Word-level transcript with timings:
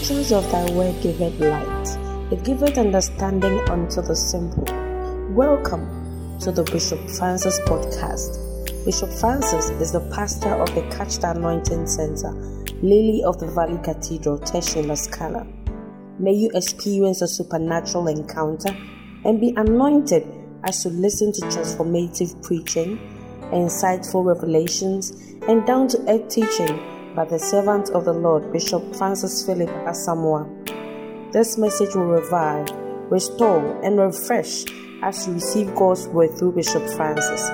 entrance 0.00 0.32
of 0.32 0.50
thy 0.50 0.64
word 0.72 0.94
giveth 1.02 1.38
light, 1.40 2.32
it 2.32 2.42
giveth 2.42 2.78
understanding 2.78 3.60
unto 3.68 4.00
the 4.00 4.16
simple. 4.16 4.64
Welcome 5.34 6.38
to 6.40 6.50
the 6.50 6.62
Bishop 6.62 6.98
Francis 7.10 7.60
podcast. 7.66 8.38
Bishop 8.86 9.10
Francis 9.10 9.68
is 9.68 9.92
the 9.92 10.00
pastor 10.10 10.54
of 10.54 10.74
the 10.74 10.80
Catch 10.96 11.18
the 11.18 11.32
Anointing 11.32 11.86
Center, 11.86 12.32
Lily 12.82 13.22
of 13.26 13.38
the 13.40 13.46
Valley 13.48 13.78
Cathedral, 13.84 14.38
Teshie 14.38 14.96
Scala. 14.96 15.46
May 16.18 16.32
you 16.32 16.50
experience 16.54 17.20
a 17.20 17.28
supernatural 17.28 18.08
encounter 18.08 18.74
and 19.26 19.38
be 19.38 19.52
anointed 19.58 20.26
as 20.64 20.82
you 20.82 20.92
listen 20.92 21.30
to 21.32 21.42
transformative 21.42 22.42
preaching, 22.42 22.98
insightful 23.52 24.24
revelations, 24.24 25.10
and 25.46 25.66
down 25.66 25.88
to 25.88 25.98
earth 26.08 26.26
teaching 26.30 26.99
by 27.20 27.26
the 27.26 27.38
servant 27.38 27.90
of 27.90 28.06
the 28.06 28.14
Lord, 28.14 28.50
Bishop 28.50 28.96
Francis 28.96 29.44
Philip 29.44 29.68
Asamoah. 29.84 30.48
This 31.32 31.58
message 31.58 31.94
will 31.94 32.06
revive, 32.06 32.70
restore, 33.10 33.78
and 33.84 33.98
refresh 33.98 34.64
as 35.02 35.26
you 35.26 35.34
receive 35.34 35.74
God's 35.74 36.08
word 36.08 36.30
through 36.38 36.52
Bishop 36.52 36.82
Francis. 36.96 37.50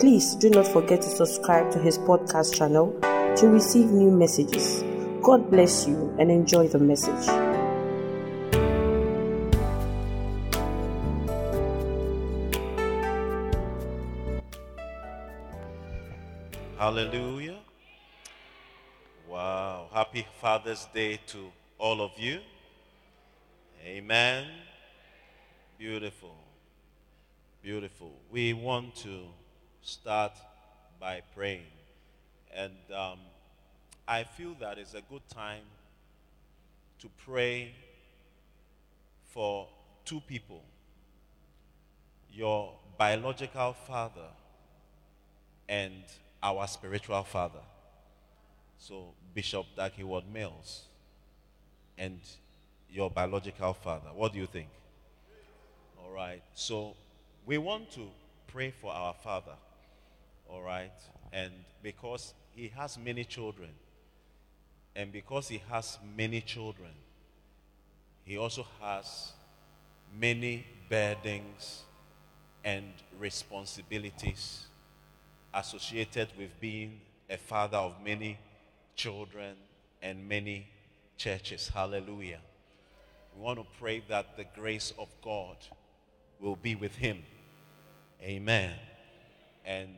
Please 0.00 0.34
do 0.34 0.50
not 0.50 0.66
forget 0.66 1.02
to 1.02 1.08
subscribe 1.08 1.70
to 1.70 1.78
his 1.78 1.98
podcast 1.98 2.58
channel 2.58 2.98
to 3.36 3.46
receive 3.46 3.92
new 3.92 4.10
messages. 4.10 4.82
God 5.22 5.52
bless 5.52 5.86
you 5.86 6.12
and 6.18 6.28
enjoy 6.28 6.66
the 6.66 6.80
message. 6.80 7.26
Hallelujah. 16.76 17.55
Happy 19.96 20.26
Father's 20.42 20.86
Day 20.92 21.18
to 21.26 21.50
all 21.78 22.02
of 22.02 22.10
you. 22.18 22.40
Amen. 23.82 24.44
Beautiful. 25.78 26.36
Beautiful. 27.62 28.12
We 28.30 28.52
want 28.52 28.94
to 28.96 29.20
start 29.80 30.32
by 31.00 31.22
praying. 31.34 31.64
And 32.54 32.74
um, 32.94 33.20
I 34.06 34.24
feel 34.24 34.54
that 34.60 34.76
it's 34.76 34.92
a 34.92 35.00
good 35.00 35.26
time 35.30 35.64
to 36.98 37.08
pray 37.24 37.72
for 39.24 39.66
two 40.04 40.20
people 40.20 40.62
your 42.30 42.70
biological 42.98 43.72
father 43.72 44.28
and 45.70 46.04
our 46.42 46.66
spiritual 46.66 47.22
father. 47.22 47.64
So, 48.76 49.14
Bishop 49.36 49.66
Dag 49.76 49.92
Heward-Mills 49.92 50.84
and 51.98 52.18
your 52.90 53.10
biological 53.10 53.74
father. 53.74 54.08
What 54.14 54.32
do 54.32 54.38
you 54.38 54.46
think? 54.46 54.68
All 56.02 56.10
right. 56.10 56.42
So, 56.54 56.94
we 57.44 57.58
want 57.58 57.90
to 57.92 58.06
pray 58.46 58.70
for 58.70 58.90
our 58.90 59.12
father. 59.12 59.52
All 60.48 60.62
right. 60.62 60.98
And 61.34 61.52
because 61.82 62.32
he 62.54 62.72
has 62.78 62.96
many 62.96 63.24
children, 63.24 63.68
and 64.96 65.12
because 65.12 65.48
he 65.48 65.60
has 65.68 65.98
many 66.16 66.40
children, 66.40 66.92
he 68.24 68.38
also 68.38 68.66
has 68.80 69.32
many 70.18 70.64
burdens 70.88 71.82
and 72.64 72.86
responsibilities 73.20 74.64
associated 75.52 76.28
with 76.38 76.58
being 76.58 76.98
a 77.28 77.36
father 77.36 77.76
of 77.76 78.02
many 78.02 78.38
children 78.96 79.54
and 80.02 80.28
many 80.28 80.66
churches. 81.16 81.70
Hallelujah. 81.72 82.40
We 83.36 83.42
want 83.42 83.58
to 83.58 83.66
pray 83.78 84.02
that 84.08 84.36
the 84.36 84.44
grace 84.58 84.92
of 84.98 85.08
God 85.22 85.56
will 86.40 86.56
be 86.56 86.74
with 86.74 86.96
him. 86.96 87.22
Amen. 88.22 88.72
And 89.64 89.96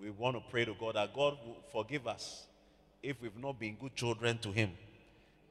we 0.00 0.10
want 0.10 0.36
to 0.36 0.42
pray 0.50 0.64
to 0.64 0.74
God 0.74 0.94
that 0.94 1.14
God 1.14 1.36
will 1.44 1.56
forgive 1.72 2.06
us 2.06 2.44
if 3.02 3.20
we've 3.20 3.36
not 3.36 3.58
been 3.58 3.76
good 3.76 3.94
children 3.94 4.38
to 4.38 4.52
him 4.52 4.70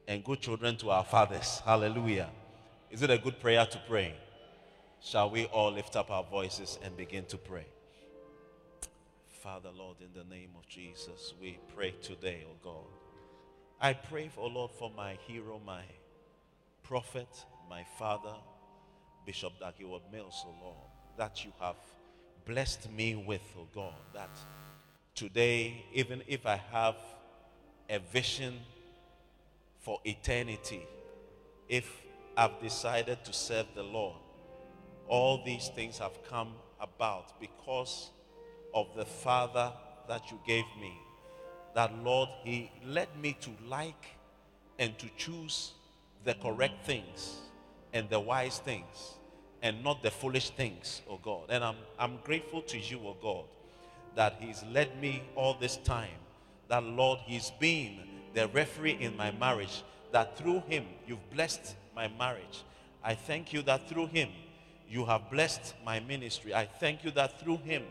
and 0.08 0.24
good 0.24 0.40
children 0.40 0.76
to 0.78 0.90
our 0.90 1.04
fathers. 1.04 1.60
Hallelujah. 1.64 2.30
Is 2.90 3.02
it 3.02 3.10
a 3.10 3.18
good 3.18 3.40
prayer 3.40 3.66
to 3.66 3.80
pray? 3.88 4.14
Shall 5.02 5.30
we 5.30 5.44
all 5.46 5.72
lift 5.72 5.96
up 5.96 6.10
our 6.10 6.24
voices 6.24 6.78
and 6.82 6.96
begin 6.96 7.24
to 7.26 7.36
pray? 7.36 7.66
Father, 9.46 9.70
Lord, 9.78 9.98
in 10.00 10.08
the 10.12 10.28
name 10.28 10.50
of 10.58 10.66
Jesus, 10.66 11.32
we 11.40 11.60
pray 11.72 11.94
today, 12.02 12.44
oh 12.50 12.56
God. 12.64 12.90
I 13.80 13.92
pray, 13.92 14.28
oh 14.36 14.48
Lord, 14.48 14.72
for 14.72 14.90
my 14.96 15.16
hero, 15.24 15.60
my 15.64 15.84
prophet, 16.82 17.28
my 17.70 17.84
father, 17.96 18.34
Bishop 19.24 19.52
Dag 19.60 19.74
Heward-Mills, 19.76 20.44
oh 20.48 20.54
Lord, 20.60 20.88
that 21.16 21.44
you 21.44 21.52
have 21.60 21.76
blessed 22.44 22.90
me 22.90 23.14
with, 23.14 23.40
oh 23.56 23.68
God, 23.72 23.94
that 24.14 24.36
today, 25.14 25.84
even 25.92 26.22
if 26.26 26.44
I 26.44 26.60
have 26.72 26.96
a 27.88 28.00
vision 28.00 28.58
for 29.78 30.00
eternity, 30.04 30.82
if 31.68 31.88
I've 32.36 32.60
decided 32.60 33.24
to 33.24 33.32
serve 33.32 33.66
the 33.76 33.84
Lord, 33.84 34.18
all 35.06 35.44
these 35.44 35.68
things 35.68 35.98
have 35.98 36.20
come 36.28 36.54
about 36.80 37.40
because 37.40 38.10
of 38.74 38.88
the 38.96 39.04
Father 39.04 39.72
that 40.08 40.30
you 40.30 40.38
gave 40.46 40.64
me. 40.80 40.92
That, 41.74 41.92
Lord, 42.02 42.28
He 42.44 42.70
led 42.84 43.08
me 43.20 43.36
to 43.40 43.50
like 43.68 44.06
and 44.78 44.98
to 44.98 45.06
choose 45.16 45.72
the 46.24 46.34
correct 46.34 46.84
things 46.84 47.36
and 47.92 48.08
the 48.10 48.20
wise 48.20 48.58
things 48.58 49.14
and 49.62 49.82
not 49.82 50.02
the 50.02 50.10
foolish 50.10 50.50
things, 50.50 51.02
oh 51.08 51.18
God. 51.22 51.44
And 51.48 51.64
I'm, 51.64 51.76
I'm 51.98 52.18
grateful 52.24 52.62
to 52.62 52.78
you, 52.78 53.00
oh 53.04 53.16
God, 53.20 53.44
that 54.14 54.36
He's 54.40 54.62
led 54.72 55.00
me 55.00 55.22
all 55.34 55.54
this 55.54 55.76
time. 55.78 56.18
That, 56.68 56.84
Lord, 56.84 57.20
He's 57.24 57.50
been 57.58 57.98
the 58.34 58.48
referee 58.48 58.98
in 59.00 59.16
my 59.16 59.30
marriage. 59.30 59.82
That 60.12 60.36
through 60.36 60.62
Him, 60.68 60.84
you've 61.06 61.30
blessed 61.30 61.74
my 61.94 62.08
marriage. 62.18 62.64
I 63.02 63.14
thank 63.14 63.52
you 63.52 63.62
that 63.62 63.88
through 63.88 64.08
Him, 64.08 64.28
you 64.88 65.04
have 65.04 65.30
blessed 65.30 65.74
my 65.84 66.00
ministry. 66.00 66.54
I 66.54 66.66
thank 66.66 67.04
you 67.04 67.10
that 67.12 67.40
through 67.40 67.58
Him, 67.58 67.82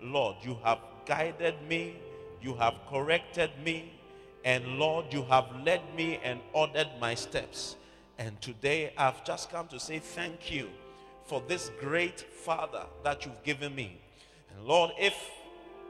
Lord, 0.00 0.36
you 0.42 0.58
have 0.64 0.78
guided 1.06 1.54
me, 1.68 1.96
you 2.40 2.54
have 2.54 2.74
corrected 2.88 3.50
me, 3.64 3.92
and 4.44 4.78
Lord, 4.78 5.12
you 5.12 5.22
have 5.24 5.46
led 5.64 5.82
me 5.96 6.20
and 6.22 6.40
ordered 6.52 6.88
my 7.00 7.14
steps. 7.14 7.76
And 8.18 8.40
today 8.40 8.92
I've 8.96 9.24
just 9.24 9.50
come 9.50 9.68
to 9.68 9.80
say 9.80 9.98
thank 9.98 10.50
you 10.50 10.68
for 11.24 11.42
this 11.46 11.70
great 11.80 12.20
Father 12.20 12.84
that 13.04 13.24
you've 13.24 13.42
given 13.42 13.74
me. 13.74 14.00
And 14.50 14.64
Lord, 14.66 14.92
if 14.98 15.14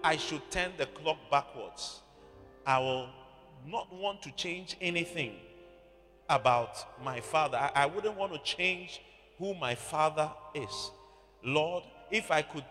I 0.02 0.16
should 0.16 0.50
turn 0.50 0.72
the 0.76 0.86
clock 0.86 1.18
backwards, 1.30 2.00
I 2.66 2.78
will 2.78 3.08
not 3.66 3.92
want 3.92 4.22
to 4.22 4.30
change 4.32 4.76
anything 4.80 5.34
about 6.28 7.02
my 7.02 7.20
Father. 7.20 7.56
I, 7.56 7.70
I 7.74 7.86
wouldn't 7.86 8.16
want 8.16 8.32
to 8.32 8.38
change 8.40 9.00
who 9.38 9.54
my 9.54 9.74
Father 9.74 10.30
is. 10.54 10.90
Lord, 11.44 11.84
if 12.10 12.30
I 12.30 12.42
could 12.42 12.64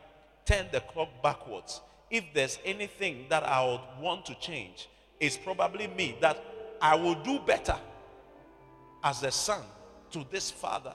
turn 0.47 0.65
the 0.71 0.79
clock 0.79 1.09
backwards, 1.21 1.81
if 2.09 2.23
there's 2.33 2.57
anything 2.65 3.25
that 3.29 3.43
I 3.43 3.63
would 3.65 3.81
want 4.01 4.25
to 4.27 4.35
change, 4.39 4.89
it's 5.19 5.37
probably 5.37 5.87
me 5.87 6.17
that 6.21 6.43
I 6.81 6.95
will 6.95 7.15
do 7.15 7.39
better 7.39 7.75
as 9.03 9.23
a 9.23 9.31
son 9.31 9.61
to 10.11 10.25
this 10.31 10.49
father 10.49 10.93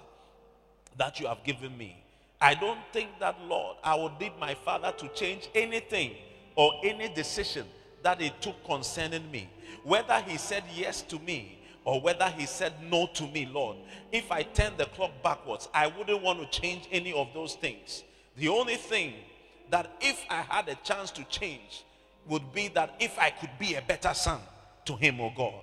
that 0.97 1.21
you 1.21 1.27
have 1.27 1.45
given 1.45 1.77
me. 1.77 2.03
I 2.41 2.55
don't 2.55 2.81
think 2.93 3.11
that, 3.21 3.41
Lord, 3.43 3.77
I 3.85 3.95
would 3.95 4.19
need 4.19 4.33
my 4.41 4.55
father 4.55 4.93
to 4.99 5.09
change 5.09 5.49
anything 5.55 6.13
or 6.57 6.73
any 6.83 7.09
decision 7.13 7.67
that 8.03 8.21
he 8.21 8.33
took 8.41 8.65
concerning 8.65 9.31
me. 9.31 9.49
Whether 9.85 10.21
he 10.27 10.39
said 10.39 10.65
yes 10.75 11.03
to 11.03 11.19
me 11.21 11.59
or 11.85 12.01
whether 12.01 12.29
he 12.29 12.47
said 12.47 12.73
no 12.83 13.07
to 13.15 13.27
me, 13.29 13.47
Lord, 13.47 13.77
if 14.11 14.33
I 14.33 14.43
turn 14.43 14.73
the 14.77 14.87
clock 14.87 15.11
backwards, 15.23 15.69
I 15.73 15.87
wouldn't 15.87 16.23
want 16.23 16.41
to 16.41 16.61
change 16.61 16.89
any 16.91 17.13
of 17.13 17.29
those 17.35 17.55
things. 17.55 18.03
The 18.37 18.49
only 18.49 18.77
thing 18.77 19.15
that 19.71 19.91
if 20.01 20.25
I 20.29 20.43
had 20.43 20.69
a 20.69 20.75
chance 20.77 21.11
to 21.13 21.25
change 21.25 21.85
would 22.29 22.53
be 22.53 22.69
that 22.69 22.95
if 23.01 23.19
I 23.19 23.31
could 23.31 23.51
be 23.59 23.75
a 23.75 23.83
better 23.83 24.15
son 24.15 24.41
to 24.85 24.97
him, 24.97 25.21
oh 25.21 25.33
God. 25.37 25.55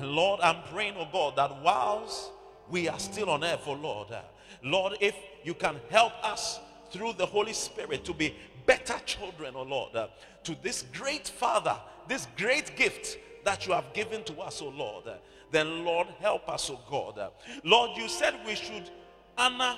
Lord, 0.00 0.40
I'm 0.40 0.62
praying, 0.72 0.94
oh 0.96 1.08
God, 1.12 1.36
that 1.36 1.62
whilst 1.62 2.30
we 2.70 2.88
are 2.88 2.98
still 2.98 3.30
on 3.30 3.44
earth, 3.44 3.62
oh 3.66 3.72
Lord, 3.72 4.12
uh, 4.12 4.20
Lord, 4.62 4.96
if 5.00 5.14
you 5.42 5.54
can 5.54 5.76
help 5.90 6.12
us 6.24 6.60
through 6.90 7.14
the 7.14 7.26
Holy 7.26 7.52
Spirit 7.52 8.04
to 8.04 8.14
be 8.14 8.34
better 8.66 8.94
children, 9.04 9.54
oh 9.56 9.62
Lord, 9.62 9.94
uh, 9.96 10.08
to 10.44 10.56
this 10.62 10.84
great 10.92 11.28
Father, 11.28 11.76
this 12.08 12.26
great 12.36 12.76
gift 12.76 13.18
that 13.44 13.66
you 13.66 13.72
have 13.72 13.92
given 13.92 14.22
to 14.24 14.40
us, 14.40 14.60
oh 14.62 14.68
Lord, 14.68 15.06
uh, 15.06 15.14
then 15.50 15.84
Lord, 15.84 16.06
help 16.20 16.48
us, 16.48 16.70
oh 16.70 16.80
God. 16.88 17.18
Uh, 17.18 17.30
Lord, 17.64 17.96
you 17.96 18.08
said 18.08 18.34
we 18.46 18.54
should 18.54 18.90
honor 19.36 19.76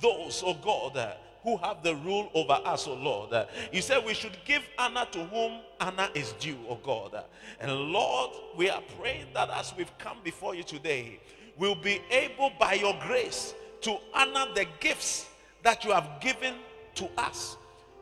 those, 0.00 0.42
oh 0.44 0.54
God, 0.54 0.96
uh, 0.96 1.12
who 1.44 1.58
have 1.58 1.82
the 1.82 1.94
rule 1.96 2.30
over 2.34 2.58
us, 2.64 2.88
O 2.88 2.94
Lord. 2.94 3.32
You 3.70 3.82
said 3.82 4.04
we 4.04 4.14
should 4.14 4.36
give 4.46 4.62
honor 4.78 5.06
to 5.12 5.24
whom 5.26 5.60
honor 5.78 6.08
is 6.14 6.32
due, 6.40 6.58
O 6.68 6.76
God. 6.76 7.22
And 7.60 7.70
Lord, 7.70 8.30
we 8.56 8.70
are 8.70 8.82
praying 8.98 9.26
that 9.34 9.50
as 9.50 9.74
we've 9.76 9.96
come 9.98 10.16
before 10.24 10.54
you 10.54 10.62
today, 10.64 11.20
we'll 11.56 11.74
be 11.74 12.00
able 12.10 12.50
by 12.58 12.72
your 12.72 12.98
grace 13.06 13.54
to 13.82 13.98
honor 14.14 14.46
the 14.54 14.66
gifts 14.80 15.28
that 15.62 15.84
you 15.84 15.92
have 15.92 16.18
given 16.20 16.54
to 16.94 17.08
us 17.18 17.56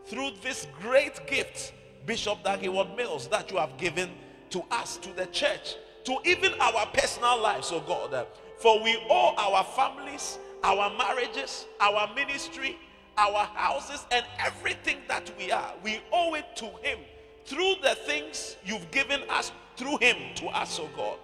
through 0.06 0.30
this 0.42 0.68
great 0.80 1.26
gift, 1.26 1.72
Bishop 2.06 2.42
Dag 2.44 2.60
Heward-Mills, 2.60 3.26
that 3.28 3.50
you 3.50 3.58
have 3.58 3.76
given 3.76 4.10
to 4.50 4.62
us, 4.70 4.96
to 4.98 5.12
the 5.14 5.26
church, 5.26 5.76
to 6.04 6.18
even 6.24 6.52
our 6.60 6.86
personal 6.86 7.40
lives, 7.40 7.70
oh 7.72 7.80
God. 7.80 8.26
For 8.58 8.82
we 8.82 8.96
owe 9.10 9.34
our 9.36 9.64
families, 9.64 10.38
our 10.62 10.96
marriages, 10.96 11.66
our 11.80 12.12
ministry, 12.14 12.78
our 13.18 13.44
houses, 13.44 14.04
and 14.10 14.24
everything 14.38 14.98
that 15.08 15.30
we 15.38 15.50
are. 15.50 15.74
We 15.82 16.00
owe 16.12 16.34
it 16.34 16.56
to 16.56 16.66
Him 16.82 16.98
through 17.44 17.74
the 17.82 17.94
things 18.06 18.56
you've 18.64 18.90
given 18.90 19.22
us 19.28 19.52
through 19.76 19.98
Him 19.98 20.16
to 20.36 20.46
us, 20.46 20.78
oh 20.80 20.88
God. 20.96 21.18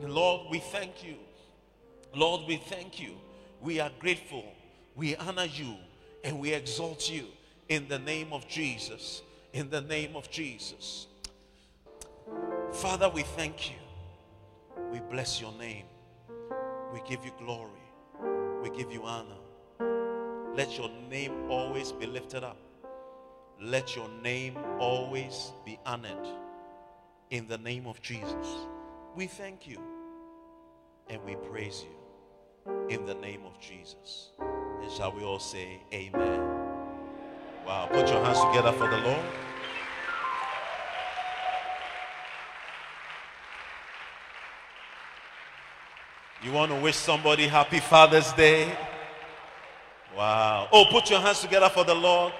Lord, 0.00 0.46
we 0.50 0.58
thank 0.58 1.04
you. 1.04 1.16
Lord, 2.14 2.42
we 2.46 2.56
thank 2.56 3.00
you. 3.00 3.14
We 3.60 3.80
are 3.80 3.90
grateful. 3.98 4.44
We 4.94 5.16
honor 5.16 5.46
you 5.46 5.74
and 6.24 6.38
we 6.38 6.52
exalt 6.52 7.10
you 7.10 7.26
in 7.68 7.88
the 7.88 7.98
name 7.98 8.32
of 8.32 8.48
Jesus. 8.48 9.22
In 9.52 9.70
the 9.70 9.80
name 9.80 10.16
of 10.16 10.30
Jesus. 10.30 11.06
Father, 12.72 13.08
we 13.08 13.22
thank 13.22 13.70
you. 13.70 13.76
We 14.92 15.00
bless 15.00 15.40
your 15.40 15.52
name. 15.52 15.86
We 16.92 17.00
give 17.08 17.24
you 17.24 17.32
glory. 17.38 17.70
We 18.62 18.70
give 18.70 18.92
you 18.92 19.02
honor. 19.02 19.34
Let 20.58 20.76
your 20.76 20.90
name 21.08 21.48
always 21.48 21.92
be 21.92 22.06
lifted 22.06 22.42
up. 22.42 22.56
Let 23.62 23.94
your 23.94 24.08
name 24.24 24.58
always 24.80 25.52
be 25.64 25.78
honored. 25.86 26.26
In 27.30 27.46
the 27.46 27.58
name 27.58 27.86
of 27.86 28.02
Jesus. 28.02 28.48
We 29.14 29.28
thank 29.28 29.68
you 29.68 29.78
and 31.08 31.22
we 31.22 31.36
praise 31.36 31.84
you 31.86 32.88
in 32.88 33.06
the 33.06 33.14
name 33.14 33.42
of 33.46 33.60
Jesus. 33.60 34.32
And 34.82 34.90
shall 34.90 35.12
we 35.12 35.22
all 35.22 35.38
say, 35.38 35.80
Amen? 35.94 36.40
Wow. 37.64 37.88
Put 37.92 38.08
your 38.08 38.24
hands 38.24 38.40
together 38.40 38.72
for 38.72 38.88
the 38.88 38.98
Lord. 38.98 39.24
You 46.42 46.50
want 46.50 46.72
to 46.72 46.80
wish 46.80 46.96
somebody 46.96 47.46
happy 47.46 47.78
Father's 47.78 48.32
Day? 48.32 48.76
Wow. 50.18 50.68
Oh, 50.72 50.84
put 50.90 51.10
your 51.10 51.20
hands 51.20 51.38
together 51.38 51.68
for 51.68 51.84
the 51.84 51.94
Lord. 51.94 52.32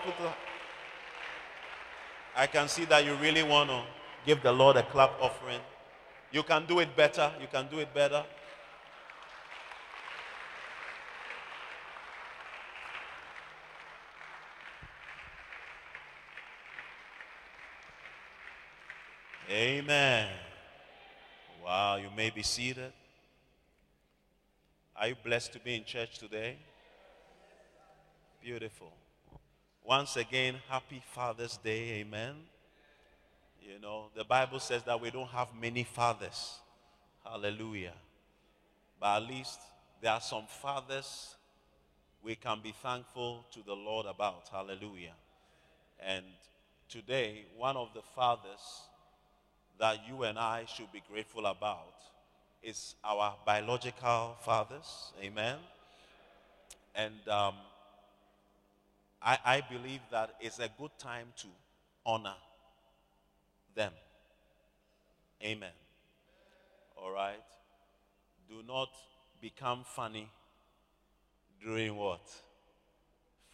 I 2.35 2.49
can 2.49 2.67
see 2.67 2.85
that 2.87 3.05
you 3.05 3.15
really 3.15 3.45
want 3.45 3.71
to 3.71 3.85
give 4.27 4.43
the 4.43 4.51
Lord 4.51 4.77
a 4.77 4.83
clap 4.83 5.13
offering. 5.21 5.61
You 6.33 6.43
can 6.43 6.67
do 6.67 6.81
it 6.81 6.97
better. 6.97 7.31
You 7.41 7.47
can 7.47 7.69
do 7.69 7.79
it 7.79 7.95
better. 7.95 8.25
Amen. 19.49 20.29
Wow, 21.65 21.95
you 21.95 22.09
may 22.17 22.31
be 22.31 22.43
seated. 22.43 22.93
Are 24.97 25.07
you 25.07 25.15
blessed 25.25 25.53
to 25.53 25.61
be 25.61 25.77
in 25.77 25.85
church 25.85 26.19
today? 26.19 26.57
Beautiful. 28.49 28.95
Once 29.85 30.17
again, 30.17 30.55
happy 30.71 31.03
Father's 31.13 31.59
Day. 31.59 32.01
Amen. 32.01 32.35
You 33.61 33.79
know, 33.79 34.07
the 34.17 34.25
Bible 34.25 34.59
says 34.59 34.83
that 34.85 34.99
we 34.99 35.11
don't 35.11 35.29
have 35.29 35.49
many 35.61 35.85
fathers. 35.85 36.55
Hallelujah. 37.23 37.93
But 38.99 39.17
at 39.17 39.29
least 39.29 39.61
there 40.01 40.13
are 40.13 40.21
some 40.23 40.45
fathers 40.63 41.37
we 42.23 42.37
can 42.37 42.61
be 42.63 42.73
thankful 42.83 43.45
to 43.53 43.61
the 43.67 43.75
Lord 43.75 44.07
about. 44.07 44.49
Hallelujah. 44.51 45.13
And 46.01 46.25
today, 46.89 47.45
one 47.55 47.77
of 47.77 47.91
the 47.93 48.01
fathers 48.01 48.81
that 49.79 49.99
you 50.09 50.23
and 50.23 50.39
I 50.39 50.65
should 50.65 50.91
be 50.91 51.03
grateful 51.13 51.45
about 51.45 51.97
is 52.63 52.95
our 53.05 53.35
biological 53.45 54.39
fathers. 54.41 55.13
Amen. 55.23 55.57
And 56.95 57.29
um, 57.29 57.53
I, 59.23 59.39
I 59.45 59.63
believe 59.69 60.01
that 60.11 60.35
it's 60.41 60.59
a 60.59 60.69
good 60.79 60.93
time 60.99 61.29
to 61.39 61.49
honor 62.07 62.37
them. 63.75 63.93
Amen. 65.43 65.71
All 66.97 67.11
right. 67.11 67.37
Do 68.49 68.63
not 68.67 68.89
become 69.41 69.85
funny 69.85 70.29
during 71.63 71.97
what? 71.97 72.21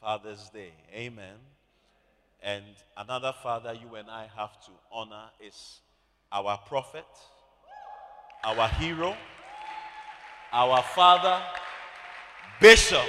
Father's 0.00 0.50
Day. 0.50 0.72
Amen. 0.94 1.36
And 2.42 2.64
another 2.96 3.32
father 3.42 3.72
you 3.72 3.96
and 3.96 4.10
I 4.10 4.28
have 4.36 4.62
to 4.66 4.70
honor 4.92 5.30
is 5.40 5.80
our 6.30 6.58
prophet, 6.66 7.06
our 8.44 8.68
hero, 8.68 9.16
our 10.52 10.82
father, 10.82 11.42
Bishop 12.60 13.08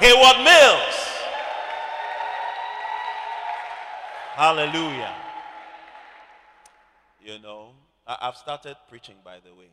Dag 0.00 0.08
Heward-Mills. 0.08 0.94
Hallelujah. 4.34 5.14
You 7.22 7.38
know, 7.38 7.70
I, 8.06 8.16
have 8.26 8.36
started 8.36 8.76
preaching, 8.88 9.16
by 9.24 9.38
the 9.44 9.54
way. 9.54 9.70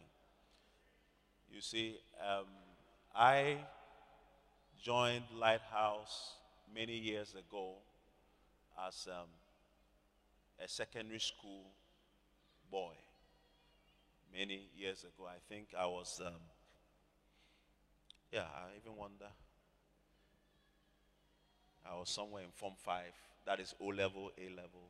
You 1.52 1.62
see, 1.62 1.98
um, 2.22 2.46
I 3.16 3.58
joined 4.82 5.24
Lighthouse 5.38 6.36
many 6.74 6.98
years 6.98 7.34
ago 7.34 7.76
as 8.88 9.08
um, 9.10 9.28
a 10.64 10.68
secondary 10.68 11.20
school 11.20 11.66
boy 12.72 12.94
many 14.34 14.70
years 14.78 15.04
ago. 15.04 15.28
I 15.28 15.40
think 15.50 15.70
I 15.78 15.86
was, 15.88 16.22
um, 16.26 16.34
yeah, 18.32 18.42
I 18.42 18.78
even 18.78 18.98
wonder. 18.98 19.28
I 21.90 21.98
was 21.98 22.10
somewhere 22.10 22.44
in 22.44 22.52
Form 22.52 22.74
5, 22.78 23.04
that 23.46 23.60
is 23.60 23.74
O 23.80 23.88
level, 23.88 24.32
A 24.38 24.50
level, 24.50 24.90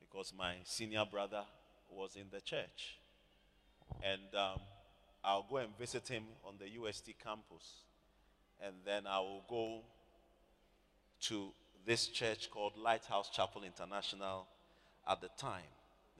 because 0.00 0.32
my 0.36 0.54
senior 0.64 1.04
brother 1.10 1.44
was 1.90 2.16
in 2.16 2.26
the 2.30 2.40
church. 2.40 2.98
And 4.02 4.34
um, 4.34 4.60
I'll 5.24 5.46
go 5.48 5.58
and 5.58 5.76
visit 5.78 6.08
him 6.08 6.24
on 6.46 6.54
the 6.58 6.68
UST 6.68 7.12
campus. 7.22 7.82
And 8.64 8.74
then 8.84 9.06
I 9.06 9.18
will 9.20 9.44
go 9.48 9.80
to 11.22 11.52
this 11.86 12.06
church 12.06 12.50
called 12.50 12.72
Lighthouse 12.76 13.30
Chapel 13.30 13.62
International 13.64 14.46
at 15.08 15.20
the 15.20 15.28
time. 15.38 15.62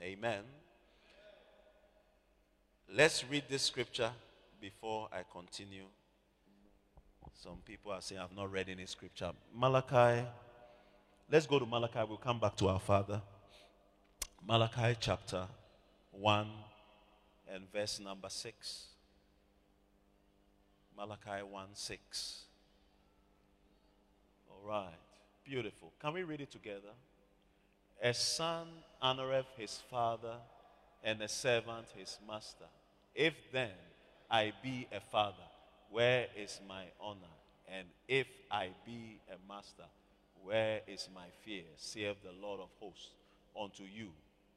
Amen. 0.00 0.42
Let's 2.92 3.24
read 3.30 3.44
this 3.48 3.62
scripture 3.62 4.10
before 4.60 5.08
I 5.12 5.22
continue. 5.30 5.84
Some 7.42 7.58
people 7.64 7.92
are 7.92 8.00
saying 8.00 8.20
I've 8.20 8.36
not 8.36 8.50
read 8.50 8.68
any 8.68 8.86
scripture. 8.86 9.32
Malachi. 9.54 10.26
Let's 11.30 11.46
go 11.46 11.58
to 11.58 11.66
Malachi. 11.66 12.00
We'll 12.08 12.18
come 12.18 12.38
back 12.38 12.56
to 12.56 12.68
our 12.68 12.80
Father. 12.80 13.20
Malachi 14.46 14.96
chapter 15.00 15.46
1 16.12 16.46
and 17.52 17.72
verse 17.72 18.00
number 18.00 18.28
6. 18.28 18.84
Malachi 20.96 21.42
1 21.42 21.66
6. 21.72 22.44
All 24.50 24.68
right. 24.68 24.88
Beautiful. 25.44 25.92
Can 26.00 26.14
we 26.14 26.22
read 26.22 26.40
it 26.40 26.50
together? 26.50 26.92
A 28.02 28.12
son 28.14 28.68
honoreth 29.02 29.46
his 29.56 29.82
father, 29.90 30.36
and 31.02 31.20
a 31.22 31.28
servant 31.28 31.86
his 31.96 32.18
master. 32.26 32.64
If 33.14 33.34
then 33.52 33.70
I 34.30 34.52
be 34.62 34.86
a 34.92 35.00
father, 35.00 35.44
where 35.94 36.26
is 36.36 36.60
my 36.68 36.86
honor? 37.00 37.36
And 37.68 37.86
if 38.08 38.26
I 38.50 38.70
be 38.84 39.20
a 39.28 39.36
master, 39.48 39.84
where 40.42 40.80
is 40.88 41.08
my 41.14 41.26
fear? 41.44 41.62
saith 41.76 42.16
the 42.24 42.32
Lord 42.42 42.60
of 42.60 42.68
hosts 42.80 43.10
unto 43.58 43.84
you, 43.84 44.08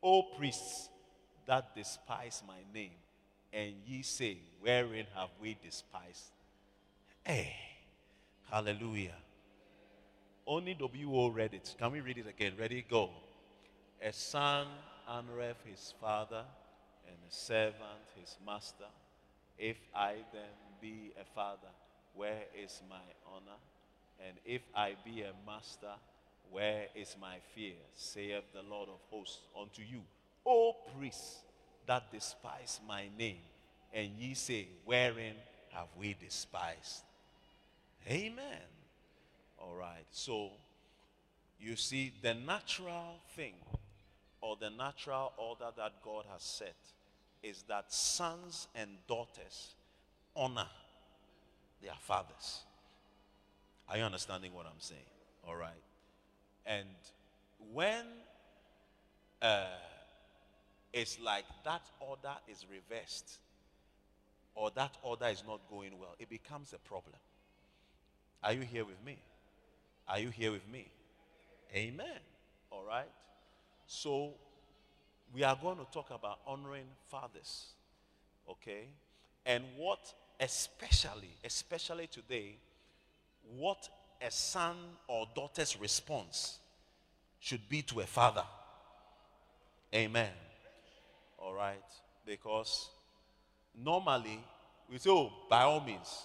O 0.01 0.24
priests 0.36 0.89
that 1.46 1.75
despise 1.75 2.41
my 2.48 2.60
name, 2.74 2.98
and 3.53 3.74
ye 3.86 4.01
say, 4.01 4.39
Wherein 4.60 5.06
have 5.15 5.29
we 5.39 5.56
despised? 5.63 6.32
Hey, 7.24 7.53
hallelujah. 8.50 9.15
Only 10.48 10.74
W.O. 10.74 11.27
read 11.29 11.53
it. 11.53 11.75
Can 11.77 11.91
we 11.91 12.00
read 12.00 12.17
it 12.17 12.27
again? 12.27 12.53
Ready? 12.60 12.84
Go. 12.89 13.12
A 14.01 14.12
son 14.12 14.65
honoreth 15.08 15.62
his 15.65 15.94
father, 16.01 16.44
and 17.06 17.15
a 17.29 17.34
servant 17.34 18.08
his 18.20 18.38
master. 18.44 18.89
If 19.58 19.77
I 19.96 20.15
then 20.34 20.66
be 20.81 21.12
a 21.19 21.25
father, 21.36 21.72
where 22.13 22.43
is 22.57 22.81
my 22.89 22.96
honor? 23.25 23.57
And 24.27 24.38
if 24.46 24.62
I 24.75 24.96
be 25.05 25.22
a 25.22 25.34
master, 25.46 25.93
where 26.51 26.86
is 26.96 27.15
my 27.19 27.38
fear? 27.53 27.75
saith 27.96 28.43
the 28.53 28.63
Lord 28.63 28.89
of 28.89 29.00
hosts 29.10 29.39
unto 29.60 29.81
you, 29.81 30.01
O 30.46 30.75
priests 30.98 31.41
that 31.86 32.12
despise 32.12 32.79
my 32.88 33.05
name. 33.17 33.41
And 33.93 34.12
ye 34.19 34.34
say, 34.34 34.67
Wherein 34.86 35.36
have 35.72 35.88
we 35.98 36.15
despised? 36.19 37.03
Amen. 38.10 38.67
All 39.60 39.75
right. 39.75 40.05
So, 40.12 40.51
you 41.60 41.75
see, 41.75 42.13
the 42.22 42.34
natural 42.34 43.19
thing 43.36 43.53
or 44.41 44.55
the 44.60 44.69
natural 44.69 45.34
order 45.38 45.72
that 45.77 45.93
God 46.03 46.25
has 46.31 46.43
set 46.43 46.75
is 47.41 47.63
that 47.67 47.91
sons 47.91 48.67
and 48.75 48.89
daughters 49.07 49.75
honor 50.38 50.67
their 51.82 51.96
fathers. 52.01 52.62
Are 53.89 53.98
you 53.98 54.03
understanding 54.03 54.53
what 54.53 54.65
I'm 54.65 54.79
saying? 54.79 55.01
All 55.48 55.56
right. 55.56 55.72
And 56.65 56.88
when 57.74 58.06
uh, 59.41 59.65
it's 60.94 61.20
like 61.20 61.46
that 61.63 61.82
order 62.00 62.36
is 62.48 62.65
reversed 62.70 63.38
or 64.56 64.72
that 64.75 64.98
order 65.03 65.27
is 65.27 65.44
not 65.48 65.62
going 65.70 65.98
well, 66.00 66.15
it 66.20 66.29
becomes 66.29 66.74
a 66.74 66.79
problem. 66.79 67.15
Are 68.44 68.53
you 68.53 68.62
here 68.62 68.86
with 68.86 69.03
me? 69.06 69.17
Are 70.08 70.20
you 70.20 70.29
here 70.29 70.51
with 70.51 70.67
me? 70.72 70.88
Amen. 71.75 72.20
All 72.72 72.84
right. 72.84 73.10
So 73.88 74.34
we 75.34 75.44
are 75.44 75.58
going 75.62 75.77
to 75.77 75.86
talk 75.91 76.10
about 76.12 76.39
honoring 76.46 76.86
fathers. 77.10 77.67
Okay? 78.50 78.88
And 79.46 79.63
what 79.77 80.13
especially, 80.39 81.36
especially 81.44 82.08
today, 82.08 82.58
what 83.58 83.89
a 84.22 84.32
son 84.32 84.75
or 85.08 85.27
daughter's 85.36 85.79
response 85.79 86.60
should 87.39 87.67
be 87.70 87.82
to 87.84 88.00
a 88.00 88.06
father. 88.06 88.44
Amen. 89.94 90.32
All 91.38 91.53
right? 91.53 91.84
Because 92.25 92.89
normally 93.75 94.44
we 94.91 94.98
say, 94.98 95.10
oh, 95.10 95.32
by 95.50 95.63
all 95.63 95.82
means, 95.82 96.24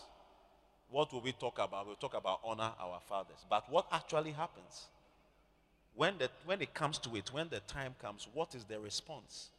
what 0.91 1.13
will 1.13 1.21
we 1.21 1.33
talk 1.33 1.59
about? 1.59 1.87
We'll 1.87 1.97
talk 1.97 2.15
about 2.15 2.41
honor 2.45 2.73
our 2.81 3.01
fathers. 3.09 3.45
But 3.49 3.71
what 3.71 3.87
actually 3.91 4.33
happens? 4.33 4.87
When, 5.95 6.19
the, 6.19 6.31
when 6.45 6.61
it 6.63 6.75
comes 6.75 6.99
to 6.99 7.17
it, 7.17 7.33
when 7.33 7.49
the 7.49 7.61
time 7.61 7.95
comes, 8.01 8.27
what 8.33 8.55
is 8.55 8.65
the 8.65 8.79
response? 8.81 9.51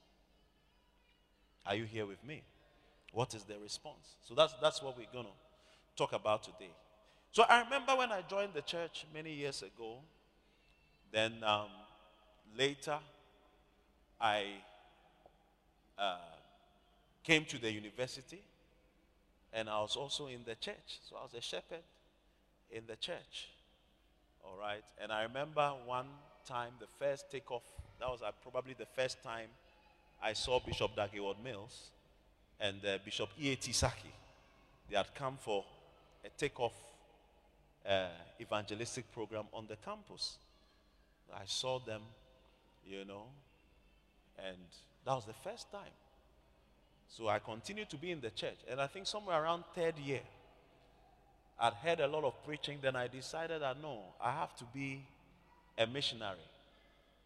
Are 1.65 1.75
you 1.75 1.85
here 1.85 2.05
with 2.05 2.23
me? 2.23 2.43
What 3.13 3.35
is 3.35 3.43
the 3.43 3.55
response? 3.61 4.15
So 4.27 4.33
that's, 4.33 4.53
that's 4.59 4.81
what 4.81 4.97
we're 4.97 5.05
going 5.13 5.25
to 5.25 5.31
talk 5.95 6.13
about 6.13 6.43
today. 6.43 6.71
So 7.31 7.43
I 7.47 7.63
remember 7.63 7.95
when 7.95 8.11
I 8.11 8.21
joined 8.27 8.53
the 8.55 8.61
church 8.61 9.05
many 9.13 9.31
years 9.31 9.61
ago, 9.61 9.99
then 11.11 11.33
um, 11.43 11.69
later 12.57 12.97
I 14.19 14.45
uh, 15.97 16.17
came 17.23 17.45
to 17.45 17.59
the 17.59 17.71
university 17.71 18.41
and 19.53 19.69
I 19.69 19.79
was 19.81 19.95
also 19.95 20.25
in 20.25 20.41
the 20.45 20.55
church. 20.55 20.99
So 21.07 21.15
I 21.15 21.23
was 21.23 21.35
a 21.35 21.41
shepherd 21.41 21.83
in 22.71 22.83
the 22.87 22.95
church. 22.95 23.49
All 24.43 24.57
right. 24.59 24.83
And 24.99 25.11
I 25.11 25.21
remember 25.21 25.71
one 25.85 26.07
time, 26.47 26.71
the 26.79 26.87
first 26.97 27.31
takeoff, 27.31 27.63
that 27.99 28.09
was 28.09 28.23
uh, 28.23 28.31
probably 28.41 28.73
the 28.73 28.87
first 28.87 29.21
time 29.21 29.49
I 30.21 30.33
saw 30.33 30.59
Bishop 30.59 30.95
Dag 30.95 31.11
Heward-Mills 31.11 31.91
and 32.59 32.77
uh, 32.85 32.97
Bishop 33.03 33.29
E.A.T. 33.39 33.71
Sackey. 33.71 34.11
They 34.89 34.97
had 34.97 35.13
come 35.15 35.37
for 35.39 35.63
a 36.25 36.29
takeoff 36.29 36.73
uh, 37.87 38.07
evangelistic 38.39 39.11
program 39.11 39.45
on 39.53 39.67
the 39.67 39.75
campus. 39.77 40.37
I 41.33 41.45
saw 41.45 41.79
them, 41.79 42.01
you 42.85 43.05
know, 43.05 43.25
and 44.37 44.57
that 45.05 45.13
was 45.13 45.25
the 45.25 45.33
first 45.33 45.71
time. 45.71 45.93
So 47.07 47.27
I 47.27 47.39
continued 47.39 47.89
to 47.89 47.97
be 47.97 48.11
in 48.11 48.21
the 48.21 48.29
church. 48.29 48.57
And 48.69 48.79
I 48.81 48.87
think 48.87 49.07
somewhere 49.07 49.41
around 49.41 49.63
third 49.75 49.97
year, 49.99 50.21
I'd 51.59 51.73
heard 51.73 51.99
a 51.99 52.07
lot 52.07 52.23
of 52.23 52.43
preaching. 52.43 52.79
Then 52.81 52.95
I 52.95 53.07
decided 53.07 53.61
that 53.61 53.81
no, 53.81 53.99
I 54.19 54.31
have 54.31 54.55
to 54.57 54.63
be 54.73 55.05
a 55.77 55.85
missionary. 55.85 56.37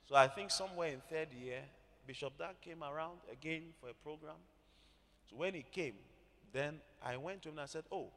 So 0.10 0.15
I 0.15 0.27
think 0.27 0.51
somewhere 0.51 0.89
in 0.89 1.01
third 1.10 1.29
year, 1.41 1.60
Bishop 2.05 2.38
Dag 2.38 2.60
came 2.62 2.84
around 2.84 3.19
again 3.31 3.63
for 3.79 3.89
a 3.89 3.93
program. 3.93 4.36
So 5.29 5.38
when 5.38 5.53
he 5.53 5.63
came, 5.72 5.96
then 6.53 6.79
I 7.03 7.17
went 7.17 7.41
to 7.43 7.50
him 7.50 7.55
and 7.55 7.62
I 7.62 7.65
said, 7.65 7.84
Oh, 7.91 8.07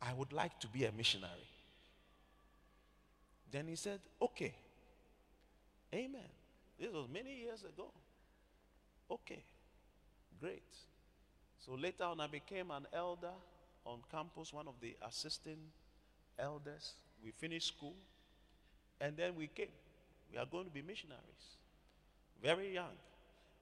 I 0.00 0.12
would 0.12 0.32
like 0.32 0.58
to 0.60 0.68
be 0.68 0.84
a 0.84 0.92
missionary. 0.92 1.48
Then 3.50 3.66
he 3.66 3.76
said, 3.76 4.00
Okay. 4.20 4.54
Amen. 5.94 6.28
This 6.78 6.92
was 6.92 7.06
many 7.12 7.34
years 7.34 7.64
ago. 7.64 7.90
Okay. 9.10 9.42
Great. 10.40 10.62
So 11.64 11.74
later 11.74 12.04
on, 12.04 12.20
I 12.20 12.26
became 12.26 12.70
an 12.70 12.86
elder 12.92 13.32
on 13.84 14.00
campus, 14.10 14.52
one 14.52 14.68
of 14.68 14.74
the 14.80 14.96
assistant 15.06 15.58
elders. 16.38 16.92
We 17.24 17.32
finished 17.32 17.68
school, 17.68 17.94
and 19.00 19.16
then 19.16 19.34
we 19.36 19.48
came. 19.48 19.68
We 20.30 20.38
are 20.38 20.46
going 20.46 20.64
to 20.66 20.70
be 20.70 20.82
missionaries. 20.82 21.56
Very 22.42 22.72
young. 22.72 22.96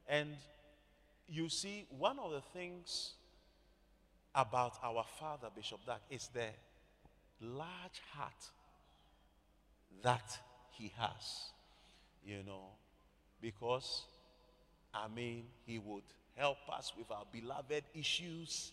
And 0.08 0.36
you 1.28 1.48
see, 1.48 1.86
one 1.90 2.18
of 2.18 2.32
the 2.32 2.40
things 2.40 3.12
about 4.34 4.74
our 4.82 5.04
father, 5.18 5.48
Bishop 5.54 5.80
Dag, 5.86 5.98
is 6.10 6.28
the 6.32 6.46
large 7.40 8.00
heart 8.12 8.50
that 10.02 10.38
he 10.70 10.92
has. 10.98 11.50
You 12.24 12.42
know, 12.44 12.70
because, 13.40 14.04
I 14.92 15.06
mean, 15.08 15.44
he 15.64 15.78
would 15.78 16.02
help 16.34 16.58
us 16.72 16.92
with 16.98 17.10
our 17.10 17.24
beloved 17.32 17.84
issues. 17.94 18.72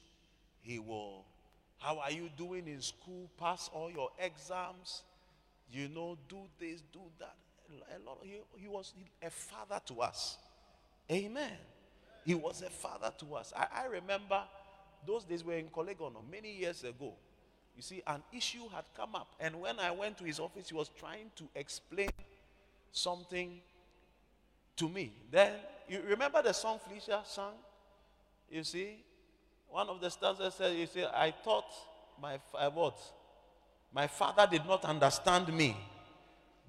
He 0.62 0.79
will, 0.79 1.25
how 1.77 2.00
are 2.00 2.12
you 2.12 2.29
doing 2.38 2.67
in 2.67 2.81
school? 2.81 3.29
Pass 3.39 3.69
all 3.74 3.91
your 3.91 4.10
exams. 4.19 5.03
You 5.72 5.88
know, 5.88 6.17
do 6.27 6.38
this, 6.60 6.81
do 6.91 7.01
that. 7.19 7.36
A 7.95 8.00
lot, 8.05 8.19
he, 8.24 8.39
he 8.55 8.67
was 8.67 8.93
a 9.22 9.29
father 9.29 9.79
to 9.88 10.01
us. 10.01 10.38
Amen. 11.12 11.57
He 12.25 12.35
was 12.35 12.61
a 12.61 12.69
father 12.69 13.11
to 13.19 13.35
us. 13.35 13.53
I, 13.55 13.83
I 13.83 13.85
remember 13.85 14.41
those 15.05 15.25
days 15.25 15.43
we 15.43 15.53
were 15.53 15.59
in 15.59 15.67
Kolegono 15.67 16.21
many 16.31 16.53
years 16.53 16.83
ago. 16.83 17.13
You 17.75 17.81
see, 17.81 18.01
an 18.05 18.23
issue 18.31 18.69
had 18.73 18.85
come 18.95 19.15
up, 19.15 19.35
and 19.39 19.59
when 19.59 19.79
I 19.79 19.91
went 19.91 20.17
to 20.19 20.23
his 20.23 20.39
office, 20.39 20.69
he 20.69 20.75
was 20.75 20.89
trying 20.89 21.31
to 21.35 21.43
explain 21.55 22.11
something 22.91 23.59
to 24.77 24.89
me. 24.89 25.11
Then 25.31 25.53
you 25.89 26.01
remember 26.07 26.41
the 26.41 26.53
song 26.53 26.79
Felicia 26.87 27.23
sang? 27.25 27.53
You 28.49 28.63
see, 28.63 29.03
one 29.69 29.89
of 29.89 29.99
the 29.99 30.09
stanzas 30.09 30.53
says, 30.53 30.75
"You 30.75 30.85
see, 30.85 31.03
I 31.03 31.31
thought 31.31 31.65
my 32.21 32.37
what? 32.69 32.99
My 33.91 34.07
father 34.07 34.47
did 34.49 34.65
not 34.65 34.85
understand 34.85 35.51
me. 35.51 35.75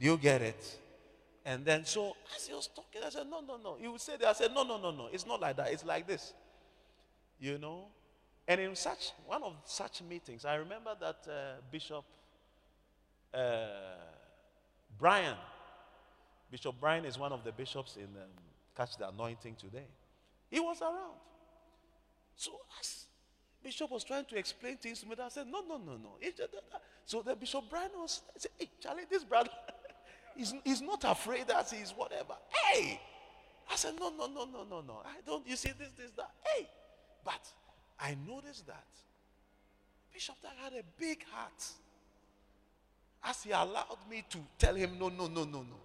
Do 0.00 0.06
you 0.06 0.16
get 0.16 0.40
it?" 0.40 0.80
And 1.44 1.64
then 1.64 1.84
so 1.84 2.16
as 2.34 2.46
he 2.46 2.54
was 2.54 2.68
talking, 2.68 3.02
I 3.04 3.10
said, 3.10 3.26
"No, 3.28 3.40
no, 3.40 3.56
no." 3.56 3.76
He 3.80 3.86
would 3.88 4.00
say 4.00 4.16
that. 4.16 4.28
I 4.28 4.32
said, 4.32 4.52
"No, 4.54 4.62
no, 4.62 4.78
no, 4.78 4.90
no. 4.90 5.08
It's 5.12 5.26
not 5.26 5.40
like 5.40 5.56
that. 5.56 5.72
It's 5.72 5.84
like 5.84 6.06
this." 6.06 6.32
You 7.38 7.58
know. 7.58 7.86
And 8.46 8.60
in 8.60 8.76
such 8.76 9.12
one 9.26 9.42
of 9.42 9.54
such 9.64 10.02
meetings, 10.02 10.44
I 10.44 10.56
remember 10.56 10.94
that 11.00 11.16
uh, 11.26 11.60
Bishop 11.70 12.04
uh, 13.34 13.66
Brian, 14.98 15.36
Bishop 16.50 16.74
Brian 16.80 17.04
is 17.04 17.18
one 17.18 17.32
of 17.32 17.42
the 17.42 17.52
bishops 17.52 17.96
in 17.96 18.04
um, 18.04 18.30
Catch 18.76 18.96
the 18.96 19.08
Anointing 19.08 19.56
today. 19.56 19.86
He 20.50 20.60
was 20.60 20.80
around. 20.80 21.18
So 22.36 22.52
as 22.80 23.06
Bishop 23.62 23.90
was 23.90 24.04
trying 24.04 24.24
to 24.26 24.36
explain 24.36 24.76
things 24.76 25.00
to 25.00 25.06
me, 25.06 25.16
I 25.20 25.28
said, 25.28 25.46
no, 25.46 25.62
no, 25.66 25.78
no, 25.78 25.96
no. 25.96 26.10
So 27.04 27.22
the 27.22 27.34
Bishop 27.34 27.64
Brian 27.68 27.90
was, 27.96 28.22
I 28.28 28.38
said, 28.38 28.50
hey, 28.58 28.70
Charlie, 28.80 29.04
this 29.10 29.24
brother, 29.24 29.50
he's, 30.36 30.54
he's 30.64 30.82
not 30.82 31.04
afraid 31.04 31.46
that 31.48 31.70
he's 31.70 31.92
whatever. 31.92 32.34
Hey! 32.48 33.00
I 33.70 33.76
said, 33.76 33.94
no, 33.98 34.10
no, 34.10 34.26
no, 34.26 34.44
no, 34.44 34.64
no, 34.68 34.80
no. 34.80 35.02
I 35.04 35.20
don't, 35.26 35.46
you 35.46 35.56
see 35.56 35.72
this, 35.78 35.90
this, 35.96 36.10
that. 36.16 36.30
Hey! 36.44 36.68
But 37.24 37.40
I 37.98 38.16
noticed 38.26 38.66
that 38.66 38.84
Bishop 40.12 40.36
Dag 40.42 40.52
had 40.62 40.72
a 40.72 40.82
big 40.98 41.24
heart. 41.30 41.64
As 43.26 43.42
he 43.42 43.50
allowed 43.52 43.98
me 44.10 44.22
to 44.30 44.38
tell 44.58 44.74
him, 44.74 44.98
no, 44.98 45.08
no, 45.08 45.26
no, 45.26 45.44
no, 45.44 45.62
no. 45.62 45.76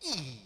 Hey. 0.00 0.38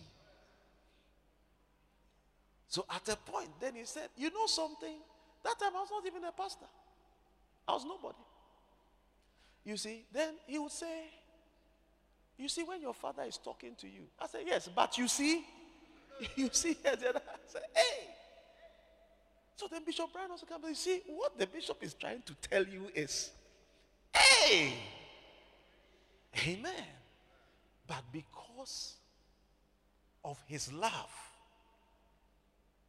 So 2.69 2.87
at 2.89 3.07
a 3.09 3.17
point, 3.17 3.51
then 3.61 3.75
he 3.75 3.85
said, 3.85 4.09
You 4.17 4.31
know 4.31 4.47
something? 4.47 4.97
That 5.45 5.59
time 5.59 5.73
I 5.77 5.81
was 5.81 5.89
not 5.91 6.07
even 6.07 6.25
a 6.25 6.33
pastor, 6.33 6.67
I 7.67 7.73
was 7.73 7.85
nobody. 7.85 8.17
You 9.65 9.77
see, 9.77 10.07
then 10.13 10.35
he 10.47 10.59
would 10.59 10.73
say, 10.73 11.11
You 12.39 12.49
see, 12.49 12.63
when 12.63 12.81
your 12.81 12.95
father 12.95 13.23
is 13.23 13.39
talking 13.39 13.75
to 13.77 13.87
you, 13.87 14.03
I 14.19 14.27
said, 14.27 14.43
Yes, 14.47 14.69
but 14.75 14.97
you 14.99 15.09
see, 15.09 15.45
you 16.37 16.49
see, 16.53 16.77
I 16.87 16.97
said, 16.97 17.63
Hey, 17.75 18.09
so 19.57 19.69
then 19.71 19.85
Bishop 19.85 20.07
Brian 20.13 20.31
also 20.31 20.47
comes. 20.47 20.65
You 20.69 20.75
see, 20.75 21.03
what 21.07 21.39
the 21.39 21.47
bishop 21.47 21.79
is 21.83 21.95
trying 21.95 22.23
to 22.23 22.35
tell 22.49 22.65
you 22.67 22.89
is, 22.95 23.31
hey, 24.13 24.73
Amen. 26.47 26.87
But 27.87 28.03
because 28.13 28.95
of 30.25 30.39
his 30.47 30.73
love 30.73 31.11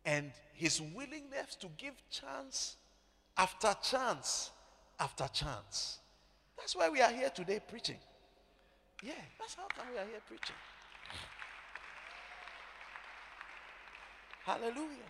and 0.06 0.32
his 0.54 0.82
willingness 0.82 1.56
to 1.60 1.68
give 1.78 1.94
chance 2.10 2.78
after 3.38 3.74
chance 3.82 4.52
after 5.00 5.28
chance. 5.34 6.00
That's 6.58 6.76
why 6.76 6.90
we 6.90 7.02
are 7.02 7.12
here 7.12 7.30
today 7.30 7.60
preaching. 7.68 7.98
Yeah, 9.04 9.14
that's 9.38 9.56
how 9.56 9.68
come 9.76 9.88
we 9.92 10.00
are 10.00 10.06
here 10.06 10.22
preaching. 10.26 10.56
Hallelujah. 14.46 15.10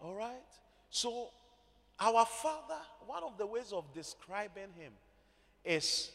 All 0.00 0.14
right? 0.14 0.32
So, 0.90 1.28
our 2.00 2.24
Father, 2.24 2.80
one 3.06 3.22
of 3.22 3.36
the 3.36 3.46
ways 3.46 3.72
of 3.72 3.84
describing 3.92 4.72
Him 4.78 4.92
is 5.64 6.10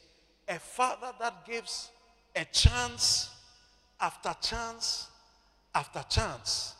a 0.48 0.58
Father 0.58 1.12
that 1.20 1.46
gives 1.46 1.91
a 2.36 2.46
chance 2.46 3.29
after 4.01 4.36
chance 4.41 5.08
after 5.75 6.03
chance. 6.10 6.74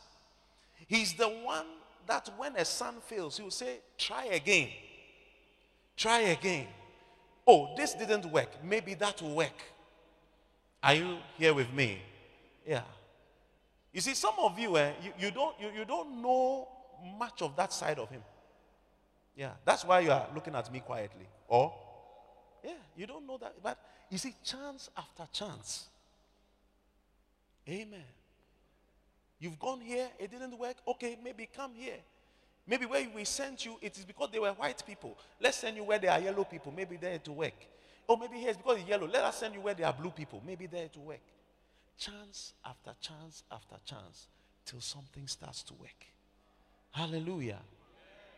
He's 0.88 1.14
the 1.14 1.28
one 1.28 1.66
that 2.06 2.28
when 2.36 2.56
a 2.56 2.64
son 2.64 2.96
fails, 3.06 3.36
he 3.36 3.44
will 3.44 3.50
say, 3.50 3.78
Try 3.96 4.24
again. 4.26 4.68
Try 5.96 6.20
again. 6.20 6.66
Oh, 7.52 7.68
this 7.76 7.94
didn't 7.94 8.26
work. 8.26 8.62
Maybe 8.62 8.94
that 8.94 9.20
will 9.20 9.34
work. 9.34 9.60
Are 10.80 10.94
you 10.94 11.18
here 11.36 11.52
with 11.52 11.72
me? 11.72 12.00
Yeah. 12.64 12.82
You 13.92 14.00
see, 14.00 14.14
some 14.14 14.34
of 14.38 14.56
you, 14.56 14.78
eh, 14.78 14.92
you, 15.02 15.12
you, 15.18 15.30
don't, 15.32 15.56
you, 15.60 15.80
you 15.80 15.84
don't 15.84 16.22
know 16.22 16.68
much 17.18 17.42
of 17.42 17.56
that 17.56 17.72
side 17.72 17.98
of 17.98 18.08
him. 18.08 18.22
Yeah, 19.34 19.50
that's 19.64 19.84
why 19.84 19.98
you 19.98 20.12
are 20.12 20.28
looking 20.32 20.54
at 20.54 20.72
me 20.72 20.78
quietly. 20.78 21.26
Or, 21.48 21.74
yeah, 22.62 22.70
you 22.96 23.08
don't 23.08 23.26
know 23.26 23.38
that. 23.38 23.54
But 23.60 23.78
you 24.10 24.18
see, 24.18 24.32
chance 24.44 24.88
after 24.96 25.24
chance. 25.32 25.88
Amen. 27.68 28.04
You've 29.40 29.58
gone 29.58 29.80
here, 29.80 30.06
it 30.20 30.30
didn't 30.30 30.56
work. 30.56 30.76
Okay, 30.86 31.18
maybe 31.20 31.48
come 31.52 31.72
here. 31.74 31.98
Maybe 32.70 32.86
where 32.86 33.04
we 33.12 33.24
sent 33.24 33.66
you, 33.66 33.76
it 33.82 33.98
is 33.98 34.04
because 34.04 34.28
they 34.30 34.38
were 34.38 34.50
white 34.50 34.80
people. 34.86 35.18
Let's 35.40 35.56
send 35.56 35.76
you 35.76 35.82
where 35.82 35.98
there 35.98 36.12
are 36.12 36.20
yellow 36.20 36.44
people. 36.44 36.72
Maybe 36.74 36.96
there 36.96 37.18
to 37.18 37.32
work. 37.32 37.66
Or 38.06 38.16
maybe 38.16 38.36
here 38.38 38.50
it's 38.50 38.58
because 38.58 38.78
it's 38.78 38.88
yellow. 38.88 39.08
Let 39.08 39.24
us 39.24 39.38
send 39.38 39.54
you 39.54 39.60
where 39.60 39.74
there 39.74 39.86
are 39.86 39.92
blue 39.92 40.12
people. 40.12 40.40
Maybe 40.46 40.68
there 40.68 40.86
to 40.86 41.00
work. 41.00 41.18
Chance 41.98 42.54
after 42.64 42.92
chance 43.00 43.42
after 43.50 43.74
chance 43.84 44.28
till 44.64 44.80
something 44.80 45.26
starts 45.26 45.64
to 45.64 45.74
work. 45.74 46.06
Hallelujah. 46.92 47.58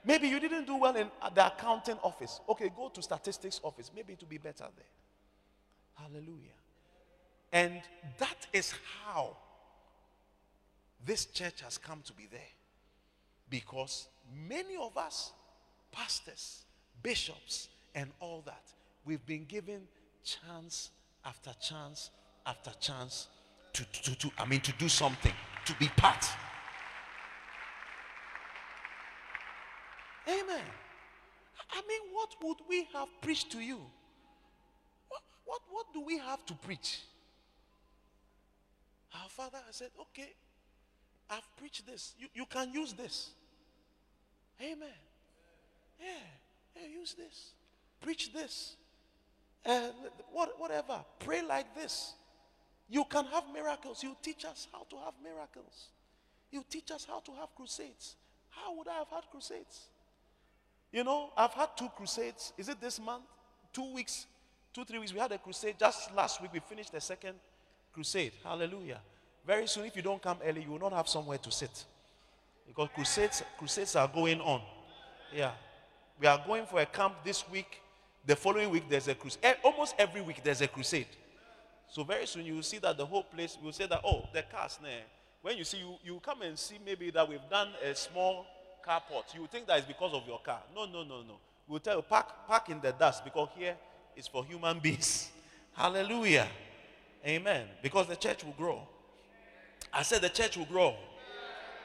Maybe 0.02 0.28
you 0.28 0.40
didn't 0.40 0.66
do 0.66 0.76
well 0.76 0.96
in 0.96 1.10
the 1.34 1.46
accounting 1.46 1.98
office. 2.02 2.40
Okay, 2.48 2.70
go 2.74 2.88
to 2.88 3.02
statistics 3.02 3.60
office. 3.62 3.90
Maybe 3.94 4.14
it 4.14 4.20
will 4.22 4.28
be 4.28 4.38
better 4.38 4.64
there. 4.74 6.06
Hallelujah. 6.06 6.56
And 7.52 7.82
that 8.18 8.46
is 8.54 8.72
how 9.04 9.36
this 11.04 11.26
church 11.26 11.60
has 11.60 11.76
come 11.76 12.00
to 12.06 12.14
be 12.14 12.26
there. 12.30 12.40
Because 13.50 14.08
many 14.48 14.76
of 14.76 14.96
us, 14.96 15.32
pastors, 15.90 16.64
bishops, 17.02 17.68
and 17.94 18.10
all 18.20 18.42
that, 18.46 18.62
we've 19.04 19.24
been 19.26 19.44
given 19.44 19.82
chance 20.24 20.90
after 21.24 21.50
chance 21.60 22.10
after 22.46 22.70
chance 22.80 23.28
to, 23.72 23.84
to, 23.84 24.18
to, 24.18 24.30
I 24.38 24.44
mean, 24.44 24.60
to 24.60 24.72
do 24.72 24.88
something, 24.88 25.32
to 25.66 25.74
be 25.74 25.88
part. 25.96 26.26
Amen. 30.28 30.64
I 31.70 31.82
mean, 31.88 32.00
what 32.12 32.34
would 32.42 32.58
we 32.68 32.86
have 32.92 33.08
preached 33.20 33.50
to 33.52 33.60
you? 33.60 33.80
What, 35.08 35.22
what, 35.44 35.60
what 35.70 35.86
do 35.92 36.00
we 36.00 36.18
have 36.18 36.44
to 36.46 36.54
preach? 36.54 37.00
Our 39.14 39.28
father 39.28 39.58
has 39.66 39.76
said, 39.76 39.90
okay, 40.00 40.32
I've 41.30 41.48
preached 41.56 41.86
this. 41.86 42.14
You, 42.18 42.28
you 42.34 42.46
can 42.46 42.72
use 42.72 42.92
this. 42.92 43.30
Amen. 44.62 44.88
Yeah, 46.00 46.06
yeah, 46.76 46.88
use 46.88 47.14
this. 47.14 47.52
Preach 48.00 48.32
this. 48.32 48.76
Uh, 49.64 49.88
what, 50.32 50.58
whatever. 50.58 51.04
Pray 51.18 51.42
like 51.42 51.74
this. 51.74 52.14
You 52.88 53.04
can 53.04 53.24
have 53.26 53.44
miracles. 53.52 54.02
You 54.02 54.16
teach 54.22 54.44
us 54.44 54.68
how 54.72 54.84
to 54.90 54.96
have 55.04 55.14
miracles. 55.22 55.88
You 56.50 56.64
teach 56.68 56.90
us 56.90 57.06
how 57.08 57.20
to 57.20 57.32
have 57.32 57.54
crusades. 57.56 58.16
How 58.50 58.76
would 58.76 58.88
I 58.88 58.98
have 58.98 59.08
had 59.08 59.24
crusades? 59.30 59.86
You 60.92 61.04
know, 61.04 61.30
I've 61.36 61.52
had 61.52 61.70
two 61.76 61.88
crusades. 61.96 62.52
Is 62.58 62.68
it 62.68 62.80
this 62.80 63.00
month? 63.00 63.24
Two 63.72 63.94
weeks, 63.94 64.26
two, 64.74 64.84
three 64.84 64.98
weeks. 64.98 65.14
We 65.14 65.20
had 65.20 65.32
a 65.32 65.38
crusade. 65.38 65.76
Just 65.78 66.14
last 66.14 66.42
week, 66.42 66.52
we 66.52 66.60
finished 66.60 66.92
the 66.92 67.00
second 67.00 67.36
crusade. 67.92 68.32
Hallelujah. 68.44 69.00
Very 69.46 69.66
soon, 69.66 69.86
if 69.86 69.96
you 69.96 70.02
don't 70.02 70.22
come 70.22 70.38
early, 70.44 70.62
you 70.62 70.70
will 70.70 70.78
not 70.78 70.92
have 70.92 71.08
somewhere 71.08 71.38
to 71.38 71.50
sit. 71.50 71.84
Because 72.74 72.88
crusades, 72.94 73.42
crusades 73.58 73.96
are 73.96 74.08
going 74.08 74.40
on. 74.40 74.62
Yeah. 75.30 75.50
We 76.18 76.26
are 76.26 76.42
going 76.46 76.64
for 76.64 76.80
a 76.80 76.86
camp 76.86 77.16
this 77.22 77.46
week. 77.50 77.82
The 78.24 78.34
following 78.34 78.70
week, 78.70 78.84
there's 78.88 79.08
a 79.08 79.14
crusade. 79.14 79.56
Almost 79.62 79.94
every 79.98 80.22
week, 80.22 80.42
there's 80.42 80.62
a 80.62 80.68
crusade. 80.68 81.08
So 81.90 82.02
very 82.02 82.26
soon, 82.26 82.46
you 82.46 82.54
will 82.54 82.62
see 82.62 82.78
that 82.78 82.96
the 82.96 83.04
whole 83.04 83.24
place 83.24 83.58
will 83.62 83.72
say 83.72 83.86
that, 83.86 84.00
oh, 84.02 84.26
the 84.32 84.42
cars, 84.42 84.78
nah. 84.82 84.88
When 85.42 85.58
you 85.58 85.64
see, 85.64 85.78
you, 85.78 85.96
you 86.02 86.20
come 86.24 86.40
and 86.40 86.58
see 86.58 86.78
maybe 86.82 87.10
that 87.10 87.28
we've 87.28 87.46
done 87.50 87.68
a 87.84 87.94
small 87.94 88.46
carport. 88.88 89.34
You 89.34 89.46
think 89.50 89.66
that 89.66 89.80
is 89.80 89.84
because 89.84 90.14
of 90.14 90.26
your 90.26 90.38
car. 90.38 90.60
No, 90.74 90.86
no, 90.86 91.02
no, 91.02 91.20
no. 91.20 91.34
We'll 91.68 91.80
tell 91.80 91.96
you, 91.96 92.02
park, 92.02 92.46
park 92.46 92.70
in 92.70 92.80
the 92.80 92.92
dust 92.92 93.22
because 93.22 93.50
here 93.54 93.76
is 94.16 94.26
for 94.26 94.46
human 94.46 94.78
beings. 94.82 95.30
Hallelujah. 95.74 96.48
Amen. 97.26 97.66
Because 97.82 98.06
the 98.06 98.16
church 98.16 98.44
will 98.44 98.52
grow. 98.52 98.80
I 99.92 100.02
said 100.02 100.22
the 100.22 100.30
church 100.30 100.56
will 100.56 100.64
grow. 100.64 100.96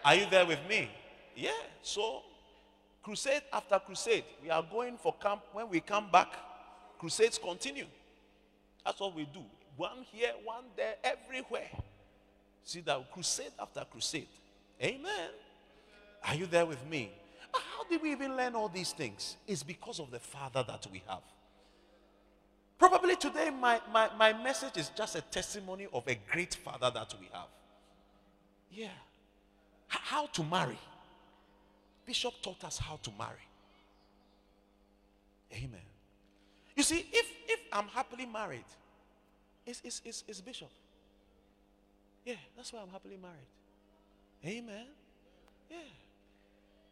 Are 0.07 0.15
you 0.15 0.25
there 0.31 0.45
with 0.45 0.59
me? 0.69 0.89
Yeah. 1.35 1.49
So, 1.81 2.21
crusade 3.03 3.41
after 3.51 3.77
crusade, 3.77 4.23
we 4.41 4.49
are 4.49 4.63
going 4.63 4.95
for 4.97 5.13
camp. 5.21 5.41
When 5.51 5.67
we 5.67 5.81
come 5.81 6.09
back, 6.09 6.29
crusades 6.97 7.37
continue. 7.37 7.87
That's 8.85 9.01
what 9.01 9.13
we 9.13 9.25
do. 9.25 9.43
One 9.75 10.05
here, 10.09 10.31
one 10.45 10.63
there, 10.77 10.95
everywhere. 11.03 11.69
See 12.63 12.79
that 12.81 13.11
crusade 13.11 13.51
after 13.59 13.83
crusade. 13.91 14.29
Amen. 14.81 15.29
Are 16.25 16.35
you 16.35 16.45
there 16.45 16.65
with 16.65 16.85
me? 16.87 17.11
How 17.53 17.83
did 17.89 18.01
we 18.01 18.13
even 18.13 18.37
learn 18.37 18.55
all 18.55 18.69
these 18.69 18.93
things? 18.93 19.35
It's 19.45 19.61
because 19.61 19.99
of 19.99 20.09
the 20.09 20.19
Father 20.19 20.63
that 20.69 20.87
we 20.89 21.03
have. 21.09 21.23
Probably 22.79 23.17
today, 23.17 23.49
my, 23.49 23.81
my, 23.91 24.09
my 24.17 24.31
message 24.31 24.77
is 24.77 24.89
just 24.95 25.17
a 25.17 25.21
testimony 25.21 25.87
of 25.91 26.07
a 26.07 26.17
great 26.31 26.55
Father 26.55 26.91
that 26.93 27.13
we 27.19 27.27
have. 27.33 27.49
Yeah. 28.71 28.87
How 29.87 30.25
to 30.27 30.43
marry. 30.43 30.77
Bishop 32.05 32.33
taught 32.41 32.63
us 32.63 32.77
how 32.77 32.99
to 33.03 33.11
marry. 33.17 33.45
Amen. 35.53 35.81
You 36.75 36.83
see, 36.83 37.05
if, 37.11 37.31
if 37.47 37.59
I'm 37.71 37.87
happily 37.87 38.25
married, 38.25 38.65
it's, 39.65 39.81
it's, 39.83 40.01
it's, 40.05 40.23
it's 40.27 40.41
Bishop. 40.41 40.69
Yeah, 42.25 42.35
that's 42.55 42.71
why 42.71 42.81
I'm 42.81 42.89
happily 42.89 43.17
married. 43.21 43.47
Amen. 44.45 44.85
Yeah. 45.69 45.77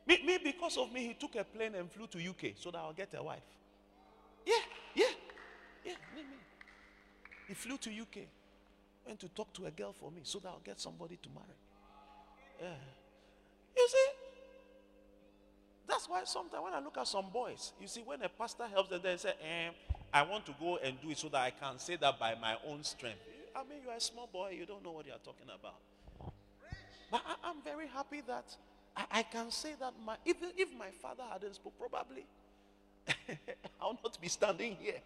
Me, 0.07 0.19
me, 0.25 0.37
because 0.43 0.77
of 0.77 0.91
me, 0.91 1.07
he 1.07 1.13
took 1.13 1.35
a 1.35 1.43
plane 1.43 1.75
and 1.75 1.91
flew 1.91 2.07
to 2.07 2.17
UK 2.17 2.53
so 2.57 2.71
that 2.71 2.77
I'll 2.77 2.93
get 2.93 3.13
a 3.15 3.23
wife. 3.23 3.39
Yeah, 4.45 4.53
yeah, 4.93 5.05
yeah, 5.83 5.93
me, 6.15 6.21
me. 6.21 6.37
He 7.47 7.53
flew 7.53 7.77
to 7.77 7.89
UK, 7.89 8.27
went 9.05 9.19
to 9.19 9.29
talk 9.29 9.51
to 9.53 9.65
a 9.65 9.71
girl 9.71 9.93
for 9.93 10.11
me 10.11 10.21
so 10.23 10.39
that 10.39 10.49
I'll 10.49 10.61
get 10.63 10.79
somebody 10.79 11.17
to 11.21 11.29
marry. 11.29 11.57
Yeah. 12.61 12.67
You 13.75 13.87
see, 13.89 14.07
that's 15.87 16.07
why 16.09 16.23
sometimes 16.25 16.63
when 16.63 16.73
I 16.73 16.79
look 16.79 16.97
at 16.97 17.07
some 17.07 17.25
boys, 17.31 17.73
you 17.79 17.87
see, 17.87 18.01
when 18.01 18.21
a 18.21 18.29
pastor 18.29 18.65
helps 18.71 18.89
them, 18.89 19.01
they 19.03 19.17
say, 19.17 19.33
eh, 19.41 19.69
I 20.13 20.23
want 20.23 20.45
to 20.45 20.53
go 20.59 20.77
and 20.77 20.99
do 21.01 21.11
it 21.11 21.17
so 21.17 21.29
that 21.29 21.41
I 21.41 21.51
can 21.51 21.77
say 21.77 21.97
that 21.97 22.19
by 22.19 22.35
my 22.41 22.55
own 22.67 22.83
strength. 22.83 23.19
I 23.55 23.59
mean, 23.63 23.79
you're 23.83 23.93
a 23.93 24.01
small 24.01 24.29
boy, 24.31 24.55
you 24.57 24.65
don't 24.65 24.83
know 24.83 24.91
what 24.91 25.05
you're 25.05 25.15
talking 25.17 25.47
about. 25.47 25.75
But 27.11 27.21
I, 27.43 27.49
am 27.49 27.57
very 27.63 27.87
happy 27.87 28.21
that 28.27 28.55
I, 28.95 29.05
I, 29.11 29.23
can 29.23 29.51
say 29.51 29.73
that 29.79 29.93
my, 30.05 30.15
if, 30.25 30.37
if 30.57 30.69
my 30.77 30.89
father 31.01 31.23
hadn't 31.31 31.55
spoke, 31.55 31.73
probably 31.77 32.25
I'll 33.81 33.97
not 34.03 34.19
be 34.19 34.27
standing 34.27 34.75
here. 34.79 34.99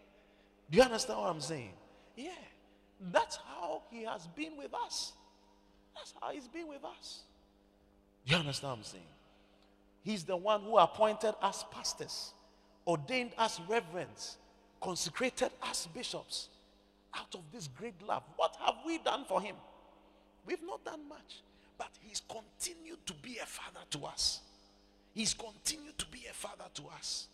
Do 0.71 0.77
you 0.77 0.83
understand 0.83 1.19
what 1.19 1.29
I'm 1.29 1.41
saying? 1.41 1.73
Yeah. 2.15 2.29
That's 3.11 3.37
how 3.37 3.83
he 3.91 4.03
has 4.03 4.27
been 4.27 4.57
with 4.57 4.73
us. 4.73 5.13
That's 5.95 6.13
how 6.21 6.31
he's 6.31 6.47
been 6.47 6.67
with 6.67 6.83
us. 6.83 7.23
You 8.25 8.37
understand 8.37 8.71
what 8.71 8.77
I'm 8.77 8.83
saying? 8.83 9.03
He's 10.03 10.23
the 10.23 10.37
one 10.37 10.61
who 10.61 10.77
appointed 10.77 11.35
us 11.41 11.65
pastors, 11.71 12.33
ordained 12.87 13.31
us 13.37 13.59
reverends, 13.67 14.37
consecrated 14.81 15.51
us 15.61 15.87
bishops 15.93 16.49
out 17.15 17.33
of 17.33 17.41
this 17.51 17.67
great 17.67 18.01
love. 18.07 18.23
What 18.35 18.55
have 18.63 18.75
we 18.85 18.97
done 18.99 19.25
for 19.27 19.41
him? 19.41 19.55
We've 20.45 20.63
not 20.63 20.83
done 20.85 21.07
much. 21.07 21.41
But 21.77 21.91
he's 22.01 22.21
continued 22.27 23.05
to 23.05 23.13
be 23.13 23.37
a 23.41 23.45
father 23.45 23.79
to 23.91 24.05
us. 24.05 24.41
He's 25.13 25.33
continued 25.33 25.97
to 25.97 26.05
be 26.07 26.25
a 26.29 26.33
father 26.33 26.65
to 26.73 26.83
us. 26.97 27.27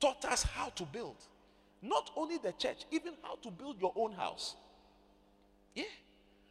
Taught 0.00 0.24
us 0.26 0.42
how 0.42 0.70
to 0.70 0.84
build. 0.84 1.16
Not 1.80 2.10
only 2.16 2.38
the 2.38 2.52
church, 2.52 2.84
even 2.90 3.12
how 3.22 3.36
to 3.36 3.50
build 3.50 3.80
your 3.80 3.92
own 3.96 4.12
house. 4.12 4.56
Yeah. 5.74 5.84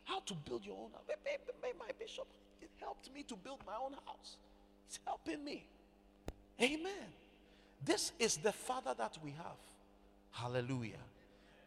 How 0.06 0.22
to 0.22 0.34
build 0.34 0.66
your 0.66 0.78
own 0.78 0.92
house. 0.92 1.04
My 1.78 1.92
bishop, 2.00 2.28
helped 2.80 3.14
me 3.14 3.24
to 3.24 3.36
build 3.36 3.60
my 3.66 3.74
own 3.84 3.94
house. 4.06 4.38
It's 4.88 5.00
helping 5.06 5.44
me. 5.44 5.66
Amen. 6.62 7.08
This 7.84 8.12
is 8.20 8.38
the 8.38 8.52
Father 8.52 8.94
that 8.98 9.18
we 9.24 9.32
have. 9.32 9.58
Hallelujah. 10.32 11.04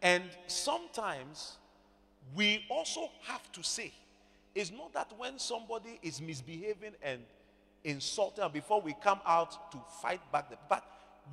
And 0.03 0.25
sometimes 0.47 1.59
we 2.35 2.65
also 2.69 3.11
have 3.23 3.51
to 3.53 3.63
say, 3.63 3.93
it's 4.55 4.73
not 4.73 4.93
that 4.95 5.13
when 5.17 5.39
somebody 5.39 5.99
is 6.03 6.21
misbehaving 6.21 6.93
and 7.03 7.21
insulting, 7.85 8.45
before 8.53 8.81
we 8.81 8.95
come 9.03 9.21
out 9.27 9.71
to 9.73 9.79
fight 10.03 10.21
back, 10.33 10.51
but 10.69 10.85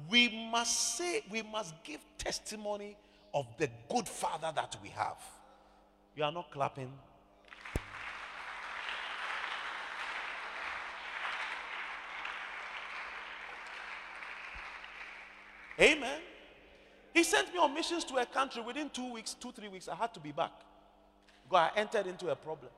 we 0.09 0.49
must 0.51 0.97
say, 0.97 1.23
we 1.31 1.41
must 1.41 1.73
give 1.83 1.99
testimony 2.17 2.95
of 3.33 3.47
the 3.57 3.69
good 3.89 4.07
Father 4.07 4.51
that 4.55 4.75
we 4.83 4.89
have. 4.89 5.17
You 6.15 6.23
are 6.23 6.31
not 6.31 6.51
clapping. 6.51 6.91
Amen. 15.79 16.21
He 17.13 17.23
sent 17.23 17.53
me 17.53 17.59
on 17.59 17.73
missions 17.73 18.03
to 18.05 18.15
a 18.17 18.25
country 18.25 18.61
within 18.61 18.89
two 18.89 19.11
weeks, 19.13 19.33
two, 19.33 19.51
three 19.51 19.67
weeks. 19.67 19.87
I 19.87 19.95
had 19.95 20.13
to 20.13 20.19
be 20.19 20.31
back. 20.31 20.51
God, 21.49 21.71
I 21.75 21.79
entered 21.79 22.07
into 22.07 22.29
a 22.29 22.35
problem. 22.35 22.71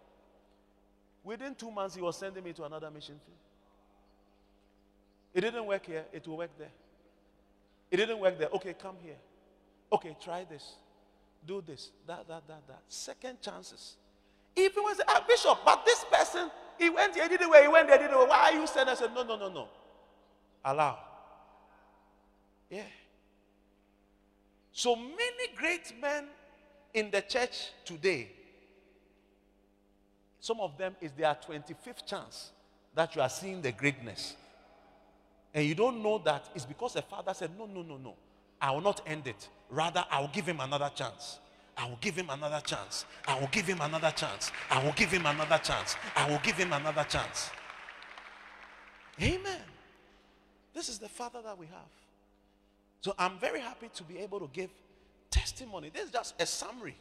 Within 1.24 1.56
two 1.56 1.72
months, 1.72 1.96
he 1.96 2.02
was 2.02 2.18
sending 2.18 2.44
me 2.44 2.54
to 2.54 2.64
another 2.64 2.90
mission 2.90 3.16
field. 3.26 3.38
It 5.34 5.42
didn't 5.42 5.66
work 5.66 5.86
here, 5.86 6.06
it 6.12 6.28
will 6.28 6.38
work 6.38 6.52
there. 6.58 6.72
It 7.92 7.98
didn't 7.98 8.20
work 8.20 8.38
there. 8.38 8.50
Okay, 8.54 8.74
come 8.74 8.96
here. 9.04 9.18
Okay, 9.92 10.16
try 10.24 10.46
this. 10.50 10.76
Do 11.46 11.64
this. 11.66 11.92
That, 12.08 12.28
that, 12.28 12.48
that, 12.48 12.68
that. 12.68 12.82
Second 12.88 13.42
chances. 13.42 13.96
Even 14.56 14.84
when 14.84 14.96
say, 14.96 15.04
ah, 15.08 15.24
Bishop, 15.28 15.60
but 15.66 15.86
this 15.86 16.06
person, 16.12 16.50
he 16.78 16.90
went 16.90 17.16
here, 17.16 17.24
he 17.24 17.30
did 17.30 17.42
it 17.42 17.50
where 17.50 17.62
he 17.62 17.68
went 17.68 17.88
there, 17.88 17.98
did 17.98 18.12
it 18.12 18.18
where. 18.18 18.28
Why 18.28 18.52
are 18.52 18.60
you 18.60 18.68
sending? 18.68 18.94
I 18.94 18.98
said, 18.98 19.14
no, 19.14 19.24
no, 19.24 19.38
no, 19.38 19.50
no. 19.52 19.68
Allow. 20.66 20.98
Yeah. 22.70 22.84
So 24.72 24.96
many 24.96 25.56
great 25.56 25.94
men 26.02 26.26
in 26.94 27.12
the 27.12 27.22
church 27.22 27.72
today, 27.84 28.30
some 30.40 30.60
of 30.60 30.78
them 30.78 30.96
is 31.02 31.12
their 31.12 31.36
25th 31.36 32.06
chance 32.06 32.52
that 32.96 33.16
you 33.16 33.22
are 33.22 33.30
seeing 33.30 33.62
the 33.62 33.72
greatness. 33.72 34.36
And 35.54 35.66
you 35.66 35.76
don't 35.76 36.02
know 36.02 36.20
that 36.20 36.50
it's 36.56 36.66
because 36.66 36.94
the 36.94 37.02
father 37.02 37.34
said, 37.34 37.52
No, 37.58 37.66
no, 37.66 37.82
no, 37.82 37.98
no. 37.98 38.14
I 38.62 38.72
will 38.72 38.82
not 38.82 39.02
end 39.08 39.28
it. 39.28 39.48
Rather, 39.70 40.06
I 40.10 40.22
will 40.22 40.30
give 40.30 40.46
him 40.46 40.60
another 40.60 40.92
chance. 40.94 41.40
I 41.78 41.88
will 41.88 41.98
give 42.02 42.16
him 42.16 42.30
another 42.30 42.62
chance. 42.66 43.06
I 43.28 43.40
will 43.40 43.48
give 43.48 43.66
him 43.66 43.80
another 43.82 44.12
chance. 44.12 44.52
I 44.70 44.84
will 44.84 44.92
give 44.92 45.10
him 45.10 45.26
another 45.26 45.58
chance. 45.58 45.96
I 46.16 46.30
will 46.30 46.40
give 46.44 46.56
him 46.56 46.74
another 46.74 47.06
chance. 47.08 47.50
Amen. 49.22 49.62
This 50.74 50.90
is 50.90 51.00
the 51.00 51.10
father 51.10 51.42
that 51.44 51.58
we 51.58 51.68
have. 51.68 52.09
So 53.02 53.14
I'm 53.18 53.38
very 53.40 53.60
happy 53.60 53.90
to 53.96 54.04
be 54.04 54.18
able 54.20 54.40
to 54.40 54.50
give 54.52 54.70
testimony. 55.32 55.90
This 55.94 56.06
is 56.06 56.12
just 56.12 56.42
a 56.42 56.46
summary. 56.46 56.98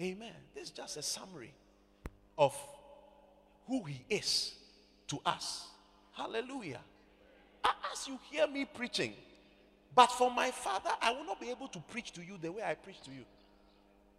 Amen. 0.00 0.32
This 0.54 0.64
is 0.64 0.70
just 0.70 0.96
a 0.96 1.02
summary 1.02 1.52
of 2.36 2.56
who 3.68 3.84
he 3.84 4.04
is 4.10 4.54
to 5.08 5.18
us. 5.24 5.68
Hallelujah. 6.12 6.80
As 7.64 8.08
you 8.08 8.18
hear 8.30 8.46
me 8.46 8.64
preaching, 8.64 9.14
but 9.94 10.10
for 10.10 10.30
my 10.30 10.50
father, 10.50 10.90
I 11.00 11.12
will 11.12 11.24
not 11.24 11.40
be 11.40 11.50
able 11.50 11.68
to 11.68 11.78
preach 11.78 12.12
to 12.12 12.20
you 12.20 12.36
the 12.40 12.50
way 12.50 12.62
I 12.62 12.74
preach 12.74 13.00
to 13.02 13.10
you. 13.10 13.24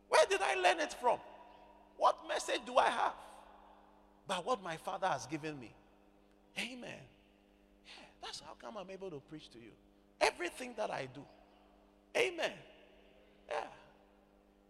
Where 0.08 0.26
did 0.28 0.42
I 0.42 0.56
learn 0.56 0.80
it 0.80 0.94
from? 0.94 1.20
What 1.98 2.16
message 2.28 2.62
do 2.66 2.78
I 2.78 2.90
have? 2.90 3.14
But 4.28 4.46
what 4.46 4.64
my 4.64 4.78
father 4.78 5.08
has 5.08 5.26
given 5.26 5.60
me. 5.60 5.74
Amen. 6.58 7.02
Yeah, 7.86 8.06
that's 8.24 8.40
how 8.40 8.54
come 8.62 8.78
I'm 8.78 8.90
able 8.90 9.10
to 9.10 9.22
preach 9.30 9.50
to 9.52 9.58
you. 9.58 9.72
Everything 10.22 10.74
that 10.78 10.92
I 10.92 11.08
do. 11.14 11.22
Amen. 12.18 12.52
Yeah. 13.50 13.64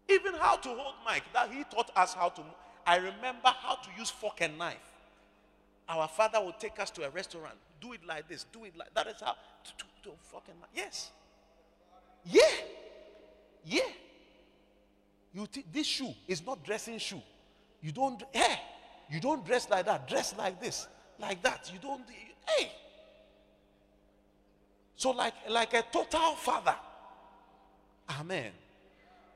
Even 0.07 0.33
how 0.33 0.57
to 0.57 0.69
hold 0.69 0.95
mic, 1.09 1.23
that 1.33 1.51
he 1.51 1.63
taught 1.63 1.91
us 1.95 2.13
how 2.13 2.29
to. 2.29 2.41
I 2.85 2.97
remember 2.97 3.53
how 3.61 3.75
to 3.75 3.89
use 3.97 4.09
fork 4.09 4.41
and 4.41 4.57
knife. 4.57 4.77
Our 5.87 6.07
father 6.07 6.43
would 6.43 6.59
take 6.59 6.79
us 6.79 6.89
to 6.91 7.05
a 7.05 7.09
restaurant. 7.09 7.55
Do 7.81 7.93
it 7.93 8.05
like 8.05 8.27
this. 8.27 8.45
Do 8.51 8.63
it 8.65 8.75
like 8.77 8.93
that. 8.93 9.07
Is 9.07 9.21
how 9.21 9.33
to, 9.63 9.71
to, 9.77 9.85
to 10.03 10.09
fork 10.21 10.43
and 10.49 10.59
knife. 10.59 10.69
Yes. 10.75 11.11
Yeah. 12.25 12.41
Yeah. 13.65 13.89
You 15.33 15.47
t- 15.47 15.65
this 15.71 15.85
shoe 15.85 16.13
is 16.27 16.45
not 16.45 16.63
dressing 16.63 16.97
shoe. 16.97 17.21
You 17.81 17.91
don't. 17.91 18.23
Hey, 18.31 18.59
you 19.11 19.19
don't 19.19 19.45
dress 19.45 19.69
like 19.69 19.85
that. 19.85 20.07
Dress 20.07 20.33
like 20.37 20.61
this, 20.61 20.87
like 21.19 21.41
that. 21.43 21.69
You 21.73 21.79
don't. 21.79 22.01
Hey. 22.47 22.71
So 25.05 25.11
like 25.11 25.35
like 25.51 25.75
a 25.75 25.83
total 25.91 26.33
father. 26.33 26.73
Amen. 28.19 28.51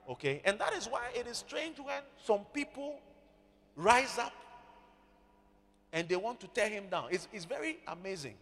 Okay? 0.09 0.41
And 0.43 0.57
that 0.57 0.73
is 0.73 0.87
why 0.87 1.09
it 1.13 1.27
is 1.27 1.37
strange 1.37 1.77
when 1.77 2.01
some 2.25 2.39
people 2.51 2.99
rise 3.75 4.17
up 4.17 4.33
and 5.93 6.09
they 6.09 6.15
want 6.15 6.39
to 6.39 6.47
tear 6.47 6.69
him 6.69 6.85
down. 6.89 7.09
It's, 7.11 7.27
it's 7.31 7.45
very 7.45 7.77
amazing 7.87 8.33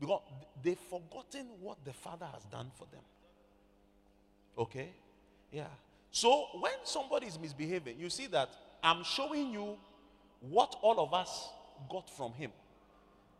because 0.00 0.20
they've 0.64 0.76
forgotten 0.76 1.46
what 1.60 1.76
the 1.84 1.92
Father 1.92 2.26
has 2.32 2.42
done 2.46 2.72
for 2.74 2.88
them. 2.90 3.04
Okay? 4.58 4.88
Yeah. 5.52 5.66
So 6.10 6.46
when 6.58 6.72
somebody 6.82 7.28
is 7.28 7.38
misbehaving, 7.38 8.00
you 8.00 8.10
see 8.10 8.26
that 8.26 8.48
I'm 8.82 9.04
showing 9.04 9.52
you 9.52 9.76
what 10.40 10.74
all 10.82 10.98
of 10.98 11.14
us 11.14 11.50
got 11.88 12.10
from 12.10 12.32
him. 12.32 12.50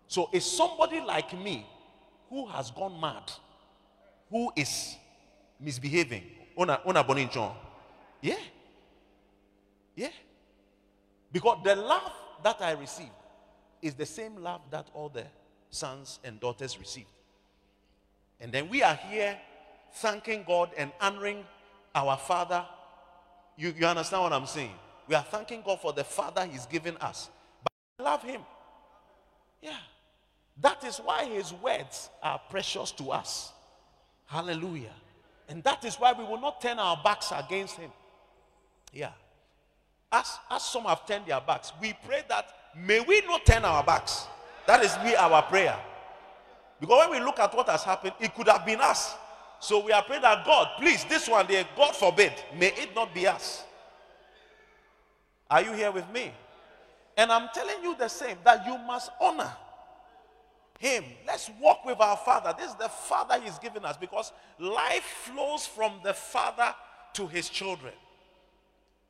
So 0.07 0.31
it's 0.33 0.47
somebody 0.47 1.01
like 1.01 1.37
me 1.37 1.67
who 2.33 2.47
has 2.47 2.71
gone 2.71 2.99
mad, 2.99 3.31
who 4.31 4.51
is 4.57 4.97
misbehaving. 5.61 6.25
Yeah. 8.23 8.37
Yeah. 9.95 10.09
Because 11.31 11.59
the 11.63 11.77
love 11.77 12.11
that 12.43 12.57
I 12.63 12.73
received 12.73 13.11
is 13.83 13.95
the 13.95 14.07
same 14.07 14.37
love 14.37 14.63
that 14.71 14.87
all 14.95 15.11
the 15.11 15.25
sons 15.69 16.21
and 16.25 16.41
daughters 16.41 16.79
received. 16.79 17.07
And 18.41 18.51
then 18.51 18.71
we 18.71 18.83
are 18.83 18.95
here 18.95 19.39
thanking 19.97 20.45
God 20.47 20.71
and 20.79 20.91
honoring 21.03 21.45
our 21.95 22.17
Father. 22.17 22.65
You, 23.59 23.75
you 23.79 23.87
understand 23.87 24.23
what 24.23 24.33
I'm 24.33 24.47
saying? 24.47 24.73
We 25.07 25.15
are 25.15 25.25
thanking 25.25 25.63
God 25.63 25.81
for 25.83 25.93
the 25.93 26.05
Father 26.05 26.47
He's 26.47 26.65
given 26.65 26.97
us. 26.97 27.29
But 27.63 27.73
I 27.99 28.11
love 28.11 28.23
Him. 28.23 28.41
Yeah. 29.61 29.77
That 30.61 30.85
is 30.85 30.99
why 30.99 31.25
His 31.25 31.53
words 31.53 32.11
are 32.23 32.41
precious 32.51 32.91
to 32.93 33.11
us. 33.11 33.53
Hallelujah. 34.27 34.95
And 35.49 35.63
that 35.65 35.85
is 35.85 35.97
why 35.97 36.13
we 36.13 36.25
will 36.25 36.41
not 36.41 36.63
turn 36.63 36.79
our 36.79 36.99
backs 37.05 37.31
against 37.31 37.77
him. 37.77 37.91
Yeah. 38.93 39.11
As, 40.11 40.39
as 40.51 40.63
some 40.63 40.85
have 40.85 41.07
turned 41.07 41.27
their 41.27 41.43
backs, 41.43 41.73
we 41.81 41.95
pray 42.07 42.23
that 42.31 42.47
may 42.75 43.01
we 43.01 43.21
not 43.27 43.45
turn 43.45 43.63
our 43.65 43.85
backs. 43.85 44.27
That 44.67 44.83
is 44.83 44.97
we 45.05 45.15
our 45.15 45.43
prayer. 45.43 45.79
Because 46.81 47.07
when 47.09 47.21
we 47.21 47.25
look 47.25 47.39
at 47.39 47.55
what 47.55 47.69
has 47.69 47.83
happened, 47.83 48.15
it 48.21 48.35
could 48.35 48.49
have 48.49 48.65
been 48.65 48.81
us. 48.81 49.15
So 49.61 49.85
we 49.85 49.93
are 49.93 50.03
praying 50.03 50.23
that 50.23 50.45
God, 50.47 50.69
please, 50.79 51.05
this 51.05 51.29
one 51.29 51.47
day, 51.47 51.67
God 51.77 51.95
forbid, 51.95 52.33
may 52.59 52.69
it 52.69 52.95
not 52.95 53.15
be 53.15 53.27
us. 53.27 53.65
Are 55.51 55.63
you 55.63 55.73
here 55.73 55.93
with 55.93 56.09
me? 56.11 56.33
And 57.17 57.31
I'm 57.31 57.51
telling 57.53 57.83
you 57.83 57.95
the 57.97 58.09
same 58.09 58.39
that 58.45 58.67
you 58.67 58.79
must 58.79 59.11
honor 59.21 59.53
him. 60.79 61.05
Let's 61.27 61.51
walk 61.61 61.85
with 61.85 62.01
our 62.01 62.17
Father. 62.17 62.55
This 62.59 62.71
is 62.71 62.77
the 62.77 62.89
Father 62.89 63.41
He's 63.41 63.59
given 63.59 63.85
us 63.85 63.97
because 63.97 64.33
life 64.59 65.05
flows 65.25 65.67
from 65.67 66.01
the 66.03 66.13
Father 66.13 66.75
to 67.15 67.27
His 67.27 67.49
children. 67.49 67.93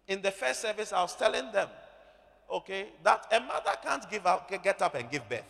In 0.09 0.21
the 0.21 0.31
first 0.31 0.61
service, 0.61 0.93
I 0.93 1.01
was 1.03 1.17
telling 1.17 1.51
them, 1.53 1.69
okay, 2.51 2.89
that 3.03 3.27
a 3.33 3.41
mother 3.41 3.73
can't 3.83 4.09
give 4.11 4.27
up, 4.27 4.51
get 4.63 4.83
up 4.83 4.95
and 4.95 5.11
give 5.11 5.27
birth. 5.29 5.45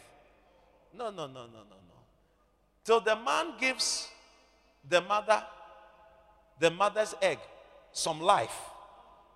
No, 0.95 1.11
no, 1.11 1.27
no, 1.27 1.47
no, 1.47 1.47
no, 1.47 1.77
no. 1.89 1.95
Till 2.85 3.01
the 3.01 3.17
man 3.17 3.55
gives 3.59 4.09
the 4.89 5.01
mother, 5.01 5.43
the 6.61 6.71
mother's 6.71 7.15
egg, 7.21 7.39
some 7.93 8.21
life. 8.21 8.57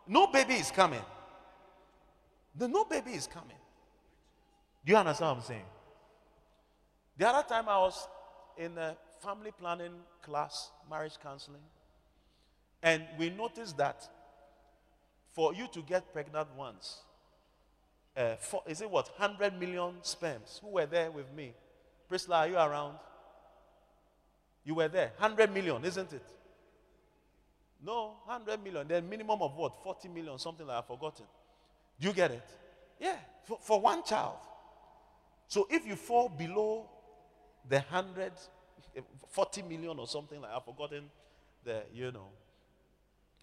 No 0.07 0.29
baby 0.29 0.55
is 0.55 0.71
coming. 0.71 1.03
The 2.55 2.69
no 2.69 2.85
baby 2.85 3.13
is 3.13 3.27
coming. 3.27 3.57
Do 4.85 4.93
you 4.93 4.99
understand 4.99 5.31
what 5.31 5.37
I'm 5.39 5.43
saying? 5.43 5.65
The 7.19 7.29
other 7.29 7.47
time 7.49 7.69
I 7.69 7.79
was 7.79 8.09
in 8.59 8.77
a 8.77 8.97
family 9.23 9.51
planning 9.59 9.93
class, 10.23 10.71
marriage 10.89 11.19
counseling, 11.23 11.63
and 12.83 13.03
we 13.19 13.31
noticed 13.31 13.77
that 13.79 14.09
for 15.33 15.55
you 15.55 15.67
to 15.73 15.83
get 15.83 16.13
pregnant 16.13 16.49
once, 16.57 17.03
uh, 18.17 18.37
for, 18.37 18.63
is 18.67 18.81
it 18.81 18.91
what, 18.91 19.09
100 19.19 19.59
million 19.59 19.95
sperms? 20.03 20.61
Who 20.63 20.69
were 20.69 20.87
there 20.87 21.11
with 21.11 21.33
me? 21.35 21.53
Priscilla, 22.09 22.39
are 22.39 22.49
you 22.49 22.57
around? 22.57 22.97
You 24.65 24.75
were 24.75 24.89
there. 24.89 25.13
100 25.19 25.53
million, 25.53 25.85
isn't 25.85 26.13
it? 26.13 26.25
No, 27.85 28.15
100 28.25 28.63
million. 28.63 28.89
Then 28.89 29.09
minimum 29.09 29.43
of 29.43 29.55
what? 29.55 29.83
40 29.83 30.09
million, 30.09 30.39
something 30.39 30.67
like 30.67 30.79
I've 30.79 30.87
forgotten. 30.87 31.27
Do 32.01 32.09
you 32.09 32.15
get 32.15 32.31
it? 32.31 32.49
Yeah, 32.99 33.17
for, 33.45 33.59
for 33.61 33.81
one 33.81 34.03
child. 34.03 34.39
So 35.49 35.67
if 35.71 35.87
you 35.87 35.97
fall 35.97 36.29
below 36.29 36.89
the 37.69 37.77
100, 37.77 38.33
40 39.31 39.63
million 39.63 39.99
or 39.99 40.07
something 40.07 40.41
like 40.41 40.51
I've 40.53 40.65
forgotten 40.65 41.05
the, 41.65 41.83
you 41.93 42.13
know, 42.13 42.29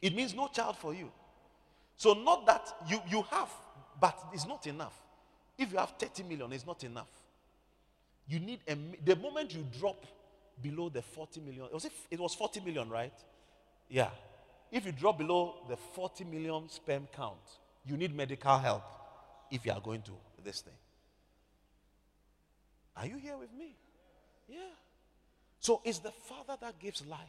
it 0.01 0.15
means 0.15 0.33
no 0.33 0.47
child 0.47 0.77
for 0.77 0.93
you. 0.93 1.12
So 1.97 2.13
not 2.13 2.45
that 2.45 2.67
you, 2.89 2.99
you 3.09 3.21
have, 3.29 3.49
but 3.99 4.17
it's 4.33 4.47
not 4.47 4.65
enough. 4.67 4.93
If 5.57 5.71
you 5.71 5.77
have 5.77 5.93
30 5.97 6.23
million, 6.23 6.51
it's 6.51 6.65
not 6.65 6.83
enough. 6.83 7.07
You 8.27 8.39
need 8.39 8.59
a, 8.67 8.75
the 9.03 9.15
moment 9.15 9.53
you 9.53 9.65
drop 9.79 10.05
below 10.62 10.89
the 10.89 11.01
40 11.01 11.41
million, 11.41 11.65
it 11.65 11.73
was, 11.73 11.88
it 12.09 12.19
was 12.19 12.36
40 12.36 12.62
million, 12.62 12.89
right? 12.89 13.13
Yeah. 13.89 14.09
If 14.71 14.86
you 14.86 14.91
drop 14.91 15.17
below 15.19 15.55
the 15.69 15.77
40 15.77 16.23
million 16.25 16.67
sperm 16.69 17.07
count, 17.15 17.38
you 17.86 17.95
need 17.95 18.15
medical 18.15 18.57
help 18.57 18.83
if 19.51 19.65
you 19.65 19.71
are 19.71 19.81
going 19.81 20.01
to 20.03 20.12
this 20.43 20.62
thing. 20.62 20.73
Are 22.97 23.05
you 23.05 23.17
here 23.17 23.38
with 23.38 23.53
me? 23.53 23.75
Yeah. 24.47 24.58
So 25.60 25.82
it's 25.84 25.99
the 25.99 26.12
Father 26.12 26.58
that 26.62 26.79
gives 26.79 27.06
life. 27.06 27.19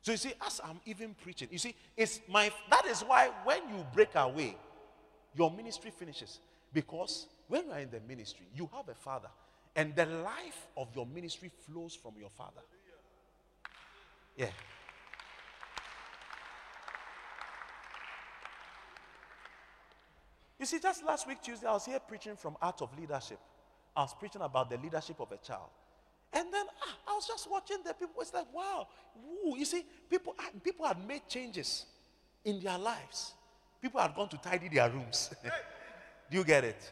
So 0.00 0.12
you 0.12 0.18
see, 0.18 0.32
as 0.44 0.60
I'm 0.64 0.80
even 0.84 1.14
preaching, 1.22 1.48
you 1.50 1.58
see, 1.58 1.74
it's 1.96 2.20
my 2.28 2.50
that 2.70 2.86
is 2.86 3.02
why 3.02 3.30
when 3.44 3.68
you 3.68 3.86
break 3.94 4.14
away, 4.14 4.56
your 5.34 5.50
ministry 5.50 5.92
finishes. 5.96 6.40
Because 6.72 7.26
when 7.48 7.66
you 7.66 7.72
are 7.72 7.80
in 7.80 7.90
the 7.90 8.00
ministry, 8.08 8.46
you 8.54 8.68
have 8.74 8.88
a 8.88 8.94
father, 8.94 9.28
and 9.76 9.94
the 9.94 10.06
life 10.06 10.66
of 10.76 10.88
your 10.94 11.06
ministry 11.06 11.50
flows 11.66 11.94
from 11.94 12.14
your 12.18 12.30
father. 12.30 12.62
Yeah. 14.36 14.48
You 20.58 20.66
see, 20.66 20.78
just 20.78 21.04
last 21.04 21.26
week, 21.26 21.42
Tuesday, 21.42 21.66
I 21.66 21.72
was 21.72 21.84
here 21.84 21.98
preaching 21.98 22.36
from 22.36 22.56
Art 22.62 22.82
of 22.82 22.96
Leadership. 22.96 23.38
I 23.96 24.02
was 24.02 24.14
preaching 24.14 24.40
about 24.40 24.70
the 24.70 24.78
leadership 24.78 25.20
of 25.20 25.30
a 25.32 25.36
child. 25.36 25.70
And 26.32 26.52
then 26.52 26.64
ah, 26.82 27.12
I 27.12 27.14
was 27.14 27.26
just 27.26 27.50
watching 27.50 27.78
the 27.84 27.92
people. 27.92 28.20
It's 28.22 28.32
like, 28.32 28.52
wow. 28.52 28.88
Woo. 29.44 29.56
You 29.56 29.64
see, 29.64 29.84
people, 30.08 30.34
people 30.62 30.86
had 30.86 31.06
made 31.06 31.28
changes 31.28 31.86
in 32.44 32.60
their 32.60 32.78
lives. 32.78 33.32
People 33.80 34.00
had 34.00 34.14
gone 34.14 34.28
to 34.28 34.38
tidy 34.38 34.68
their 34.68 34.88
rooms. 34.88 35.30
Do 36.30 36.38
you 36.38 36.44
get 36.44 36.64
it? 36.64 36.90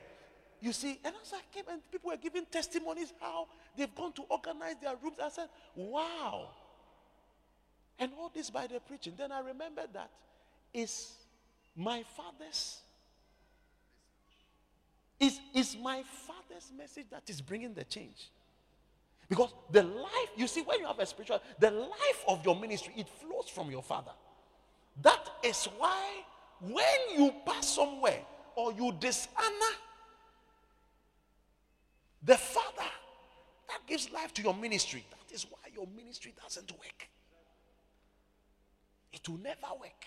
You 0.60 0.72
see, 0.72 0.98
and 1.04 1.14
as 1.22 1.32
I 1.32 1.40
came 1.54 1.64
and 1.70 1.80
people 1.90 2.10
were 2.10 2.16
giving 2.18 2.44
testimonies 2.44 3.14
how 3.18 3.48
they've 3.76 3.94
gone 3.94 4.12
to 4.12 4.22
organize 4.28 4.74
their 4.82 4.94
rooms. 5.02 5.16
I 5.22 5.30
said, 5.30 5.48
wow. 5.74 6.48
And 7.98 8.12
all 8.18 8.30
this 8.34 8.50
by 8.50 8.66
the 8.66 8.80
preaching. 8.80 9.14
Then 9.16 9.32
I 9.32 9.40
remembered 9.40 9.88
that 9.94 10.10
is 10.74 11.12
my 11.76 12.04
father's 12.16 12.80
is, 15.18 15.38
is 15.54 15.76
my 15.76 16.02
father's 16.26 16.72
message 16.76 17.04
that 17.10 17.28
is 17.28 17.42
bringing 17.42 17.74
the 17.74 17.84
change. 17.84 18.30
Because 19.30 19.54
the 19.70 19.84
life, 19.84 20.30
you 20.36 20.48
see, 20.48 20.62
when 20.62 20.80
you 20.80 20.86
have 20.86 20.98
a 20.98 21.06
spiritual, 21.06 21.40
the 21.60 21.70
life 21.70 22.24
of 22.26 22.44
your 22.44 22.58
ministry, 22.58 22.92
it 22.96 23.08
flows 23.08 23.48
from 23.48 23.70
your 23.70 23.82
father. 23.82 24.10
That 25.00 25.24
is 25.44 25.68
why 25.78 26.24
when 26.60 27.16
you 27.16 27.32
pass 27.46 27.68
somewhere 27.76 28.20
or 28.56 28.72
you 28.72 28.92
dishonor 28.98 29.76
the 32.24 32.36
father 32.36 32.90
that 33.68 33.86
gives 33.86 34.10
life 34.10 34.34
to 34.34 34.42
your 34.42 34.54
ministry, 34.54 35.06
that 35.10 35.32
is 35.32 35.46
why 35.48 35.60
your 35.72 35.86
ministry 35.96 36.34
doesn't 36.42 36.72
work. 36.72 37.08
It 39.12 39.28
will 39.28 39.38
never 39.38 39.68
work. 39.80 40.06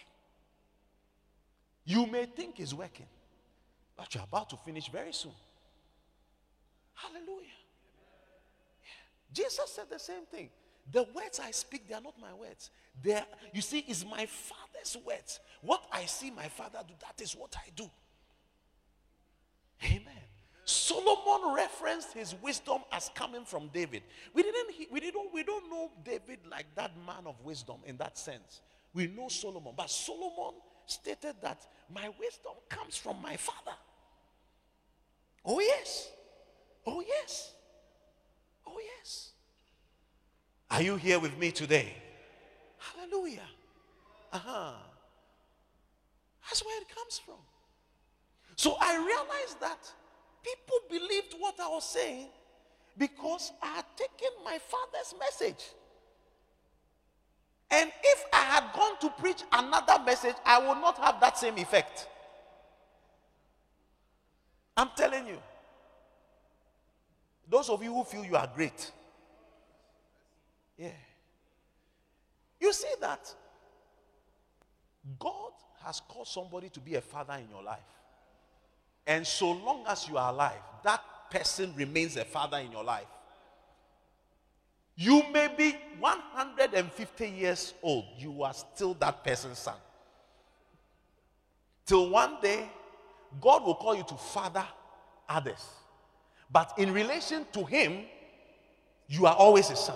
You 1.85 2.05
may 2.07 2.25
think 2.25 2.59
it's 2.59 2.73
working, 2.73 3.07
but 3.95 4.13
you're 4.13 4.23
about 4.25 4.49
to 4.49 4.57
finish 4.57 4.89
very 4.89 5.13
soon. 5.13 5.31
Hallelujah. 6.93 7.62
Jesus 9.33 9.71
said 9.75 9.85
the 9.89 9.99
same 9.99 10.25
thing. 10.31 10.49
The 10.91 11.03
words 11.13 11.39
I 11.39 11.51
speak, 11.51 11.87
they 11.87 11.95
are 11.95 12.01
not 12.01 12.19
my 12.19 12.33
words. 12.33 12.69
They 13.01 13.13
are, 13.13 13.25
you 13.53 13.61
see, 13.61 13.85
it's 13.87 14.05
my 14.05 14.25
father's 14.25 14.97
words. 15.05 15.39
What 15.61 15.83
I 15.91 16.05
see 16.05 16.29
my 16.29 16.47
father 16.49 16.79
do, 16.87 16.93
that 17.01 17.21
is 17.21 17.33
what 17.33 17.55
I 17.55 17.69
do. 17.75 17.89
Amen. 19.85 20.23
Solomon 20.65 21.53
referenced 21.55 22.13
his 22.13 22.35
wisdom 22.41 22.81
as 22.91 23.09
coming 23.13 23.43
from 23.43 23.69
David. 23.73 24.03
We 24.33 24.43
didn't 24.43 24.69
we 24.91 24.99
didn't 25.01 25.33
we 25.33 25.43
don't 25.43 25.69
know 25.69 25.91
David 26.05 26.39
like 26.49 26.67
that 26.75 26.91
man 27.05 27.25
of 27.25 27.35
wisdom 27.43 27.77
in 27.85 27.97
that 27.97 28.17
sense. 28.17 28.61
We 28.93 29.07
know 29.07 29.27
Solomon, 29.27 29.73
but 29.75 29.89
Solomon 29.89 30.53
stated 30.85 31.35
that 31.41 31.67
my 31.93 32.09
wisdom 32.17 32.53
comes 32.69 32.95
from 32.95 33.21
my 33.21 33.35
father. 33.35 33.75
Oh 35.45 35.59
yes. 35.59 36.09
Oh 36.85 37.03
yes. 37.05 37.53
Oh, 38.67 38.79
yes. 38.97 39.31
Are 40.71 40.81
you 40.81 40.95
here 40.95 41.19
with 41.19 41.37
me 41.37 41.51
today? 41.51 41.93
Hallelujah. 42.77 43.47
Uh 44.31 44.39
huh. 44.39 44.73
That's 46.43 46.65
where 46.65 46.81
it 46.81 46.87
comes 46.93 47.19
from. 47.19 47.35
So 48.55 48.75
I 48.79 48.95
realized 48.97 49.59
that 49.61 49.91
people 50.43 50.77
believed 50.89 51.35
what 51.39 51.59
I 51.59 51.67
was 51.67 51.85
saying 51.85 52.27
because 52.97 53.51
I 53.61 53.67
had 53.67 53.85
taken 53.95 54.29
my 54.43 54.57
father's 54.59 55.15
message. 55.19 55.63
And 57.71 57.91
if 58.03 58.23
I 58.31 58.41
had 58.41 58.65
gone 58.75 58.99
to 59.01 59.09
preach 59.21 59.43
another 59.51 60.03
message, 60.05 60.35
I 60.45 60.59
would 60.59 60.79
not 60.79 60.97
have 60.99 61.19
that 61.21 61.37
same 61.37 61.57
effect. 61.57 62.07
I'm 64.77 64.89
telling 64.95 65.27
you. 65.27 65.37
Those 67.49 67.69
of 67.69 67.83
you 67.83 67.93
who 67.93 68.03
feel 68.03 68.23
you 68.23 68.35
are 68.35 68.49
great. 68.53 68.91
Yeah. 70.77 70.89
You 72.59 72.73
see 72.73 72.93
that 73.01 73.33
God 75.19 75.51
has 75.83 76.01
called 76.07 76.27
somebody 76.27 76.69
to 76.69 76.79
be 76.79 76.95
a 76.95 77.01
father 77.01 77.33
in 77.33 77.49
your 77.49 77.63
life. 77.63 77.79
And 79.05 79.27
so 79.27 79.51
long 79.51 79.83
as 79.87 80.07
you 80.07 80.17
are 80.17 80.31
alive, 80.31 80.61
that 80.83 81.01
person 81.29 81.73
remains 81.75 82.15
a 82.15 82.23
father 82.23 82.57
in 82.57 82.71
your 82.71 82.83
life. 82.83 83.07
You 84.95 85.23
may 85.33 85.49
be 85.57 85.75
150 85.99 87.29
years 87.29 87.73
old, 87.81 88.05
you 88.17 88.43
are 88.43 88.53
still 88.53 88.93
that 88.95 89.23
person's 89.23 89.59
son. 89.59 89.75
Till 91.85 92.09
one 92.09 92.37
day, 92.41 92.69
God 93.41 93.63
will 93.63 93.75
call 93.75 93.95
you 93.95 94.03
to 94.03 94.15
father 94.15 94.65
others. 95.27 95.65
But 96.53 96.73
in 96.77 96.93
relation 96.93 97.47
to 97.53 97.65
him, 97.65 98.05
you 99.07 99.25
are 99.25 99.33
always 99.35 99.71
a 99.71 99.75
son. 99.75 99.95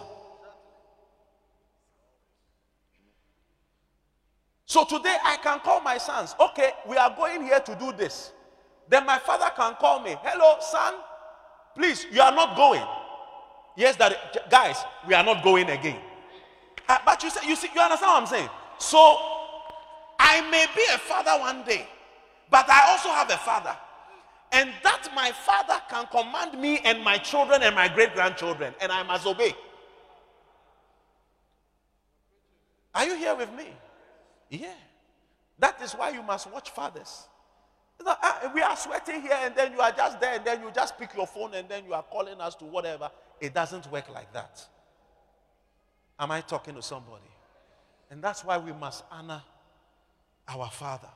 So 4.66 4.84
today 4.84 5.16
I 5.24 5.38
can 5.38 5.60
call 5.60 5.80
my 5.82 5.98
sons, 5.98 6.36
okay, 6.40 6.72
we 6.90 6.98
are 6.98 7.16
going 7.16 7.44
here 7.44 7.60
to 7.60 7.76
do 7.76 7.94
this. 7.94 8.34
Then 8.90 9.06
my 9.06 9.20
father 9.20 9.50
can 9.56 9.76
call 9.76 10.02
me, 10.02 10.16
hello, 10.24 10.58
son, 10.60 10.96
please, 11.76 12.08
you 12.12 12.22
are 12.22 12.34
not 12.34 12.58
going. 12.58 12.84
Yes, 13.78 13.96
that 13.98 14.50
guys, 14.50 14.78
we 15.08 15.14
are 15.14 15.24
not 15.24 15.44
going 15.44 15.70
again. 15.70 16.00
Uh, 16.90 16.98
but 17.06 17.22
you 17.24 17.30
say, 17.30 17.48
you 17.48 17.56
see, 17.56 17.70
you 17.74 17.80
understand 17.80 18.10
what 18.12 18.22
I'm 18.24 18.28
saying? 18.28 18.50
So 18.80 18.98
I 20.20 20.42
may 20.50 20.66
be 20.76 20.82
a 20.94 20.98
father 20.98 21.40
one 21.40 21.64
day, 21.64 21.88
but 22.50 22.68
I 22.68 22.92
also 22.92 23.10
have 23.10 23.30
a 23.30 23.38
father 23.38 23.78
and 24.52 24.72
that 24.84 25.10
my 25.16 25.32
father 25.32 25.82
can 25.90 26.06
command 26.08 26.60
me 26.60 26.80
and 26.84 27.04
my 27.04 27.18
children 27.18 27.64
and 27.64 27.76
my 27.76 27.88
great 27.88 28.14
grandchildren, 28.14 28.74
and 28.82 28.92
I 28.92 29.04
must 29.04 29.26
obey. 29.26 29.54
Are 32.96 33.06
you 33.06 33.16
here 33.16 33.36
with 33.36 33.54
me? 33.54 33.68
Yeah. 34.50 34.74
That 35.60 35.82
is 35.82 35.94
why 35.94 36.10
you 36.10 36.24
must 36.24 36.52
watch 36.52 36.70
fathers. 36.72 37.28
Uh, 38.06 38.50
we 38.54 38.62
are 38.62 38.76
sweating 38.76 39.22
here, 39.22 39.38
and 39.42 39.56
then 39.56 39.72
you 39.72 39.80
are 39.80 39.92
just 39.92 40.20
there, 40.20 40.36
and 40.36 40.46
then 40.46 40.62
you 40.62 40.72
just 40.74 40.98
pick 40.98 41.16
your 41.16 41.28
phone, 41.28 41.54
and 41.56 41.68
then 41.68 41.84
you 41.86 41.94
are 41.94 42.04
calling 42.04 42.40
us 42.40 42.56
to 42.56 42.66
whatever. 42.66 43.10
It 43.42 43.54
doesn't 43.54 43.92
work 43.92 44.10
like 44.14 44.32
that. 44.34 44.66
Am 46.20 46.32
I 46.32 46.42
talking 46.42 46.76
to 46.76 46.82
somebody? 46.82 47.30
And 48.10 48.24
that's 48.24 48.44
why 48.44 48.58
we 48.58 48.72
must 48.72 49.04
honor 49.12 49.44
our 50.48 50.70
father. 50.70 51.10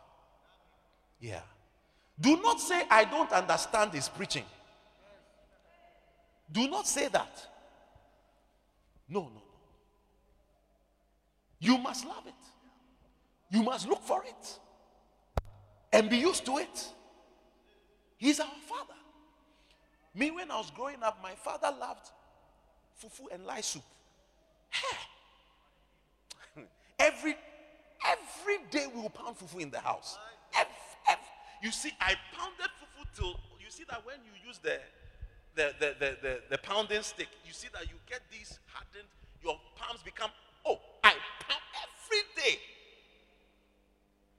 Yeah. 1.19 1.41
Do 2.21 2.39
not 2.41 2.61
say, 2.61 2.83
I 2.89 3.03
don't 3.03 3.31
understand 3.31 3.93
his 3.93 4.07
preaching. 4.07 4.45
Do 6.51 6.69
not 6.69 6.87
say 6.87 7.07
that. 7.07 7.47
No, 9.09 9.21
no, 9.21 9.29
no. 9.29 9.41
You 11.59 11.77
must 11.79 12.05
love 12.05 12.27
it. 12.27 12.33
You 13.49 13.63
must 13.63 13.87
look 13.87 14.03
for 14.03 14.23
it 14.23 14.59
and 15.91 16.09
be 16.09 16.17
used 16.17 16.45
to 16.45 16.57
it. 16.57 16.87
He's 18.17 18.39
our 18.39 18.47
father. 18.67 18.93
Me, 20.13 20.29
when 20.31 20.51
I 20.51 20.57
was 20.57 20.71
growing 20.71 21.01
up, 21.01 21.17
my 21.23 21.33
father 21.35 21.73
loved 21.79 22.09
fufu 23.01 23.33
and 23.33 23.45
light 23.45 23.65
soup. 23.65 23.83
every 26.99 27.35
every 28.07 28.57
day 28.69 28.85
we 28.93 29.01
will 29.01 29.09
pound 29.09 29.37
fufu 29.37 29.59
in 29.59 29.69
the 29.71 29.79
house. 29.79 30.17
You 31.61 31.71
see, 31.71 31.91
I 31.99 32.15
pounded 32.35 32.71
fufu 32.79 33.05
till 33.15 33.39
you 33.59 33.69
see 33.69 33.83
that 33.89 34.05
when 34.05 34.17
you 34.25 34.47
use 34.47 34.57
the 34.59 34.79
the, 35.55 35.73
the, 35.79 35.95
the, 35.99 36.17
the, 36.21 36.39
the 36.49 36.57
pounding 36.59 37.03
stick, 37.03 37.27
you 37.45 37.53
see 37.53 37.67
that 37.73 37.83
you 37.83 37.95
get 38.09 38.21
these 38.31 38.59
hardened, 38.67 39.07
your 39.43 39.59
palms 39.75 40.01
become, 40.01 40.29
oh, 40.65 40.79
I 41.03 41.13
pound 41.41 41.61
every 41.83 42.21
day. 42.41 42.59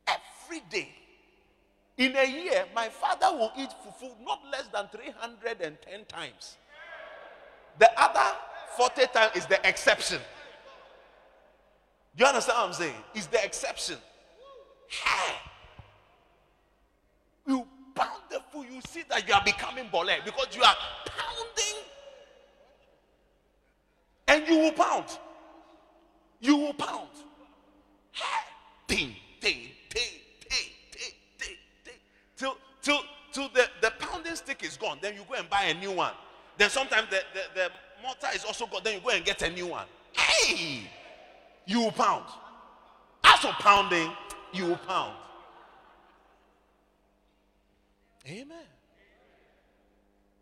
Every 0.08 0.62
day. 0.70 0.88
In 1.98 2.16
a 2.16 2.24
year, 2.24 2.64
my 2.74 2.88
father 2.88 3.26
will 3.36 3.52
eat 3.58 3.68
fufu 3.84 4.10
not 4.24 4.40
less 4.50 4.68
than 4.72 4.88
310 4.88 6.04
times. 6.06 6.56
The 7.78 7.90
other 8.00 8.36
40 8.76 9.06
times 9.12 9.36
is 9.36 9.46
the 9.46 9.66
exception. 9.68 10.18
Do 12.16 12.24
you 12.24 12.26
understand 12.26 12.58
what 12.58 12.68
I'm 12.68 12.72
saying? 12.72 12.94
It's 13.14 13.26
the 13.26 13.44
exception. 13.44 13.96
Hey. 14.88 15.34
You 17.46 17.66
pound 17.94 18.22
the 18.30 18.40
food, 18.52 18.66
you 18.70 18.80
see 18.88 19.02
that 19.08 19.26
you 19.26 19.34
are 19.34 19.44
becoming 19.44 19.86
bole 19.90 20.08
because 20.24 20.48
you 20.54 20.62
are 20.62 20.76
pounding. 21.06 21.82
And 24.28 24.48
you 24.48 24.58
will 24.58 24.72
pound. 24.72 25.06
You 26.40 26.56
will 26.56 26.74
pound. 26.74 27.08
Ding, 28.86 29.14
ding, 29.40 29.68
ding, 29.88 30.02
ding, 30.48 30.70
ding, 30.90 31.14
ding, 31.38 31.56
ding. 31.84 31.94
Till, 32.36 32.56
till, 32.82 33.00
till 33.32 33.48
the, 33.54 33.68
the 33.80 33.92
pounding 33.98 34.36
stick 34.36 34.62
is 34.62 34.76
gone. 34.76 34.98
Then 35.00 35.14
you 35.14 35.22
go 35.28 35.34
and 35.34 35.48
buy 35.48 35.64
a 35.64 35.74
new 35.74 35.92
one. 35.92 36.12
Then 36.58 36.70
sometimes 36.70 37.08
the, 37.10 37.20
the, 37.34 37.40
the 37.54 37.70
mortar 38.02 38.28
is 38.34 38.44
also 38.44 38.66
gone. 38.66 38.82
Then 38.84 38.94
you 38.94 39.00
go 39.00 39.10
and 39.10 39.24
get 39.24 39.40
a 39.42 39.50
new 39.50 39.68
one. 39.68 39.86
Hey! 40.12 40.90
You 41.66 41.80
will 41.80 41.92
pound. 41.92 42.24
For 43.42 43.52
pounding, 43.54 44.12
you 44.52 44.66
will 44.66 44.76
pound. 44.76 45.16
Amen. 48.26 48.66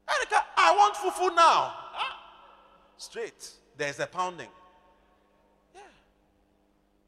Erica, 0.09 0.45
I 0.57 0.75
want 0.77 0.95
fufu 0.95 1.35
now. 1.35 1.75
Ah. 1.95 2.19
Straight. 2.97 3.51
There's 3.77 3.99
a 4.01 4.07
pounding. 4.07 4.49
Yeah. 5.75 5.81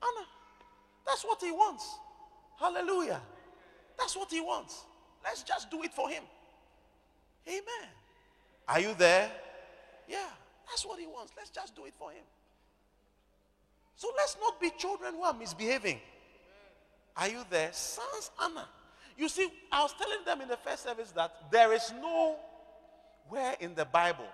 Anna, 0.03 0.27
that's 1.07 1.25
what 1.25 1.41
he 1.41 1.51
wants. 1.51 1.99
Hallelujah. 2.59 3.21
That's 3.99 4.17
what 4.17 4.31
he 4.31 4.41
wants. 4.41 4.85
Let's 5.23 5.43
just 5.43 5.71
do 5.71 5.83
it 5.83 5.93
for 5.93 6.09
him. 6.09 6.23
Amen. 7.47 7.89
Are 8.69 8.81
you 8.81 8.95
there? 8.97 9.31
Yeah. 10.09 10.29
That's 10.67 10.87
what 10.87 10.99
he 10.99 11.07
wants. 11.07 11.33
Let's 11.37 11.51
just 11.51 11.77
do 11.77 11.85
it 11.85 11.95
for 11.99 12.11
him. 12.11 12.25
So 13.97 14.09
let's 14.17 14.37
not 14.41 14.61
be 14.61 14.71
children 14.79 15.15
who 15.15 15.23
are 15.23 15.35
misbehaving. 15.35 16.01
Are 17.17 17.29
you 17.29 17.45
there? 17.51 17.71
Sons, 17.73 18.31
Anna. 18.43 18.67
You 19.17 19.29
see, 19.29 19.49
I 19.71 19.83
was 19.83 19.95
telling 19.95 20.25
them 20.25 20.41
in 20.41 20.49
the 20.49 20.57
first 20.57 20.85
service 20.85 21.11
that 21.13 21.51
there 21.51 21.73
is 21.73 21.93
no 22.01 22.37
where 23.29 23.57
in 23.61 23.75
the 23.75 23.85
Bible 23.85 24.27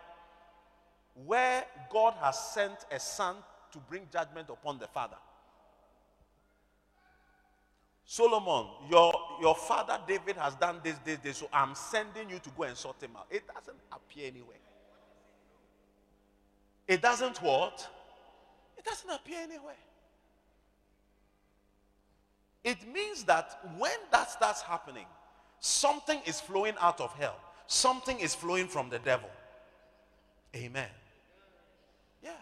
where 1.27 1.65
God 1.91 2.15
has 2.21 2.39
sent 2.39 2.87
a 2.91 3.01
son 3.01 3.37
to 3.73 3.79
bring 3.79 4.07
judgment 4.13 4.49
upon 4.51 4.79
the 4.79 4.87
father. 4.87 5.17
Solomon, 8.05 8.67
your, 8.91 9.13
your 9.41 9.55
father 9.55 9.99
David 10.07 10.37
has 10.37 10.55
done 10.55 10.81
this, 10.83 10.97
this, 11.05 11.19
this, 11.19 11.37
so 11.39 11.49
I'm 11.53 11.75
sending 11.75 12.31
you 12.31 12.39
to 12.39 12.51
go 12.57 12.63
and 12.63 12.77
sort 12.77 13.03
him 13.03 13.11
out. 13.17 13.27
It 13.31 13.43
doesn't 13.47 13.77
appear 13.93 14.29
anywhere. 14.29 14.57
It 16.87 17.03
doesn't 17.03 17.43
what? 17.43 17.87
It 18.79 18.85
doesn't 18.85 19.11
appear 19.11 19.41
anywhere. 19.43 19.75
It 22.69 22.87
means 22.93 23.25
that 23.25 23.61
when 23.79 23.97
that 24.13 24.31
starts 24.31 24.61
happening, 24.61 25.07
something 25.59 26.21
is 26.27 26.39
flowing 26.39 26.75
out 26.79 27.01
of 27.01 27.11
hell, 27.15 27.37
something 27.67 28.21
is 28.21 28.35
flowing 28.35 28.69
from 28.69 28.91
the 28.91 28.99
devil. 28.99 29.31
Amen. 30.55 30.91
Yeah. 32.23 32.33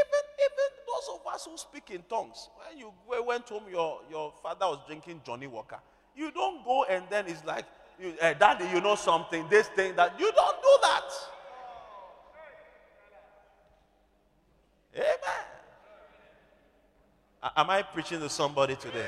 Even 0.00 0.24
even 0.46 0.68
those 0.84 1.14
of 1.14 1.32
us 1.32 1.46
who 1.48 1.56
speak 1.56 1.90
in 1.94 2.02
tongues, 2.10 2.48
when 2.56 2.76
you 2.76 2.92
went 3.24 3.48
home, 3.48 3.62
your, 3.70 4.00
your 4.10 4.32
father 4.42 4.66
was 4.66 4.80
drinking 4.88 5.20
Johnnie 5.24 5.46
Walker. 5.46 5.78
You 6.16 6.32
don't 6.32 6.64
go 6.64 6.82
and 6.90 7.04
then 7.08 7.26
it's 7.28 7.44
like, 7.44 7.66
you, 8.00 8.14
uh, 8.20 8.34
Daddy, 8.34 8.64
you 8.74 8.80
know 8.80 8.96
something, 8.96 9.46
this 9.48 9.68
thing, 9.68 9.94
that. 9.94 10.18
You 10.18 10.32
don't 10.32 10.60
do 10.60 10.78
that. 10.82 11.04
Amen. 14.96 15.44
Am 17.42 17.70
I 17.70 17.82
preaching 17.82 18.20
to 18.20 18.28
somebody 18.28 18.74
today? 18.76 19.06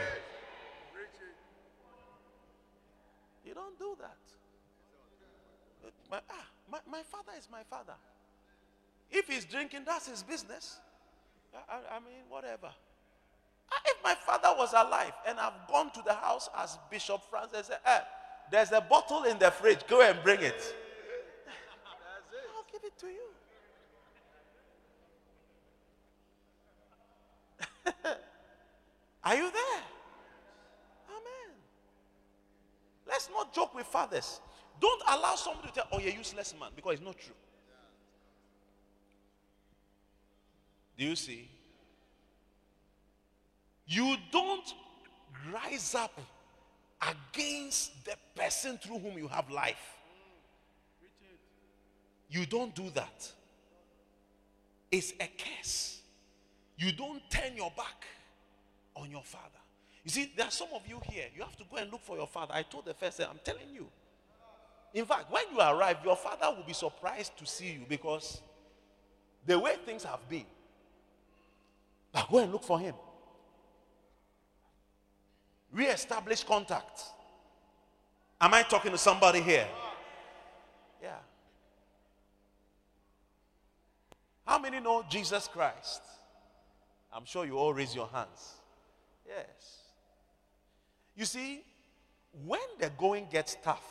You 3.45 3.55
don't 3.55 3.77
do 3.79 3.97
that. 4.01 4.17
My, 6.11 6.21
ah, 6.31 6.47
my, 6.71 6.79
my 6.91 7.03
father 7.03 7.33
is 7.39 7.49
my 7.51 7.63
father. 7.69 7.95
If 9.11 9.27
he's 9.27 9.45
drinking, 9.45 9.81
that's 9.85 10.09
his 10.09 10.23
business. 10.23 10.79
I, 11.69 11.97
I 11.97 11.99
mean, 11.99 12.23
whatever. 12.29 12.71
Ah, 13.73 13.81
if 13.87 13.97
my 14.05 14.15
father 14.15 14.55
was 14.57 14.73
alive 14.73 15.13
and 15.27 15.39
I've 15.41 15.67
gone 15.69 15.91
to 15.93 16.03
the 16.07 16.15
house 16.15 16.49
as 16.57 16.79
Bishop 16.91 17.23
Francis 17.29 17.71
eh, 17.85 17.99
there's 18.51 18.71
a 18.73 18.81
bottle 18.81 19.25
in 19.25 19.39
the 19.39 19.51
fridge, 19.51 19.87
go 19.89 20.03
and 20.03 20.23
bring 20.23 20.41
it. 20.41 20.75
I'll 22.57 22.67
give 22.71 22.83
it 22.85 22.97
to 22.99 23.07
you. 23.07 23.30
Are 29.23 29.35
you 29.35 29.51
there? 29.51 29.83
Amen. 31.09 31.57
Let's 33.07 33.29
not 33.31 33.55
joke 33.55 33.75
with 33.75 33.87
fathers. 33.87 34.41
Don't 34.81 35.03
allow 35.09 35.35
somebody 35.35 35.69
to 35.69 35.75
tell, 35.75 35.89
oh, 35.93 35.99
you're 35.99 36.13
a 36.13 36.17
useless 36.17 36.55
man, 36.59 36.71
because 36.75 36.95
it's 36.95 37.03
not 37.05 37.19
true. 37.19 37.35
Do 40.97 41.05
you 41.05 41.17
see? 41.17 41.51
You 43.87 44.17
don't 44.31 44.75
rise 45.53 45.95
up 45.95 46.19
against 47.03 48.05
the 48.05 48.15
person 48.35 48.79
through 48.79 48.99
whom 48.99 49.19
you 49.19 49.29
have 49.29 49.51
life. 49.51 49.97
You 52.31 52.47
don't 52.47 52.75
do 52.75 52.91
that. 52.91 53.33
It's 54.93 55.13
a 55.21 55.29
curse. 55.37 56.01
You 56.79 56.93
don't 56.93 57.23
turn 57.29 57.57
your 57.57 57.73
back 57.77 58.07
on 58.97 59.11
your 59.11 59.23
father. 59.23 59.59
You 60.05 60.11
see, 60.11 60.33
there 60.37 60.47
are 60.47 60.51
some 60.51 60.69
of 60.75 60.83
you 60.89 61.01
here, 61.05 61.27
you 61.35 61.43
have 61.43 61.57
to 61.57 61.65
go 61.71 61.77
and 61.77 61.91
look 61.91 62.03
for 62.03 62.17
your 62.17 62.27
father. 62.27 62.55
I 62.55 62.63
told 62.63 62.87
the 62.87 62.95
first, 62.95 63.21
I'm 63.21 63.39
telling 63.45 63.69
you. 63.73 63.87
In 64.95 65.05
fact, 65.05 65.31
when 65.31 65.45
you 65.53 65.61
arrive, 65.61 65.99
your 66.05 66.17
father 66.17 66.55
will 66.57 66.65
be 66.67 66.73
surprised 66.73 67.37
to 67.39 67.47
see 67.47 67.73
you 67.73 67.85
because 67.89 68.41
the 69.47 69.59
way 69.59 69.77
things 69.85 70.05
have 70.05 70.27
been. 70.29 70.47
But 72.13 72.29
go 72.31 72.39
and 72.39 72.51
look 72.51 72.65
for 72.65 72.81
him. 72.81 72.95
Re-establish 75.73 76.43
contact. 76.43 77.03
Am 78.41 78.53
I 78.53 78.63
talking 78.63 78.91
to 78.91 78.99
somebody 78.99 79.41
here? 79.41 79.69
Yeah. 81.01 81.19
How 84.45 84.59
many 84.59 84.81
know 84.81 85.05
Jesus 85.09 85.47
Christ? 85.47 86.03
I'm 87.13 87.25
sure 87.25 87.45
you 87.45 87.57
all 87.57 87.73
raise 87.73 87.95
your 87.95 88.09
hands. 88.09 88.55
Yes. 89.31 89.79
You 91.17 91.25
see, 91.25 91.63
when 92.45 92.61
the 92.81 92.91
going 92.99 93.29
gets 93.31 93.57
tough, 93.63 93.85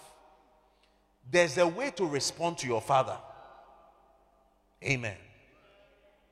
there's 1.31 1.57
a 1.57 1.67
way 1.67 1.91
to 1.91 2.05
respond 2.05 2.57
to 2.59 2.67
your 2.67 2.81
father. 2.81 3.17
Amen. 4.83 5.17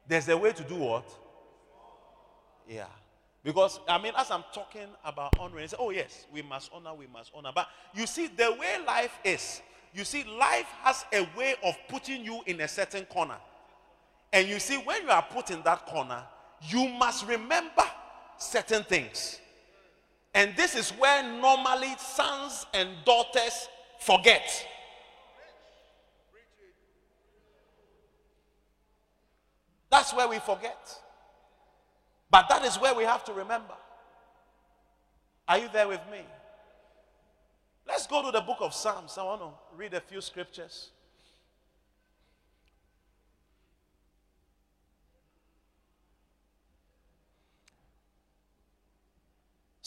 There's 0.07 0.27
a 0.27 0.37
way 0.37 0.51
to 0.51 0.63
do 0.63 0.75
what? 0.75 1.09
Yeah. 2.67 2.85
Because, 3.43 3.79
I 3.87 4.01
mean, 4.01 4.13
as 4.17 4.29
I'm 4.31 4.43
talking 4.53 4.87
about 5.05 5.37
honoring, 5.39 5.67
say, 5.67 5.77
oh, 5.79 5.91
yes, 5.91 6.25
we 6.33 6.41
must 6.41 6.69
honor, 6.73 6.93
we 6.93 7.08
must 7.08 7.31
honor. 7.33 7.51
But 7.53 7.67
you 7.93 8.05
see, 8.08 8.27
the 8.27 8.55
way 8.60 8.77
life 8.85 9.17
is, 9.23 9.62
you 9.93 10.03
see, 10.03 10.23
life 10.23 10.67
has 10.83 11.05
a 11.13 11.27
way 11.37 11.55
of 11.63 11.75
putting 11.87 12.25
you 12.25 12.41
in 12.45 12.60
a 12.62 12.67
certain 12.67 13.05
corner. 13.05 13.37
And 14.33 14.47
you 14.47 14.60
see, 14.60 14.77
when 14.77 15.03
you 15.03 15.10
are 15.10 15.21
put 15.21 15.51
in 15.51 15.62
that 15.63 15.85
corner, 15.85 16.23
you 16.67 16.89
must 16.89 17.25
remember 17.25 17.83
certain 18.38 18.83
things. 18.83 19.40
And 20.33 20.56
this 20.56 20.75
is 20.75 20.92
where 20.92 21.23
normally 21.23 21.96
sons 21.98 22.65
and 22.73 22.90
daughters 23.06 23.67
forget. 24.00 24.67
That's 29.90 30.13
where 30.13 30.27
we 30.27 30.40
forget. 30.40 31.02
But 32.29 32.50
that 32.50 32.65
is 32.65 32.75
where 32.75 32.94
we 32.94 33.04
have 33.04 33.23
to 33.25 33.33
remember. 33.33 33.73
Are 35.48 35.58
you 35.58 35.69
there 35.71 35.88
with 35.88 36.02
me? 36.12 36.19
Let's 37.88 38.06
go 38.06 38.21
to 38.21 38.31
the 38.31 38.42
book 38.42 38.58
of 38.60 38.73
Psalms. 38.73 39.17
I 39.17 39.23
want 39.23 39.42
to 39.42 39.50
read 39.75 39.94
a 39.94 40.02
few 40.02 40.19
scriptures. 40.19 40.90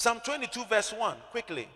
Psalm 0.00 0.18
22, 0.24 0.64
verse 0.64 0.94
1, 0.94 1.14
quickly. 1.30 1.68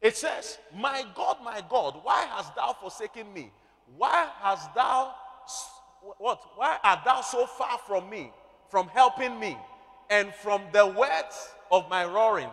It 0.00 0.16
says, 0.16 0.56
My 0.74 1.04
God, 1.14 1.36
my 1.44 1.62
God, 1.68 2.00
why 2.02 2.24
hast 2.24 2.56
thou 2.56 2.74
forsaken 2.80 3.30
me? 3.34 3.52
Why 3.98 4.28
hast 4.40 4.74
thou, 4.74 5.14
what? 6.16 6.42
Why 6.54 6.78
art 6.82 7.00
thou 7.04 7.20
so 7.20 7.44
far 7.44 7.78
from 7.86 8.08
me, 8.08 8.32
from 8.70 8.88
helping 8.88 9.38
me, 9.38 9.58
and 10.08 10.34
from 10.36 10.62
the 10.72 10.86
words 10.86 11.50
of 11.70 11.86
my 11.90 12.06
roaring? 12.06 12.48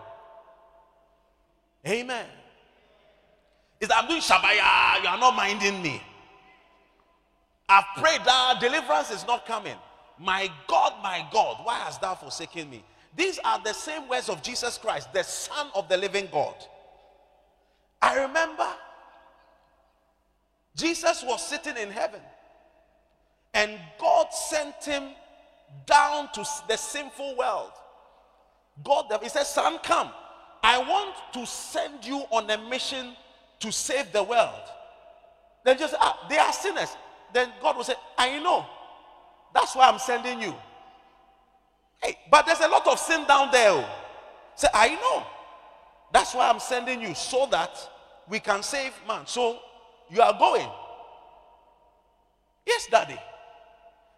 Amen. 1.88 2.26
Is 3.80 3.89
I'm 3.95 4.09
doing 4.09 4.19
Shabaya, 4.19 5.01
you 5.01 5.07
are 5.07 5.17
not 5.17 5.38
minding 5.38 5.82
me. 5.82 6.03
I've 7.69 7.86
prayed 7.95 8.26
that 8.26 8.57
deliverance 8.59 9.09
is 9.09 9.26
not 9.26 9.45
coming. 9.45 9.78
My 10.20 10.49
God, 10.68 10.93
my 11.01 11.26
God, 11.32 11.57
why 11.64 11.80
hast 11.80 12.01
thou 12.01 12.16
forsaken 12.16 12.70
me? 12.70 12.84
These 13.16 13.39
are 13.43 13.61
the 13.64 13.74
same 13.74 14.07
words 14.07 14.30
of 14.30 14.41
Jesus 14.41 14.78
Christ, 14.78 15.14
the 15.14 15.24
Son 15.24 15.68
of 15.76 15.88
the 15.89 15.97
living 15.97 16.28
God. 16.32 16.55
I 18.01 18.22
remember 18.22 18.68
Jesus 20.76 21.24
was 21.26 21.45
sitting 21.45 21.78
in 21.78 21.89
heaven 21.89 22.22
and 23.53 23.80
God 23.99 24.28
sent 24.34 24.84
him 24.84 25.09
down 25.86 26.30
to 26.34 26.43
the 26.68 26.76
sinful 26.76 27.36
world. 27.38 27.72
God, 28.84 29.05
he 29.22 29.30
said, 29.30 29.43
Son, 29.43 29.78
come. 29.84 30.09
I 30.64 30.80
want 30.80 31.16
to 31.34 31.45
send 31.45 32.05
you 32.05 32.24
on 32.32 32.49
a 32.49 32.57
mission 32.70 33.16
to 33.59 33.72
save 33.72 34.11
the 34.11 34.24
world. 34.24 34.61
Then 35.64 35.78
just, 35.78 35.93
ah, 35.99 36.26
they 36.30 36.38
are 36.38 36.51
sinners. 36.51 36.95
Then 37.34 37.49
God 37.61 37.78
will 37.78 37.84
say, 37.84 37.95
I 38.18 38.39
know. 38.39 38.66
That's 39.53 39.75
why 39.75 39.87
I'm 39.87 39.99
sending 39.99 40.41
you. 40.41 40.53
Hey, 42.01 42.17
but 42.29 42.45
there's 42.45 42.59
a 42.59 42.67
lot 42.67 42.85
of 42.87 42.99
sin 42.99 43.25
down 43.27 43.49
there. 43.51 43.71
Oh. 43.71 43.89
Say, 44.55 44.67
I 44.73 44.89
know. 44.95 45.25
That's 46.11 46.35
why 46.35 46.49
I'm 46.49 46.59
sending 46.59 47.01
you 47.01 47.15
so 47.15 47.47
that 47.51 47.77
we 48.27 48.39
can 48.39 48.61
save 48.61 48.93
man. 49.07 49.25
So 49.25 49.59
you 50.09 50.21
are 50.21 50.37
going. 50.37 50.67
Yes, 52.65 52.87
daddy. 52.89 53.17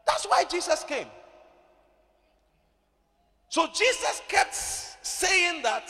That's 0.05 0.25
why 0.25 0.43
Jesus 0.45 0.83
came. 0.83 1.07
So 3.49 3.67
Jesus 3.67 4.21
kept 4.27 4.55
saying 4.55 5.63
that 5.63 5.89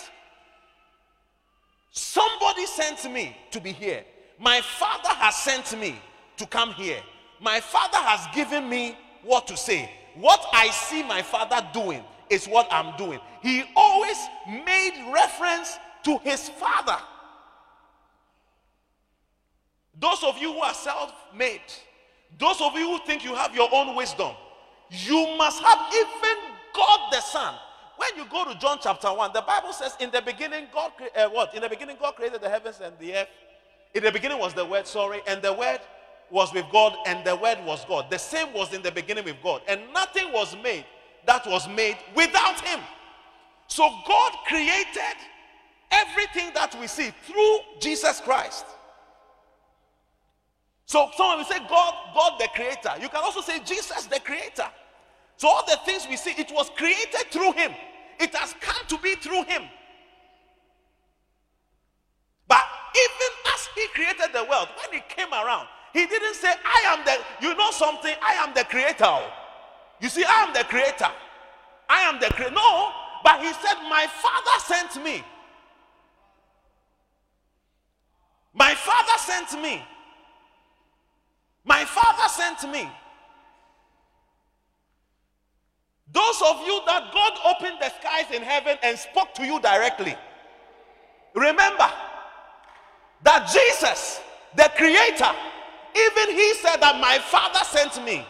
somebody 1.91 2.65
sent 2.65 3.11
me 3.11 3.35
to 3.51 3.59
be 3.59 3.71
here. 3.71 4.03
My 4.37 4.61
father 4.61 5.09
has 5.09 5.35
sent 5.35 5.79
me 5.79 5.95
to 6.37 6.45
come 6.45 6.71
here. 6.73 6.99
My 7.41 7.59
father 7.59 7.97
has 7.97 8.27
given 8.35 8.69
me 8.69 8.97
what 9.26 9.47
to 9.47 9.57
say. 9.57 9.91
What 10.15 10.45
I 10.53 10.69
see 10.69 11.03
my 11.03 11.21
father 11.21 11.67
doing 11.73 12.03
is 12.30 12.47
what 12.47 12.67
I'm 12.71 12.95
doing. 12.97 13.19
He 13.41 13.63
always 13.76 14.17
made 14.47 14.93
reference 15.13 15.78
to 16.03 16.17
his 16.19 16.49
father. 16.49 16.97
Those 19.99 20.23
of 20.23 20.38
you 20.38 20.53
who 20.53 20.59
are 20.59 20.73
self 20.73 21.13
made, 21.36 21.61
those 22.38 22.61
of 22.61 22.73
you 22.76 22.89
who 22.89 22.99
think 23.05 23.23
you 23.23 23.36
have 23.36 23.55
your 23.55 23.69
own 23.71 23.95
wisdom, 23.95 24.34
you 24.89 25.36
must 25.38 25.61
have 25.61 25.80
even 25.93 26.38
God 26.73 26.99
the 27.11 27.21
Son. 27.21 27.55
When 27.97 28.09
you 28.17 28.30
go 28.30 28.51
to 28.51 28.59
John 28.59 28.78
chapter 28.82 29.07
1, 29.07 29.32
the 29.34 29.41
Bible 29.41 29.71
says, 29.71 29.95
In 29.99 30.11
the 30.11 30.21
beginning, 30.21 30.67
God, 30.73 30.91
uh, 31.15 31.30
what? 31.30 31.55
In 31.55 31.61
the 31.61 31.69
beginning, 31.69 31.95
God 31.99 32.15
created 32.15 32.41
the 32.41 32.49
heavens 32.49 32.82
and 32.84 32.93
the 32.99 33.15
earth. 33.15 33.28
In 33.93 34.03
the 34.03 34.11
beginning 34.11 34.38
was 34.38 34.53
the 34.53 34.65
Word, 34.65 34.86
sorry, 34.86 35.21
and 35.28 35.41
the 35.41 35.53
Word 35.53 35.80
was 36.32 36.53
with 36.53 36.65
God, 36.71 36.95
and 37.05 37.26
the 37.26 37.36
Word 37.36 37.59
was 37.65 37.86
God. 37.86 38.09
The 38.09 38.17
same 38.17 38.53
was 38.53 38.73
in 38.73 38.82
the 38.82 38.91
beginning 38.91 39.26
with 39.26 39.38
God, 39.43 39.61
and 39.67 39.82
nothing 39.93 40.32
was 40.32 40.55
made 40.63 40.86
that 41.26 41.45
was 41.47 41.67
made 41.69 41.97
without 42.15 42.59
Him. 42.61 42.80
So 43.67 43.89
God 44.07 44.34
created 44.47 45.17
everything 45.91 46.51
that 46.53 46.76
we 46.80 46.88
see 46.88 47.11
through 47.26 47.59
Jesus 47.80 48.21
Christ. 48.21 48.65
So 50.86 51.09
someone 51.15 51.39
will 51.39 51.45
say 51.45 51.59
God, 51.67 51.93
God 52.13 52.39
the 52.39 52.47
creator. 52.53 52.91
You 53.01 53.09
can 53.09 53.23
also 53.23 53.41
say 53.41 53.59
Jesus 53.59 54.05
the 54.05 54.19
creator. 54.19 54.67
So 55.38 55.47
all 55.47 55.65
the 55.65 55.78
things 55.86 56.07
we 56.09 56.15
see, 56.15 56.32
it 56.38 56.51
was 56.53 56.69
created 56.76 57.32
through 57.32 57.53
him. 57.53 57.71
It 58.19 58.34
has 58.36 58.53
come 58.61 58.86
to 58.88 58.97
be 58.99 59.15
through 59.15 59.43
him. 59.43 59.63
But 62.47 62.63
even 62.95 63.53
as 63.53 63.67
he 63.76 63.88
created 63.88 64.34
the 64.34 64.43
world, 64.43 64.69
when 64.78 65.01
he 65.01 65.05
came 65.09 65.34
around, 65.34 65.67
he 65.95 66.05
didn't 66.07 66.35
say, 66.35 66.49
I 66.49 66.93
am 66.93 67.05
the, 67.05 67.47
you 67.47 67.55
know 67.55 67.71
something, 67.71 68.13
I 68.21 68.33
am 68.33 68.53
the 68.53 68.65
creator. 68.65 69.17
You 70.01 70.09
see, 70.09 70.25
I 70.25 70.43
am 70.43 70.53
the 70.53 70.65
creator. 70.65 71.07
I 71.87 72.01
am 72.01 72.19
the 72.19 72.25
creator. 72.27 72.53
No, 72.53 72.91
but 73.23 73.39
he 73.39 73.53
said, 73.53 73.75
My 73.89 74.05
father 74.07 74.59
sent 74.65 75.01
me. 75.05 75.23
My 78.53 78.75
father 78.75 79.17
sent 79.19 79.61
me. 79.61 79.81
My 81.63 81.85
father 81.85 82.27
sent 82.27 82.69
me. 82.69 82.89
Those 86.11 86.41
of 86.41 86.59
you 86.67 86.81
that 86.87 87.13
God 87.13 87.55
opened 87.55 87.77
the 87.79 87.89
skies 88.01 88.35
in 88.35 88.41
heaven 88.41 88.77
and 88.83 88.99
spoke 88.99 89.33
to 89.35 89.45
you 89.45 89.61
directly, 89.61 90.17
remember 91.33 91.89
that 93.23 93.49
Jesus, 93.49 94.19
the 94.57 94.69
Creator, 94.75 95.31
even 95.95 96.35
He 96.35 96.53
said 96.55 96.77
that 96.77 96.99
my 96.99 97.19
Father 97.19 97.63
sent 97.63 98.03
me. 98.05 98.25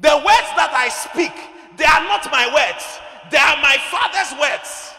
The 0.00 0.14
words 0.14 0.50
that 0.54 0.70
I 0.72 0.88
speak, 0.88 1.34
they 1.76 1.84
are 1.84 2.04
not 2.04 2.30
my 2.30 2.46
words, 2.54 3.00
they 3.30 3.38
are 3.38 3.56
my 3.60 3.76
Father's 3.90 4.38
words. 4.38 4.94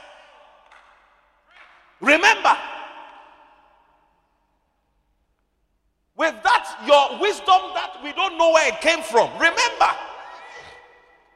Remember, 2.01 2.55
with 6.15 6.35
that, 6.43 6.83
your 6.85 7.19
wisdom 7.21 7.71
that 7.75 7.99
we 8.03 8.11
don't 8.13 8.37
know 8.37 8.51
where 8.51 8.67
it 8.67 8.81
came 8.81 9.01
from, 9.01 9.31
remember 9.33 9.91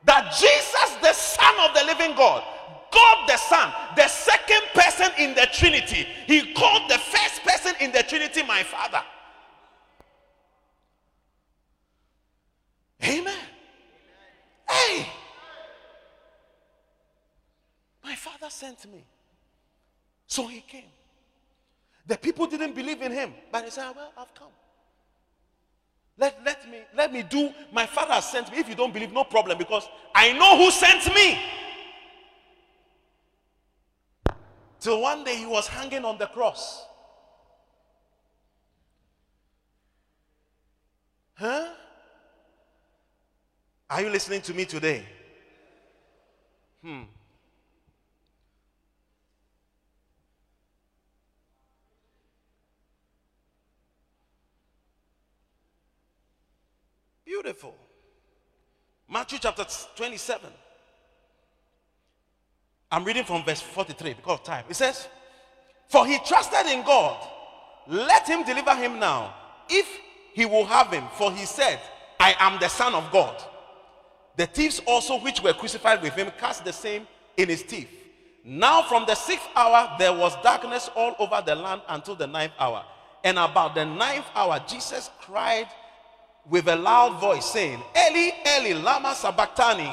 that 0.05 0.35
Jesus, 0.35 0.97
the 1.01 1.13
Son 1.13 1.55
of 1.63 1.73
the 1.73 1.85
living 1.85 2.15
God, 2.17 2.43
God 2.91 3.27
the 3.27 3.37
Son, 3.37 3.73
the 3.95 4.07
second 4.07 4.61
person 4.73 5.09
in 5.17 5.33
the 5.35 5.47
Trinity, 5.51 6.07
he 6.27 6.53
called 6.53 6.89
the 6.89 6.97
first 6.97 7.43
person 7.43 7.73
in 7.79 7.91
the 7.91 8.03
Trinity 8.03 8.43
my 8.43 8.63
Father. 8.63 9.01
Amen. 13.03 13.33
Hey, 14.69 15.05
my 18.03 18.15
Father 18.15 18.49
sent 18.49 18.91
me. 18.91 19.03
So 20.27 20.47
he 20.47 20.61
came. 20.61 20.85
The 22.07 22.17
people 22.17 22.47
didn't 22.47 22.73
believe 22.75 23.01
in 23.01 23.11
him, 23.11 23.33
but 23.51 23.65
he 23.65 23.69
said, 23.69 23.85
ah, 23.87 23.93
Well, 23.95 24.13
I've 24.17 24.33
come. 24.33 24.49
Let, 26.17 26.39
let 26.45 26.69
me 26.69 26.77
let 26.95 27.11
me 27.11 27.23
do 27.23 27.49
my 27.71 27.85
father 27.87 28.21
sent 28.21 28.51
me. 28.51 28.59
If 28.59 28.69
you 28.69 28.75
don't 28.75 28.93
believe, 28.93 29.11
no 29.11 29.23
problem, 29.23 29.57
because 29.57 29.87
I 30.13 30.31
know 30.33 30.57
who 30.57 30.69
sent 30.69 31.13
me. 31.13 31.39
Till 34.79 35.01
one 35.01 35.23
day 35.23 35.35
he 35.35 35.45
was 35.45 35.67
hanging 35.67 36.05
on 36.05 36.17
the 36.17 36.27
cross. 36.27 36.85
Huh? 41.33 41.69
Are 43.93 44.01
you 44.01 44.09
listening 44.09 44.41
to 44.41 44.55
me 44.55 44.65
today? 44.65 45.05
Hmm. 46.83 47.03
Beautiful. 57.23 57.75
Matthew 59.07 59.37
chapter 59.39 59.63
27. 59.95 60.49
I'm 62.91 63.03
reading 63.03 63.25
from 63.25 63.43
verse 63.45 63.61
43 63.61 64.15
because 64.15 64.39
of 64.39 64.43
time. 64.43 64.65
It 64.71 64.75
says, 64.75 65.07
For 65.87 66.07
he 66.07 66.17
trusted 66.25 66.65
in 66.65 66.83
God, 66.83 67.27
let 67.85 68.27
him 68.27 68.43
deliver 68.43 68.73
him 68.73 68.97
now, 68.97 69.35
if 69.69 69.87
he 70.33 70.47
will 70.47 70.65
have 70.65 70.91
him. 70.91 71.03
For 71.13 71.31
he 71.31 71.45
said, 71.45 71.79
I 72.19 72.33
am 72.39 72.59
the 72.59 72.69
Son 72.69 72.95
of 72.95 73.11
God. 73.11 73.51
The 74.35 74.45
thieves 74.47 74.81
also, 74.85 75.19
which 75.19 75.41
were 75.41 75.53
crucified 75.53 76.01
with 76.01 76.13
him, 76.13 76.31
cast 76.39 76.65
the 76.65 76.73
same 76.73 77.07
in 77.37 77.49
his 77.49 77.63
teeth. 77.63 77.89
Now, 78.43 78.81
from 78.81 79.05
the 79.05 79.15
sixth 79.15 79.47
hour, 79.55 79.95
there 79.97 80.13
was 80.13 80.35
darkness 80.41 80.89
all 80.95 81.15
over 81.19 81.41
the 81.45 81.55
land 81.55 81.81
until 81.87 82.15
the 82.15 82.27
ninth 82.27 82.53
hour. 82.59 82.83
And 83.23 83.39
about 83.39 83.75
the 83.75 83.85
ninth 83.85 84.25
hour, 84.35 84.59
Jesus 84.67 85.09
cried 85.21 85.67
with 86.49 86.67
a 86.67 86.75
loud 86.75 87.21
voice 87.21 87.45
saying, 87.45 87.81
Eli, 87.95 88.31
Eli, 88.45 88.81
Lama 88.81 89.15
Sabachthani. 89.15 89.91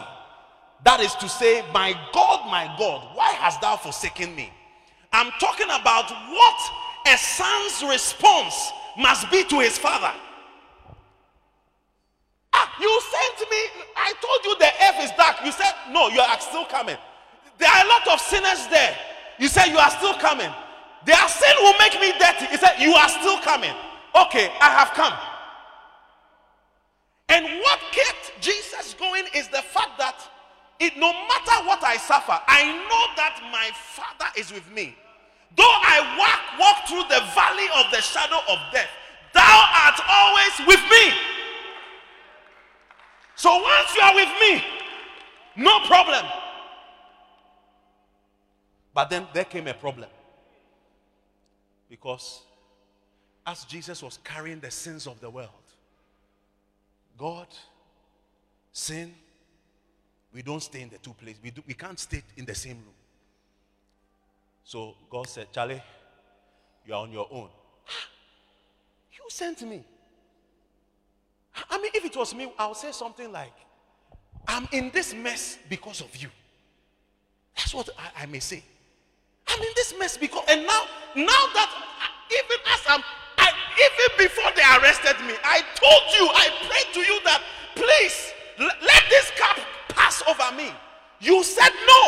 That 0.83 1.01
is 1.01 1.15
to 1.17 1.29
say, 1.29 1.63
My 1.73 1.93
God, 2.13 2.51
my 2.51 2.75
God, 2.79 3.15
why 3.15 3.33
hast 3.35 3.61
thou 3.61 3.77
forsaken 3.77 4.35
me? 4.35 4.53
I'm 5.13 5.31
talking 5.39 5.67
about 5.67 6.11
what 6.11 6.61
a 7.07 7.19
son's 7.19 7.83
response 7.91 8.71
must 8.99 9.31
be 9.31 9.45
to 9.45 9.61
his 9.61 9.79
father. 9.79 10.13
You 12.81 13.01
sent 13.13 13.51
me. 13.51 13.63
I 13.97 14.13
told 14.21 14.41
you 14.45 14.57
the 14.59 14.73
earth 14.89 15.05
is 15.05 15.13
dark. 15.17 15.37
You 15.45 15.53
said, 15.53 15.73
no, 15.91 16.09
you 16.09 16.21
are 16.21 16.41
still 16.41 16.65
coming. 16.65 16.97
There 17.59 17.69
are 17.69 17.85
a 17.85 17.89
lot 17.89 18.09
of 18.09 18.21
sinners 18.21 18.67
there. 18.69 18.97
You 19.39 19.49
said, 19.49 19.67
you 19.67 19.79
are 19.79 19.91
still 19.91 20.15
coming. 20.15 20.51
Their 21.05 21.29
sin 21.29 21.55
will 21.61 21.77
make 21.79 22.01
me 22.01 22.13
dirty. 22.19 22.47
He 22.47 22.57
said, 22.57 22.81
you 22.81 22.95
are 22.95 23.09
still 23.09 23.39
coming. 23.41 23.73
Okay, 24.17 24.51
I 24.61 24.71
have 24.73 24.91
come. 24.97 25.13
And 27.29 27.45
what 27.61 27.79
kept 27.93 28.41
Jesus 28.41 28.95
going 28.99 29.25
is 29.35 29.49
the 29.49 29.63
fact 29.63 29.99
that 29.99 30.17
it, 30.81 30.97
no 30.97 31.13
matter 31.13 31.69
what 31.69 31.85
I 31.85 31.97
suffer, 31.97 32.41
I 32.49 32.65
know 32.89 33.05
that 33.17 33.39
my 33.53 33.71
Father 33.77 34.33
is 34.37 34.53
with 34.53 34.67
me. 34.73 34.97
Though 35.57 35.63
I 35.69 36.17
walk, 36.17 36.41
walk 36.59 36.89
through 36.89 37.05
the 37.13 37.21
valley 37.37 37.69
of 37.77 37.93
the 37.93 38.01
shadow 38.01 38.41
of 38.49 38.59
death, 38.73 38.89
thou 39.33 39.57
art 39.85 40.01
always 40.09 40.55
with 40.67 40.81
me. 40.91 41.13
So 43.41 43.51
once 43.63 43.95
you 43.97 44.03
are 44.03 44.15
with 44.15 44.29
me, 44.39 44.63
no 45.57 45.81
problem. 45.87 46.27
But 48.93 49.09
then 49.09 49.27
there 49.33 49.47
came 49.47 49.67
a 49.67 49.73
problem. 49.73 50.11
Because 51.89 52.43
as 53.47 53.65
Jesus 53.65 54.03
was 54.03 54.19
carrying 54.23 54.61
the 54.61 54.71
sins 54.71 55.07
of 55.07 55.23
the 55.23 55.31
world, 55.31 55.49
God, 57.17 57.47
sin, 58.73 59.15
we 60.35 60.43
don't 60.43 60.63
stay 60.63 60.83
in 60.83 60.91
the 60.91 60.99
two 60.99 61.15
places. 61.15 61.41
We, 61.43 61.51
do, 61.51 61.63
we 61.67 61.73
can't 61.73 61.99
stay 61.99 62.23
in 62.37 62.45
the 62.45 62.55
same 62.55 62.77
room. 62.77 63.01
So 64.65 64.97
God 65.09 65.27
said, 65.27 65.47
Charlie, 65.51 65.83
you 66.85 66.93
are 66.93 67.05
on 67.05 67.11
your 67.11 67.27
own. 67.31 67.49
You 69.13 69.25
sent 69.31 69.63
me. 69.63 69.83
I 71.69 71.79
mean, 71.81 71.91
if 71.95 72.05
it 72.05 72.17
was 72.17 72.35
me, 72.35 72.53
I 72.59 72.67
would 72.69 72.77
say 72.77 72.93
something 72.93 73.31
like, 73.33 73.53
I'm 74.47 74.69
in 74.73 74.91
this 74.91 75.15
mess 75.15 75.59
because 75.69 76.01
of 76.01 76.15
you. 76.17 76.29
That's 77.57 77.75
what 77.75 77.89
I, 77.99 78.23
I 78.23 78.27
may 78.27 78.41
say. 78.41 78.63
I'm 79.49 79.61
in 79.61 79.73
this 79.77 79.95
mess 79.99 80.17
because, 80.17 80.45
and 80.49 80.67
now, 80.67 80.85
now 81.17 81.43
that 81.55 81.71
even 82.31 82.59
as 82.73 82.81
I'm, 82.89 83.03
I, 83.39 83.51
even 83.51 84.27
before 84.27 84.51
they 84.55 84.63
arrested 84.63 85.19
me, 85.27 85.35
I 85.45 85.63
told 85.75 86.05
you, 86.15 86.29
I 86.31 86.49
prayed 86.69 86.95
to 86.95 87.01
you 87.01 87.21
that 87.25 87.43
please 87.75 88.33
let 88.59 89.03
this 89.11 89.31
cup 89.37 89.59
pass 89.89 90.23
over 90.29 90.55
me. 90.57 90.71
You 91.21 91.43
said 91.43 91.73
no. 91.87 92.03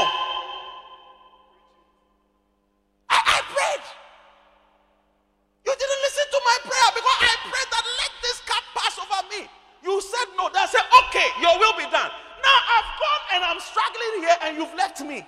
I, 3.10 3.18
I 3.18 3.38
prayed. 3.52 3.84
You 5.66 5.72
didn't 5.72 6.02
listen 6.06 6.26
to 6.30 6.40
my 6.44 6.58
prayer 6.70 6.90
because 6.94 7.18
I 7.22 7.34
prayed 7.44 7.70
that 7.70 7.84
let 8.00 8.12
this 8.22 8.38
cup 8.46 8.64
pass 8.74 8.94
over 8.98 9.22
me. 9.28 9.48
You 9.82 10.00
said 10.00 10.28
no. 10.36 10.48
Then 10.52 10.62
I 10.62 10.66
said, 10.66 10.86
okay, 11.22 11.40
your 11.40 11.58
will 11.58 11.76
be 11.76 11.84
done. 11.84 12.10
Now 12.42 12.58
I've 12.70 12.90
gone 12.98 13.24
and 13.34 13.44
I'm 13.44 13.60
struggling 13.60 14.22
here 14.22 14.36
and 14.42 14.56
you've 14.56 14.74
left 14.74 15.00
me. 15.02 15.26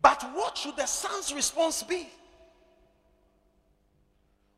But 0.00 0.22
what 0.34 0.58
should 0.58 0.76
the 0.76 0.86
son's 0.86 1.32
response 1.32 1.82
be? 1.82 2.08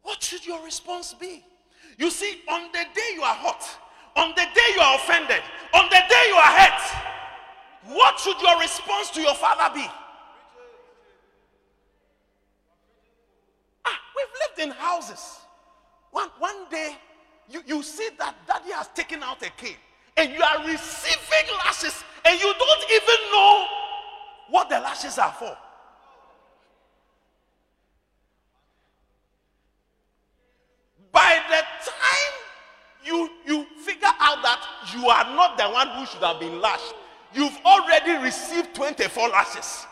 What 0.02 0.22
should 0.22 0.46
your 0.46 0.62
response 0.64 1.14
be? 1.14 1.44
You 1.98 2.10
see, 2.10 2.40
on 2.48 2.72
the 2.72 2.84
day 2.94 3.14
you 3.14 3.22
are 3.22 3.34
hot, 3.34 3.62
on 4.16 4.30
the 4.30 4.44
day 4.54 4.68
you 4.74 4.80
are 4.80 4.96
offended, 4.96 5.42
on 5.74 5.84
the 5.90 6.02
day 6.08 6.24
you 6.28 6.34
are 6.34 6.58
hurt, 6.58 7.94
what 7.94 8.18
should 8.18 8.40
your 8.40 8.58
response 8.58 9.10
to 9.10 9.20
your 9.20 9.34
father 9.34 9.74
be? 9.74 9.86
Ah, 13.84 14.00
we've 14.16 14.26
lived 14.48 14.60
in 14.70 14.70
houses. 14.70 15.38
One, 16.10 16.30
one 16.38 16.68
day, 16.70 16.96
you, 17.50 17.62
you 17.66 17.82
see 17.82 18.08
that 18.18 18.34
daddy 18.46 18.72
has 18.72 18.88
taken 18.94 19.22
out 19.22 19.42
a 19.42 19.50
cane 19.50 19.76
and 20.16 20.32
you 20.32 20.42
are 20.42 20.66
receiving 20.66 21.56
lashes 21.64 22.02
and 22.24 22.40
you 22.40 22.52
don't 22.52 22.90
even 22.90 23.32
know 23.32 23.66
what 24.50 24.68
the 24.68 24.78
lashes 24.78 25.18
are 25.18 25.32
for. 25.32 25.56
By 31.12 31.40
the 31.48 31.62
time 31.90 32.34
you, 33.04 33.30
you 33.46 33.66
figure 33.80 34.08
out 34.18 34.42
that 34.42 34.60
you 34.94 35.08
are 35.08 35.24
not 35.36 35.56
the 35.56 35.64
one 35.64 35.88
who 35.88 36.06
should 36.06 36.22
have 36.22 36.40
been 36.40 36.60
lashed, 36.60 36.94
you've 37.32 37.58
already 37.64 38.12
received 38.22 38.74
24 38.74 39.28
lashes. 39.28 39.86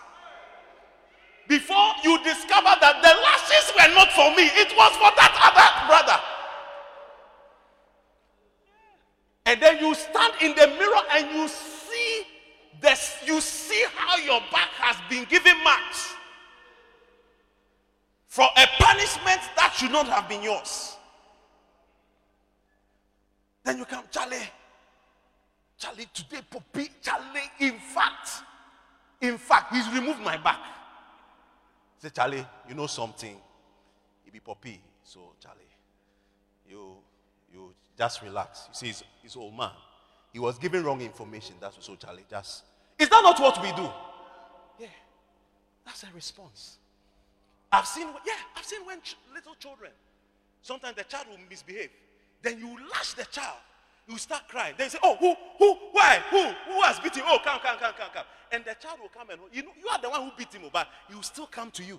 Before 1.48 1.92
you 2.02 2.22
discover 2.24 2.51
not 19.92 20.08
have 20.08 20.28
been 20.28 20.42
yours. 20.42 20.96
Then 23.64 23.78
you 23.78 23.84
come, 23.84 24.04
Charlie. 24.10 24.48
Charlie, 25.78 26.06
today, 26.12 26.40
Poppy, 26.48 26.88
Charlie, 27.00 27.50
in 27.60 27.72
fact, 27.78 28.28
in 29.20 29.38
fact, 29.38 29.74
he's 29.74 29.88
removed 29.92 30.20
my 30.20 30.36
back. 30.36 30.60
Say, 31.98 32.10
Charlie, 32.10 32.46
you 32.68 32.74
know 32.74 32.86
something. 32.86 33.36
He 34.24 34.30
be 34.30 34.40
Poppy. 34.40 34.80
So, 35.04 35.34
Charlie, 35.40 35.60
you 36.68 36.96
you 37.52 37.74
just 37.98 38.22
relax. 38.22 38.66
You 38.68 38.74
see, 38.74 38.86
he's, 38.86 39.04
he's 39.22 39.36
old 39.36 39.56
man. 39.56 39.70
He 40.32 40.38
was 40.38 40.58
giving 40.58 40.82
wrong 40.82 41.00
information. 41.00 41.56
That's 41.60 41.76
what. 41.76 41.84
so 41.84 41.94
Charlie. 41.96 42.24
Just 42.30 42.64
is 42.98 43.08
that 43.08 43.20
not 43.22 43.40
what 43.40 43.60
we 43.62 43.72
do? 43.72 43.88
Yeah, 44.78 44.86
that's 45.84 46.04
a 46.04 46.08
response. 46.14 46.78
I've 47.72 47.86
seen, 47.86 48.06
yeah, 48.26 48.34
I've 48.54 48.64
seen 48.64 48.84
when 48.84 49.00
ch- 49.00 49.16
little 49.32 49.54
children, 49.54 49.90
sometimes 50.60 50.96
the 50.96 51.04
child 51.04 51.26
will 51.30 51.38
misbehave. 51.48 51.88
Then 52.42 52.58
you 52.58 52.76
lash 52.92 53.14
the 53.14 53.24
child. 53.24 53.56
You 54.06 54.18
start 54.18 54.46
crying. 54.48 54.74
Then 54.76 54.86
you 54.86 54.90
say, 54.90 54.98
Oh, 55.02 55.16
who, 55.16 55.34
who, 55.58 55.74
why, 55.92 56.20
who, 56.30 56.42
who 56.70 56.82
has 56.82 57.00
beat 57.00 57.16
him? 57.16 57.24
Oh, 57.26 57.38
come, 57.42 57.60
come, 57.60 57.78
come, 57.78 57.94
come, 57.96 58.10
come. 58.12 58.24
And 58.50 58.64
the 58.64 58.74
child 58.74 58.98
will 59.00 59.08
come 59.08 59.30
and 59.30 59.40
you 59.52 59.62
know 59.62 59.70
you 59.80 59.88
are 59.88 59.98
the 59.98 60.10
one 60.10 60.22
who 60.22 60.30
beat 60.36 60.52
him, 60.52 60.62
oh, 60.66 60.70
but 60.70 60.86
he 61.08 61.14
will 61.14 61.22
still 61.22 61.46
come 61.46 61.70
to 61.70 61.82
you. 61.82 61.98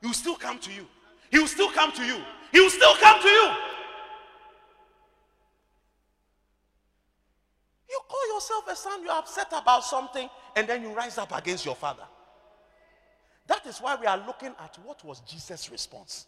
He 0.00 0.06
will 0.06 0.14
still 0.14 0.36
come 0.36 0.58
to 0.60 0.72
you. 0.72 0.86
He 1.30 1.38
will 1.38 1.46
still 1.46 1.70
come 1.70 1.92
to 1.92 2.04
you. 2.04 2.22
He 2.52 2.60
will 2.60 2.70
still 2.70 2.94
come 2.96 3.20
to 3.20 3.28
you. 3.28 3.50
You 7.90 8.00
call 8.08 8.34
yourself 8.34 8.64
a 8.70 8.76
son, 8.76 9.02
you're 9.02 9.12
upset 9.12 9.48
about 9.52 9.84
something, 9.84 10.28
and 10.54 10.66
then 10.66 10.82
you 10.82 10.90
rise 10.94 11.18
up 11.18 11.36
against 11.36 11.66
your 11.66 11.74
father. 11.74 12.04
That 13.46 13.66
is 13.66 13.78
why 13.78 13.96
we 13.96 14.06
are 14.06 14.18
looking 14.26 14.54
at 14.58 14.78
what 14.84 15.04
was 15.04 15.20
Jesus' 15.20 15.70
response. 15.70 16.26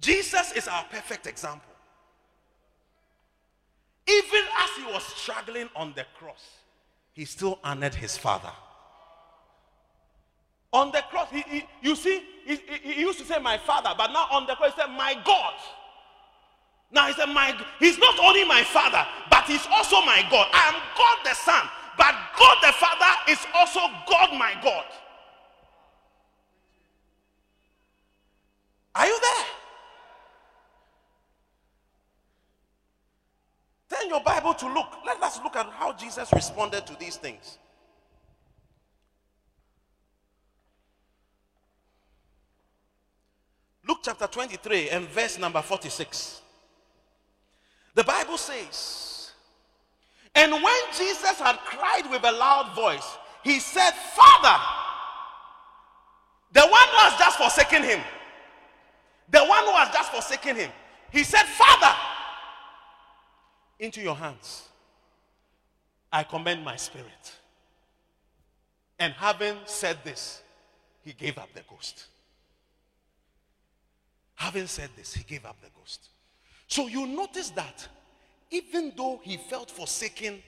Jesus 0.00 0.52
is 0.52 0.68
our 0.68 0.84
perfect 0.84 1.26
example. 1.26 1.72
Even 4.06 4.42
as 4.58 4.70
he 4.76 4.92
was 4.92 5.02
struggling 5.02 5.68
on 5.74 5.92
the 5.96 6.04
cross, 6.18 6.44
he 7.12 7.24
still 7.24 7.58
honored 7.64 7.94
his 7.94 8.16
father. 8.16 8.52
On 10.72 10.92
the 10.92 11.02
cross, 11.10 11.28
he, 11.30 11.42
he, 11.48 11.64
you 11.80 11.96
see, 11.96 12.22
he, 12.44 12.60
he, 12.82 13.00
used 13.00 13.18
to 13.18 13.24
say, 13.24 13.38
My 13.38 13.58
father, 13.58 13.90
but 13.96 14.12
now 14.12 14.26
on 14.30 14.46
the 14.46 14.54
cross, 14.54 14.74
he 14.74 14.80
said, 14.80 14.90
My 14.90 15.14
God. 15.24 15.54
Now 16.92 17.08
he 17.08 17.14
said, 17.14 17.26
My 17.26 17.56
He's 17.80 17.98
not 17.98 18.18
only 18.20 18.44
my 18.44 18.62
father, 18.62 19.04
but 19.30 19.44
he's 19.44 19.66
also 19.72 20.00
my 20.02 20.22
God. 20.30 20.46
I 20.52 20.68
am 20.68 20.80
God 20.96 21.18
the 21.24 21.34
Son, 21.34 21.66
but 21.96 22.14
God 22.38 22.58
the 22.62 22.72
Father 22.72 23.32
is 23.32 23.38
also 23.54 23.80
God 24.08 24.38
my 24.38 24.54
God. 24.62 24.84
Are 28.96 29.06
you 29.06 29.18
there? 29.20 29.44
Turn 33.98 34.08
your 34.08 34.22
Bible 34.22 34.54
to 34.54 34.72
look. 34.72 34.86
Let 35.04 35.22
us 35.22 35.38
look 35.44 35.54
at 35.54 35.66
how 35.66 35.92
Jesus 35.92 36.32
responded 36.32 36.86
to 36.86 36.96
these 36.98 37.16
things. 37.16 37.58
Luke 43.86 43.98
chapter 44.02 44.26
23 44.26 44.88
and 44.90 45.08
verse 45.08 45.38
number 45.38 45.60
46. 45.60 46.40
The 47.94 48.02
Bible 48.02 48.38
says, 48.38 49.32
And 50.34 50.52
when 50.52 50.80
Jesus 50.96 51.38
had 51.38 51.56
cried 51.58 52.10
with 52.10 52.24
a 52.24 52.32
loud 52.32 52.74
voice, 52.74 53.06
he 53.44 53.60
said, 53.60 53.92
Father, 53.92 54.62
the 56.52 56.60
one 56.62 56.70
who 56.70 56.96
has 56.96 57.18
just 57.18 57.38
forsaken 57.38 57.82
him, 57.84 58.00
the 59.30 59.44
one 59.44 59.64
who 59.64 59.72
has 59.72 59.92
just 59.92 60.12
forsaken 60.12 60.56
him, 60.56 60.70
he 61.10 61.24
said, 61.24 61.44
Father, 61.44 61.94
into 63.78 64.00
your 64.00 64.16
hands 64.16 64.68
I 66.12 66.22
commend 66.22 66.64
my 66.64 66.76
spirit. 66.76 67.34
And 68.98 69.12
having 69.14 69.56
said 69.66 69.98
this, 70.04 70.42
he 71.02 71.12
gave 71.12 71.36
up 71.38 71.52
the 71.52 71.62
ghost. 71.68 72.06
Having 74.36 74.66
said 74.66 74.90
this, 74.96 75.12
he 75.12 75.24
gave 75.24 75.44
up 75.44 75.56
the 75.60 75.68
ghost. 75.78 76.08
So 76.68 76.86
you 76.86 77.06
notice 77.06 77.50
that 77.50 77.86
even 78.50 78.92
though 78.96 79.20
he 79.22 79.36
felt 79.36 79.70
forsaken 79.70 80.42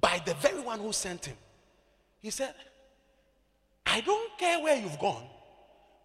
by 0.00 0.22
the 0.24 0.34
very 0.34 0.60
one 0.60 0.80
who 0.80 0.92
sent 0.92 1.26
him, 1.26 1.36
he 2.20 2.30
said, 2.30 2.54
I 3.84 4.00
don't 4.00 4.38
care 4.38 4.60
where 4.60 4.80
you've 4.80 4.98
gone, 4.98 5.26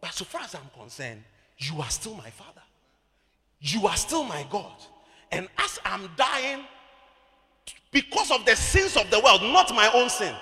but 0.02 0.14
so 0.14 0.26
far 0.26 0.42
as 0.42 0.56
I'm 0.56 0.70
concerned, 0.78 1.24
you 1.58 1.82
are 1.82 1.90
still 1.90 2.16
my 2.16 2.30
father. 2.30 2.62
You 3.60 3.88
are 3.88 3.96
still 3.96 4.24
my 4.24 4.46
God. 4.50 4.76
And 5.32 5.48
as 5.58 5.80
I'm 5.84 6.10
dying, 6.16 6.64
because 7.92 8.32
of 8.32 8.46
the 8.46 8.56
sins 8.56 8.98
of 8.98 9.10
the 9.10 9.20
world, 9.20 9.42
not 9.42 9.74
my 9.74 9.90
own 9.94 10.10
sin, 10.10 10.36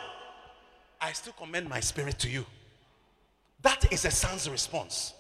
I 0.99 1.11
still 1.11 1.34
commend 1.34 1.70
my 1.70 1.80
spirit 1.80 2.18
to 2.20 2.30
you. 2.30 2.45
That 3.61 3.91
is 3.91 4.05
a 4.05 4.11
son's 4.11 4.49
response. 4.49 5.14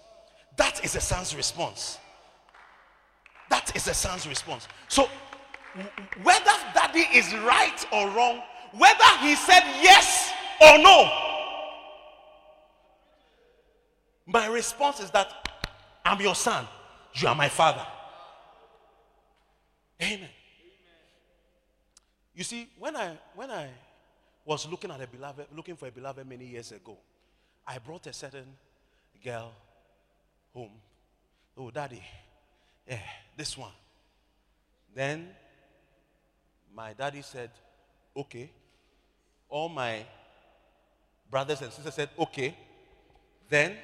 That 0.57 0.83
is 0.83 0.95
a 0.95 1.01
son's 1.01 1.35
response. 1.35 1.97
That 3.49 3.75
is 3.75 3.87
a 3.87 3.93
son's 3.93 4.27
response. 4.27 4.67
So, 4.87 5.07
whether 6.23 6.51
daddy 6.73 7.05
is 7.13 7.33
right 7.35 7.85
or 7.91 8.09
wrong, 8.09 8.41
whether 8.73 9.17
he 9.21 9.35
said 9.35 9.63
yes 9.81 10.31
or 10.61 10.77
no, 10.79 11.09
my 14.25 14.47
response 14.47 14.99
is 14.99 15.11
that 15.11 15.49
I'm 16.05 16.19
your 16.21 16.35
son, 16.35 16.67
you 17.13 17.27
are 17.27 17.35
my 17.35 17.49
father. 17.49 17.85
Amen. 20.01 20.29
You 22.35 22.43
see, 22.43 22.67
when 22.77 22.95
I 22.97 23.17
when 23.35 23.51
I 23.51 23.69
was 24.45 24.67
looking 24.67 24.91
at 24.91 24.99
a 24.99 25.07
beloved, 25.07 25.47
looking 25.55 25.75
for 25.75 25.87
a 25.87 25.91
beloved 25.91 26.27
many 26.27 26.45
years 26.45 26.71
ago, 26.71 26.97
I 27.65 27.77
brought 27.77 28.07
a 28.07 28.13
certain 28.13 28.45
girl 29.23 29.53
home. 30.53 30.71
Oh, 31.55 31.71
daddy, 31.71 32.01
yeah, 32.87 32.99
this 33.37 33.57
one. 33.57 33.71
Then 34.93 35.29
my 36.75 36.93
daddy 36.93 37.21
said, 37.21 37.51
okay. 38.15 38.49
All 39.47 39.69
my 39.69 40.03
brothers 41.29 41.61
and 41.61 41.71
sisters 41.71 41.93
said, 41.93 42.09
okay. 42.17 42.55
Then 43.47 43.77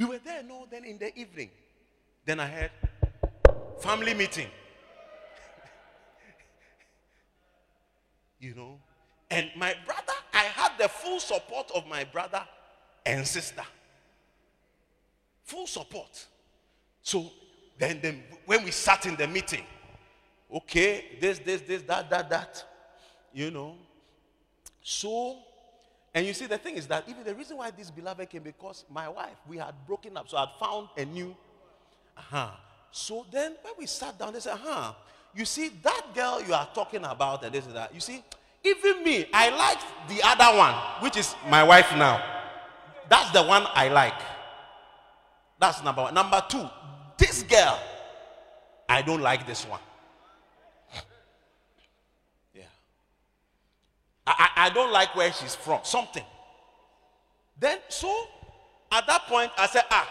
we 0.00 0.06
were 0.06 0.18
there, 0.18 0.42
no, 0.42 0.66
then 0.70 0.84
in 0.86 0.96
the 0.96 1.14
evening. 1.14 1.50
Then 2.24 2.40
I 2.40 2.46
had 2.46 2.70
family 3.80 4.14
meeting. 4.14 4.46
you 8.40 8.54
know. 8.54 8.78
And 9.30 9.50
my 9.54 9.74
brother, 9.84 10.14
I 10.32 10.44
had 10.44 10.78
the 10.78 10.88
full 10.88 11.20
support 11.20 11.70
of 11.74 11.86
my 11.86 12.04
brother 12.04 12.42
and 13.04 13.26
sister. 13.26 13.60
Full 15.44 15.66
support. 15.66 16.26
So 17.02 17.30
then, 17.78 18.00
then 18.00 18.22
when 18.46 18.64
we 18.64 18.70
sat 18.70 19.04
in 19.04 19.16
the 19.16 19.28
meeting, 19.28 19.64
okay, 20.50 21.18
this, 21.20 21.40
this, 21.40 21.60
this, 21.60 21.82
that, 21.82 22.08
that, 22.08 22.30
that, 22.30 22.64
you 23.34 23.50
know. 23.50 23.76
So, 24.82 25.36
and 26.14 26.26
you 26.26 26.32
see, 26.32 26.46
the 26.46 26.58
thing 26.58 26.76
is 26.76 26.86
that 26.88 27.04
even 27.08 27.22
the 27.24 27.34
reason 27.34 27.56
why 27.56 27.70
this 27.70 27.90
beloved 27.90 28.28
came 28.28 28.42
because 28.42 28.84
my 28.90 29.08
wife, 29.08 29.36
we 29.48 29.58
had 29.58 29.74
broken 29.86 30.16
up, 30.16 30.28
so 30.28 30.36
I'd 30.36 30.50
found 30.58 30.88
a 30.96 31.04
new. 31.04 31.36
Uh-huh. 32.16 32.50
So 32.90 33.24
then 33.30 33.54
when 33.62 33.74
we 33.78 33.86
sat 33.86 34.18
down, 34.18 34.32
they 34.32 34.40
said, 34.40 34.58
huh, 34.60 34.92
you 35.34 35.44
see, 35.44 35.70
that 35.82 36.06
girl 36.14 36.42
you 36.44 36.52
are 36.52 36.68
talking 36.74 37.04
about, 37.04 37.44
and 37.44 37.54
this 37.54 37.66
and 37.66 37.76
that, 37.76 37.94
you 37.94 38.00
see, 38.00 38.24
even 38.64 39.04
me, 39.04 39.26
I 39.32 39.50
like 39.50 39.78
the 40.08 40.20
other 40.26 40.58
one, 40.58 40.74
which 41.00 41.16
is 41.16 41.34
my 41.48 41.62
wife 41.62 41.92
now. 41.92 42.22
That's 43.08 43.30
the 43.30 43.42
one 43.42 43.64
I 43.74 43.88
like. 43.88 44.20
That's 45.58 45.82
number 45.82 46.02
one. 46.02 46.14
Number 46.14 46.42
two, 46.48 46.68
this 47.16 47.42
girl, 47.44 47.78
I 48.88 49.02
don't 49.02 49.20
like 49.20 49.46
this 49.46 49.64
one. 49.64 49.80
I, 54.38 54.66
I, 54.66 54.70
don't 54.70 54.92
like 54.92 55.14
where 55.16 55.32
she's 55.32 55.54
from. 55.54 55.80
Something. 55.82 56.24
Then, 57.58 57.78
so 57.88 58.26
at 58.92 59.06
that 59.06 59.22
point, 59.26 59.50
I 59.56 59.66
said, 59.66 59.84
ah, 59.90 60.08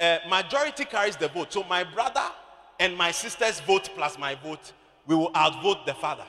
uh, 0.00 0.18
majority 0.28 0.84
carries 0.84 1.16
the 1.16 1.28
vote. 1.28 1.52
So 1.52 1.64
my 1.64 1.84
brother 1.84 2.24
and 2.80 2.96
my 2.96 3.10
sister's 3.10 3.60
vote 3.60 3.90
plus 3.94 4.18
my 4.18 4.34
vote, 4.34 4.72
we 5.06 5.14
will 5.14 5.30
outvote 5.34 5.86
the 5.86 5.94
father. 5.94 6.24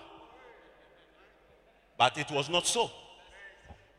But 1.97 2.18
it 2.18 2.30
was 2.32 2.49
not 2.49 2.68
so. 2.68 2.89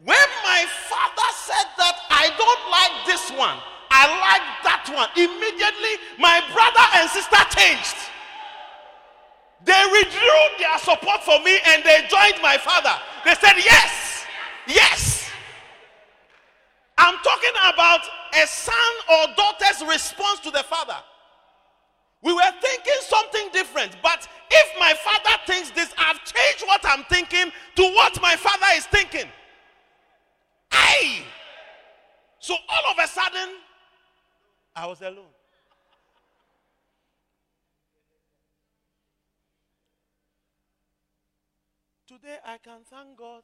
When 0.02 0.28
my 0.44 0.66
father 0.88 1.30
said 1.34 1.66
that 1.78 1.96
I 2.10 2.28
don't 2.36 2.64
like 2.70 3.06
this 3.06 3.30
one, 3.30 3.58
I 3.90 4.04
like 4.10 4.62
that 4.66 4.84
one, 4.92 5.08
immediately 5.16 6.02
my 6.18 6.42
brother 6.52 6.84
and 6.98 7.08
sister 7.08 7.40
changed. 7.56 8.03
They 9.64 9.84
withdrew 9.92 10.42
their 10.58 10.78
support 10.78 11.22
for 11.22 11.40
me 11.40 11.58
and 11.66 11.82
they 11.84 12.00
joined 12.08 12.42
my 12.42 12.58
father. 12.58 12.94
They 13.24 13.34
said, 13.34 13.54
Yes, 13.56 14.24
yes. 14.66 15.30
I'm 16.98 17.16
talking 17.24 17.52
about 17.72 18.00
a 18.42 18.46
son 18.46 18.74
or 19.10 19.34
daughter's 19.36 19.82
response 19.88 20.40
to 20.40 20.50
the 20.50 20.62
father. 20.62 20.96
We 22.22 22.32
were 22.32 22.52
thinking 22.60 22.94
something 23.00 23.48
different, 23.52 23.96
but 24.02 24.26
if 24.50 24.78
my 24.78 24.94
father 24.94 25.36
thinks 25.46 25.70
this, 25.72 25.92
I've 25.98 26.22
changed 26.24 26.64
what 26.66 26.80
I'm 26.84 27.04
thinking 27.04 27.52
to 27.76 27.82
what 27.82 28.20
my 28.22 28.36
father 28.36 28.66
is 28.76 28.86
thinking. 28.86 29.28
Aye. 30.72 31.22
So 32.38 32.54
all 32.68 32.92
of 32.92 32.98
a 33.02 33.08
sudden, 33.08 33.56
I 34.76 34.86
was 34.86 35.00
alone. 35.02 35.24
Today, 42.24 42.38
I 42.46 42.56
can 42.56 42.80
thank 42.90 43.18
God 43.18 43.42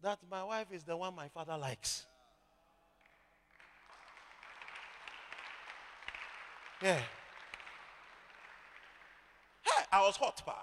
that 0.00 0.20
my 0.30 0.44
wife 0.44 0.68
is 0.70 0.84
the 0.84 0.96
one 0.96 1.12
my 1.16 1.26
father 1.26 1.56
likes. 1.56 2.06
Yeah. 6.80 7.00
Hey, 9.62 9.84
I 9.90 10.02
was 10.02 10.16
hot, 10.16 10.40
pa. 10.46 10.56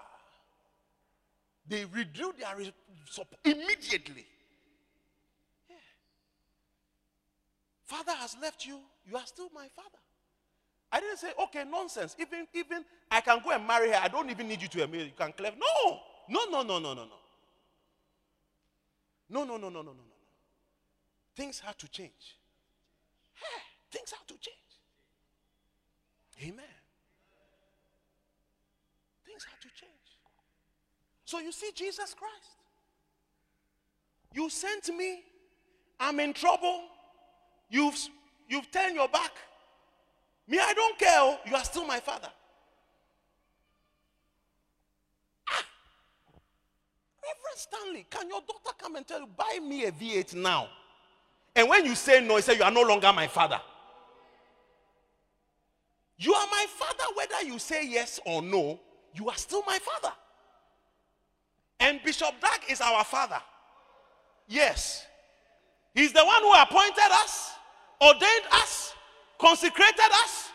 They 1.68 1.84
withdrew 1.84 2.32
their 2.38 2.72
support 3.10 3.40
immediately. 3.44 4.24
Yeah. 5.68 5.76
Father 7.84 8.12
has 8.12 8.36
left 8.40 8.64
you. 8.64 8.78
You 9.06 9.18
are 9.18 9.26
still 9.26 9.50
my 9.54 9.68
father. 9.76 9.98
I 10.90 11.00
didn't 11.00 11.18
say, 11.18 11.32
okay, 11.42 11.64
nonsense. 11.70 12.16
Even, 12.18 12.46
even 12.54 12.86
I 13.10 13.20
can 13.20 13.42
go 13.44 13.50
and 13.50 13.66
marry 13.66 13.90
her. 13.90 14.00
I 14.02 14.08
don't 14.08 14.30
even 14.30 14.48
need 14.48 14.62
you 14.62 14.68
to 14.68 14.86
marry. 14.86 15.04
You 15.04 15.12
can 15.14 15.32
clear. 15.32 15.52
No, 15.58 16.00
no, 16.32 16.44
no, 16.50 16.62
no, 16.62 16.78
no, 16.78 16.94
no, 16.94 17.04
no. 17.04 17.18
No, 19.28 19.44
no, 19.44 19.56
no, 19.56 19.68
no, 19.68 19.82
no, 19.82 19.82
no, 19.82 19.92
no. 19.92 20.18
Things 21.34 21.60
had 21.60 21.78
to 21.78 21.88
change. 21.88 22.38
Hey, 23.34 23.62
things 23.90 24.10
had 24.10 24.26
to 24.28 24.34
change. 24.34 24.56
Amen. 26.42 26.64
Things 29.26 29.44
had 29.44 29.60
to 29.60 29.68
change. 29.68 29.92
So 31.24 31.38
you 31.38 31.52
see, 31.52 31.70
Jesus 31.74 32.14
Christ, 32.14 32.56
you 34.34 34.50
sent 34.50 34.94
me, 34.94 35.22
I'm 36.00 36.20
in 36.20 36.32
trouble, 36.32 36.82
you've, 37.70 37.96
you've 38.48 38.70
turned 38.70 38.94
your 38.94 39.08
back. 39.08 39.32
Me, 40.48 40.58
I 40.58 40.74
don't 40.74 40.98
care, 40.98 41.38
you 41.46 41.54
are 41.54 41.64
still 41.64 41.86
my 41.86 42.00
father. 42.00 42.28
Ah. 45.48 45.64
Reverend 47.22 47.56
Stanley, 47.56 48.06
can 48.10 48.28
your 48.28 48.40
daughter 48.40 48.76
come 48.78 48.96
and 48.96 49.06
tell 49.06 49.20
you, 49.20 49.28
buy 49.36 49.58
me 49.62 49.84
a 49.84 49.92
V8 49.92 50.34
now? 50.34 50.68
And 51.54 51.68
when 51.68 51.84
you 51.84 51.94
say 51.94 52.20
no, 52.20 52.36
he 52.36 52.42
say 52.42 52.56
you 52.56 52.62
are 52.62 52.70
no 52.70 52.82
longer 52.82 53.12
my 53.12 53.26
father. 53.26 53.60
You 56.18 56.34
are 56.34 56.46
my 56.50 56.66
father, 56.68 57.04
whether 57.14 57.42
you 57.46 57.58
say 57.58 57.86
yes 57.86 58.20
or 58.24 58.42
no, 58.42 58.80
you 59.14 59.28
are 59.28 59.36
still 59.36 59.62
my 59.66 59.78
father. 59.78 60.14
And 61.80 62.00
Bishop 62.04 62.34
Dag 62.40 62.60
is 62.70 62.80
our 62.80 63.04
father. 63.04 63.40
Yes. 64.48 65.04
He's 65.94 66.12
the 66.12 66.24
one 66.24 66.42
who 66.42 66.52
appointed 66.54 67.10
us, 67.12 67.52
ordained 68.00 68.46
us, 68.52 68.94
consecrated 69.38 70.10
us. 70.24 70.48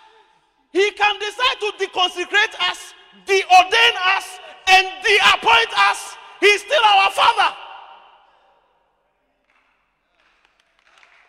He 0.71 0.91
can 0.91 1.19
decide 1.19 1.59
to 1.59 1.71
deconsecrate 1.85 2.69
us, 2.69 2.93
deordain 3.25 4.17
us, 4.17 4.39
and 4.69 4.87
de-appoint 5.03 5.79
us. 5.89 6.15
He's 6.39 6.61
still 6.61 6.83
our 6.83 7.11
father. 7.11 7.55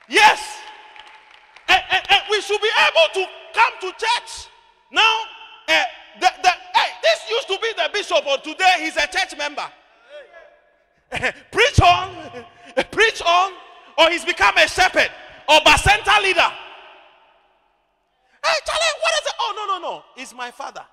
Yes. 0.09 0.41
And, 1.69 1.83
and, 1.91 2.03
and 2.11 2.23
we 2.31 2.41
should 2.41 2.61
be 2.61 2.71
able 2.89 3.15
to 3.15 3.31
come 3.55 3.73
to 3.81 3.87
church. 3.99 4.49
Now, 4.91 5.21
uh, 5.69 5.83
the, 6.21 6.31
the, 6.43 6.49
hey, 6.49 6.91
this 7.03 7.31
used 7.31 7.49
to 7.49 7.59
be 7.61 7.69
the 7.77 7.91
bishop, 7.93 8.25
but 8.25 8.43
today 8.43 8.75
he's 8.79 8.97
a 8.97 9.07
church 9.07 9.37
member. 9.37 9.67
Eh, 11.11 11.33
preach 11.51 11.81
on, 11.81 12.45
preach 12.91 13.23
on, 13.25 13.53
or 13.99 14.11
he's 14.11 14.25
become 14.25 14.57
a 14.59 14.69
shepherd 14.69 15.11
or 15.49 15.59
a 15.65 15.79
center 15.79 16.23
leader. 16.23 16.41
Hey, 18.45 18.49
Hey, 18.49 18.61
Charlie, 18.65 19.01
what 19.03 19.13
is 19.13 19.27
it? 19.27 19.35
Oh, 19.41 19.53
no, 19.57 19.79
no, 19.79 19.91
no. 19.91 20.05
It's 20.17 20.35
my 20.35 20.51
father. 20.51 20.85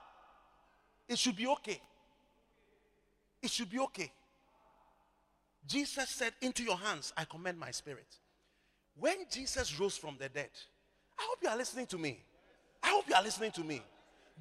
It 1.07 1.17
should 1.17 1.35
be 1.35 1.47
okay. 1.47 1.79
It 3.45 3.51
should 3.51 3.69
be 3.69 3.77
okay. 3.77 4.11
Jesus 5.67 6.09
said, 6.09 6.33
Into 6.41 6.63
your 6.63 6.77
hands 6.77 7.13
I 7.15 7.25
commend 7.25 7.59
my 7.59 7.69
spirit. 7.69 8.07
When 8.97 9.17
Jesus 9.31 9.79
rose 9.79 9.95
from 9.95 10.15
the 10.19 10.29
dead, 10.29 10.49
I 11.19 11.27
hope 11.29 11.37
you 11.43 11.49
are 11.49 11.57
listening 11.57 11.85
to 11.87 11.99
me. 11.99 12.23
I 12.81 12.87
hope 12.87 13.07
you 13.07 13.13
are 13.13 13.21
listening 13.21 13.51
to 13.51 13.61
me. 13.63 13.83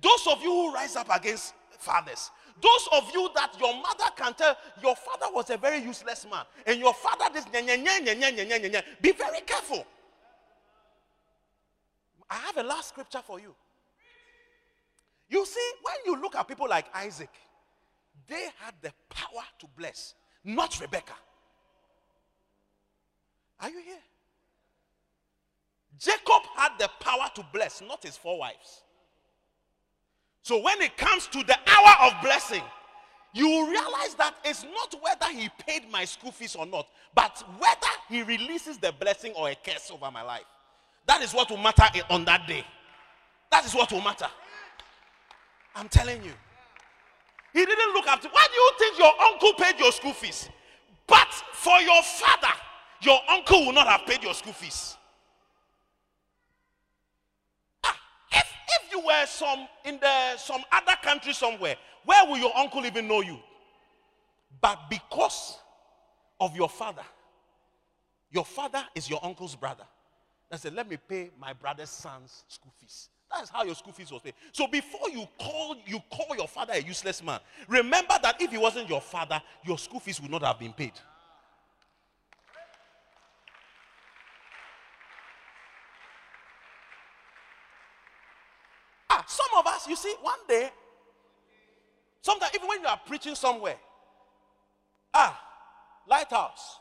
Those 0.00 0.26
of 0.30 0.42
you 0.42 0.50
who 0.50 0.72
rise 0.72 0.96
up 0.96 1.14
against 1.14 1.52
fathers, 1.78 2.30
those 2.62 2.88
of 2.92 3.10
you 3.12 3.28
that 3.34 3.52
your 3.60 3.74
mother 3.74 4.10
can 4.16 4.32
tell 4.32 4.56
your 4.82 4.96
father 4.96 5.26
was 5.34 5.50
a 5.50 5.58
very 5.58 5.80
useless 5.82 6.26
man, 6.30 6.44
and 6.66 6.80
your 6.80 6.94
father 6.94 7.26
this 7.30 7.44
be 7.44 9.12
very 9.12 9.40
careful. 9.44 9.86
I 12.30 12.36
have 12.36 12.56
a 12.56 12.62
last 12.62 12.88
scripture 12.88 13.20
for 13.22 13.38
you. 13.38 13.54
You 15.28 15.44
see, 15.44 15.70
when 15.82 15.96
you 16.06 16.22
look 16.22 16.36
at 16.36 16.48
people 16.48 16.68
like 16.70 16.86
Isaac, 16.94 17.30
they 18.28 18.48
had 18.58 18.74
the 18.82 18.92
power 19.10 19.42
to 19.58 19.66
bless, 19.76 20.14
not 20.44 20.78
Rebecca. 20.80 21.14
Are 23.60 23.70
you 23.70 23.80
here? 23.84 24.02
Jacob 25.98 26.42
had 26.56 26.72
the 26.78 26.88
power 27.00 27.28
to 27.34 27.44
bless, 27.52 27.80
not 27.80 28.02
his 28.02 28.16
four 28.16 28.38
wives. 28.38 28.82
So 30.42 30.60
when 30.60 30.80
it 30.82 30.96
comes 30.96 31.26
to 31.28 31.42
the 31.44 31.56
hour 31.66 32.10
of 32.10 32.22
blessing, 32.22 32.62
you 33.32 33.68
realize 33.70 34.14
that 34.14 34.34
it's 34.44 34.62
not 34.64 34.94
whether 35.02 35.32
he 35.32 35.48
paid 35.66 35.90
my 35.90 36.04
school 36.04 36.30
fees 36.30 36.54
or 36.54 36.66
not, 36.66 36.86
but 37.14 37.42
whether 37.58 37.92
he 38.08 38.22
releases 38.22 38.78
the 38.78 38.92
blessing 39.00 39.32
or 39.36 39.48
a 39.48 39.54
curse 39.54 39.90
over 39.90 40.10
my 40.10 40.22
life. 40.22 40.44
That 41.06 41.22
is 41.22 41.32
what 41.32 41.50
will 41.50 41.56
matter 41.56 41.84
on 42.10 42.24
that 42.26 42.46
day. 42.46 42.64
That 43.50 43.64
is 43.64 43.74
what 43.74 43.90
will 43.90 44.02
matter. 44.02 44.28
I'm 45.74 45.88
telling 45.88 46.22
you. 46.22 46.32
He 47.54 47.64
didn't 47.64 47.94
look 47.94 48.08
after. 48.08 48.28
Why 48.28 48.46
do 48.48 48.54
you 48.54 48.72
think 48.78 48.98
your 48.98 49.12
uncle 49.30 49.52
paid 49.54 49.78
your 49.78 49.92
school 49.92 50.12
fees? 50.12 50.50
But 51.06 51.32
for 51.52 51.80
your 51.80 52.02
father, 52.02 52.52
your 53.00 53.20
uncle 53.30 53.64
will 53.66 53.72
not 53.72 53.86
have 53.86 54.04
paid 54.06 54.24
your 54.24 54.34
school 54.34 54.52
fees. 54.52 54.96
Ah, 57.84 57.96
if, 58.32 58.52
if 58.82 58.92
you 58.92 59.00
were 59.06 59.26
some 59.26 59.68
in 59.84 60.00
the 60.00 60.36
some 60.36 60.62
other 60.72 60.96
country 61.00 61.32
somewhere, 61.32 61.76
where 62.04 62.26
will 62.26 62.38
your 62.38 62.56
uncle 62.56 62.84
even 62.84 63.06
know 63.06 63.20
you? 63.20 63.38
But 64.60 64.90
because 64.90 65.58
of 66.40 66.56
your 66.56 66.68
father, 66.68 67.04
your 68.32 68.44
father 68.44 68.84
is 68.96 69.08
your 69.08 69.20
uncle's 69.22 69.54
brother. 69.54 69.84
I 70.50 70.56
said, 70.56 70.74
let 70.74 70.88
me 70.88 70.96
pay 70.96 71.30
my 71.38 71.52
brother's 71.52 71.90
son's 71.90 72.44
school 72.48 72.72
fees. 72.80 73.08
That's 73.34 73.50
how 73.50 73.64
your 73.64 73.74
school 73.74 73.92
fees 73.92 74.12
was 74.12 74.22
paid. 74.22 74.34
So 74.52 74.66
before 74.68 75.10
you 75.10 75.26
call 75.38 75.76
you 75.86 76.00
call 76.10 76.36
your 76.36 76.46
father 76.46 76.74
a 76.74 76.80
useless 76.82 77.22
man, 77.22 77.40
remember 77.68 78.14
that 78.22 78.40
if 78.40 78.50
he 78.50 78.58
wasn't 78.58 78.88
your 78.88 79.00
father, 79.00 79.42
your 79.64 79.76
school 79.76 80.00
fees 80.00 80.20
would 80.20 80.30
not 80.30 80.42
have 80.42 80.58
been 80.58 80.72
paid. 80.72 80.92
Ah, 89.10 89.24
some 89.26 89.58
of 89.58 89.66
us, 89.66 89.88
you 89.88 89.96
see, 89.96 90.14
one 90.22 90.38
day, 90.48 90.70
sometimes 92.22 92.52
even 92.54 92.68
when 92.68 92.80
you 92.80 92.86
are 92.86 93.00
preaching 93.04 93.34
somewhere, 93.34 93.76
ah, 95.12 95.40
lighthouse, 96.08 96.78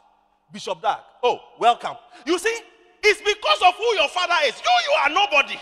Bishop 0.51 0.81
Dag, 0.81 0.99
oh, 1.23 1.39
welcome. 1.59 1.95
You 2.25 2.37
see, 2.37 2.59
it's 3.03 3.21
because 3.21 3.61
of 3.67 3.75
who 3.75 3.95
your 3.95 4.07
father 4.09 4.35
is. 4.45 4.61
You, 4.63 4.71
you 4.91 4.97
are 5.01 5.09
nobody. 5.09 5.59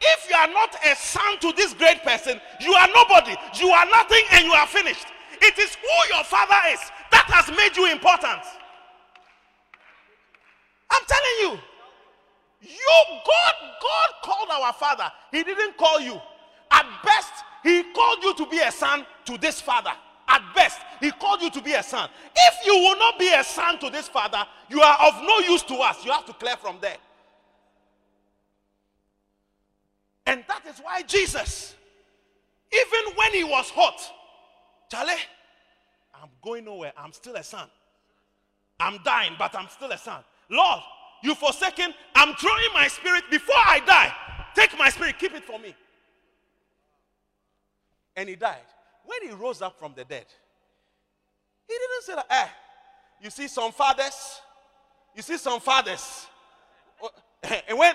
If 0.00 0.28
you 0.28 0.36
are 0.36 0.48
not 0.48 0.76
a 0.84 0.96
son 0.96 1.38
to 1.40 1.52
this 1.52 1.72
great 1.74 2.02
person, 2.02 2.40
you 2.60 2.72
are 2.72 2.88
nobody. 2.94 3.34
You 3.58 3.70
are 3.70 3.86
nothing 3.86 4.22
and 4.32 4.44
you 4.44 4.52
are 4.52 4.66
finished. 4.66 5.06
It 5.40 5.58
is 5.58 5.74
who 5.74 6.14
your 6.14 6.24
father 6.24 6.56
is 6.72 6.80
that 7.10 7.24
has 7.28 7.54
made 7.56 7.76
you 7.76 7.90
important. 7.90 8.42
I'm 10.90 11.02
telling 11.06 11.38
you. 11.40 11.60
You, 12.62 13.04
God, 13.26 13.54
God 13.82 14.08
called 14.22 14.48
our 14.50 14.72
father. 14.72 15.10
He 15.30 15.42
didn't 15.42 15.76
call 15.76 16.00
you. 16.00 16.20
At 16.70 16.86
best, 17.04 17.32
he 17.62 17.82
called 17.92 18.22
you 18.22 18.34
to 18.34 18.46
be 18.46 18.60
a 18.60 18.72
son 18.72 19.04
to 19.26 19.36
this 19.38 19.60
father. 19.60 19.92
At 20.26 20.42
best, 20.54 20.80
he 21.00 21.10
called 21.12 21.42
you 21.42 21.50
to 21.50 21.60
be 21.60 21.74
a 21.74 21.82
son. 21.82 22.08
If 22.34 22.66
you 22.66 22.74
will 22.74 22.98
not 22.98 23.18
be 23.18 23.32
a 23.32 23.44
son 23.44 23.78
to 23.80 23.90
this 23.90 24.08
father, 24.08 24.44
you 24.70 24.80
are 24.80 24.96
of 25.06 25.22
no 25.22 25.38
use 25.40 25.62
to 25.64 25.74
us. 25.74 26.04
You 26.04 26.12
have 26.12 26.24
to 26.26 26.32
clear 26.32 26.56
from 26.56 26.78
there. 26.80 26.96
And 30.26 30.44
that 30.48 30.62
is 30.66 30.78
why 30.78 31.02
Jesus, 31.02 31.74
even 32.72 33.14
when 33.14 33.32
he 33.32 33.44
was 33.44 33.70
hot, 33.70 34.00
Charlie, 34.90 35.12
I'm 36.14 36.28
going 36.42 36.64
nowhere. 36.64 36.92
I'm 36.96 37.12
still 37.12 37.36
a 37.36 37.42
son. 37.42 37.68
I'm 38.80 38.98
dying, 39.04 39.34
but 39.38 39.54
I'm 39.54 39.68
still 39.68 39.90
a 39.90 39.98
son. 39.98 40.22
Lord, 40.50 40.80
you 41.22 41.34
forsaken, 41.34 41.94
I'm 42.14 42.34
throwing 42.36 42.72
my 42.74 42.88
spirit 42.88 43.24
before 43.30 43.56
I 43.56 43.80
die. 43.80 44.12
Take 44.54 44.78
my 44.78 44.88
spirit, 44.90 45.18
keep 45.18 45.34
it 45.34 45.44
for 45.44 45.58
me. 45.58 45.74
And 48.16 48.28
he 48.28 48.36
died. 48.36 48.58
When 49.04 49.28
he 49.28 49.34
rose 49.34 49.60
up 49.60 49.78
from 49.78 49.92
the 49.96 50.04
dead, 50.04 50.26
he 51.68 51.74
didn't 51.74 52.02
say 52.02 52.14
that, 52.14 52.26
eh, 52.30 52.48
you 53.22 53.30
see 53.30 53.48
some 53.48 53.72
fathers, 53.72 54.40
you 55.14 55.22
see 55.22 55.36
some 55.36 55.60
fathers. 55.60 56.26
And 57.68 57.78
when 57.78 57.94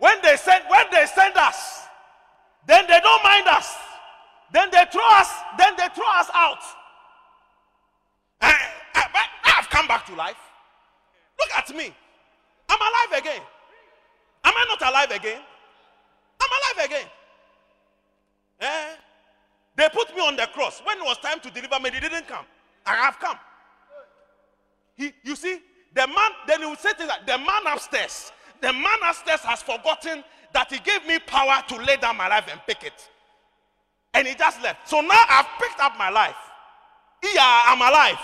when 0.00 0.20
they 0.22 0.36
send 0.36 0.64
when 0.68 0.86
they 0.90 1.06
send 1.06 1.36
us, 1.36 1.84
then 2.66 2.86
they 2.88 3.00
don't 3.00 3.22
mind 3.22 3.46
us. 3.46 3.72
Then 4.52 4.68
they 4.72 4.84
throw 4.90 5.08
us, 5.12 5.30
then 5.56 5.74
they 5.76 5.86
throw 5.94 6.10
us 6.14 6.28
out. 6.34 6.58
I, 8.40 8.52
I, 8.94 9.04
I've 9.58 9.70
come 9.70 9.86
back 9.86 10.06
to 10.06 10.14
life. 10.14 10.36
Look 11.38 11.50
at 11.56 11.76
me. 11.76 11.94
I'm 12.68 12.80
alive 12.80 13.22
again. 13.22 13.42
Am 14.44 14.54
I 14.56 14.64
not 14.68 14.90
alive 14.90 15.10
again? 15.10 15.40
I'm 16.40 16.48
alive 16.48 16.86
again. 16.86 17.06
Eh? 18.60 18.96
They 19.76 19.88
put 19.92 20.14
me 20.16 20.22
on 20.22 20.36
the 20.36 20.48
cross. 20.52 20.80
When 20.84 20.98
it 20.98 21.04
was 21.04 21.18
time 21.18 21.40
to 21.40 21.50
deliver 21.50 21.78
me, 21.80 21.90
they 21.90 22.00
didn't 22.00 22.26
come. 22.26 22.44
I 22.86 22.94
have 22.96 23.18
come. 23.18 23.36
He, 24.96 25.12
you 25.22 25.36
see, 25.36 25.60
the 25.94 26.06
man, 26.06 26.30
then 26.46 26.60
he 26.60 26.66
would 26.66 26.78
say 26.78 26.92
things 26.94 27.08
like, 27.08 27.26
the 27.26 27.38
man 27.38 27.66
upstairs, 27.66 28.32
the 28.60 28.72
man 28.72 28.98
upstairs 29.04 29.40
has 29.40 29.62
forgotten 29.62 30.24
that 30.52 30.70
he 30.70 30.78
gave 30.78 31.06
me 31.06 31.18
power 31.20 31.62
to 31.68 31.76
lay 31.76 31.96
down 31.96 32.16
my 32.16 32.28
life 32.28 32.46
and 32.50 32.60
pick 32.66 32.82
it. 32.84 33.08
And 34.12 34.26
he 34.26 34.34
just 34.34 34.60
left. 34.62 34.88
So 34.88 35.00
now 35.00 35.24
I've 35.28 35.46
picked 35.60 35.80
up 35.80 35.96
my 35.96 36.10
life. 36.10 36.36
Yeah, 37.22 37.62
I'm 37.66 37.80
alive. 37.80 38.18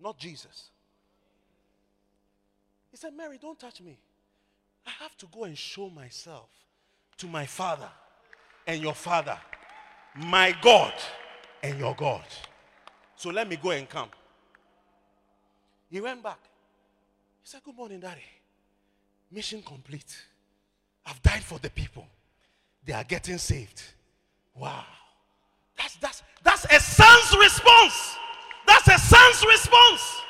Not 0.00 0.18
Jesus. 0.18 0.70
He 2.90 2.96
said, 2.96 3.12
Mary, 3.16 3.38
don't 3.40 3.58
touch 3.58 3.80
me. 3.80 3.98
I 4.86 4.90
have 5.02 5.16
to 5.18 5.26
go 5.32 5.44
and 5.44 5.56
show 5.56 5.88
myself 5.90 6.48
to 7.18 7.26
my 7.26 7.46
father 7.46 7.88
and 8.66 8.82
your 8.82 8.94
father, 8.94 9.38
my 10.16 10.54
God 10.60 10.92
and 11.62 11.78
your 11.78 11.94
God. 11.94 12.24
So 13.16 13.30
let 13.30 13.48
me 13.48 13.56
go 13.56 13.70
and 13.70 13.88
come. 13.88 14.08
He 15.90 16.00
went 16.00 16.22
back. 16.22 16.38
He 17.44 17.50
said, 17.50 17.62
Good 17.62 17.76
morning, 17.76 18.00
Daddy. 18.00 18.22
Mission 19.30 19.62
complete. 19.62 20.16
I've 21.04 21.22
died 21.22 21.44
for 21.44 21.58
the 21.58 21.68
people. 21.68 22.06
They 22.86 22.94
are 22.94 23.04
getting 23.04 23.36
saved. 23.36 23.82
Wow. 24.54 24.84
That's 25.76 25.96
that's 25.96 26.22
that's 26.42 26.64
a 26.64 26.80
son's 26.80 27.36
response. 27.36 28.16
That's 28.66 28.88
a 28.88 28.98
son's 28.98 29.44
response. 29.44 30.20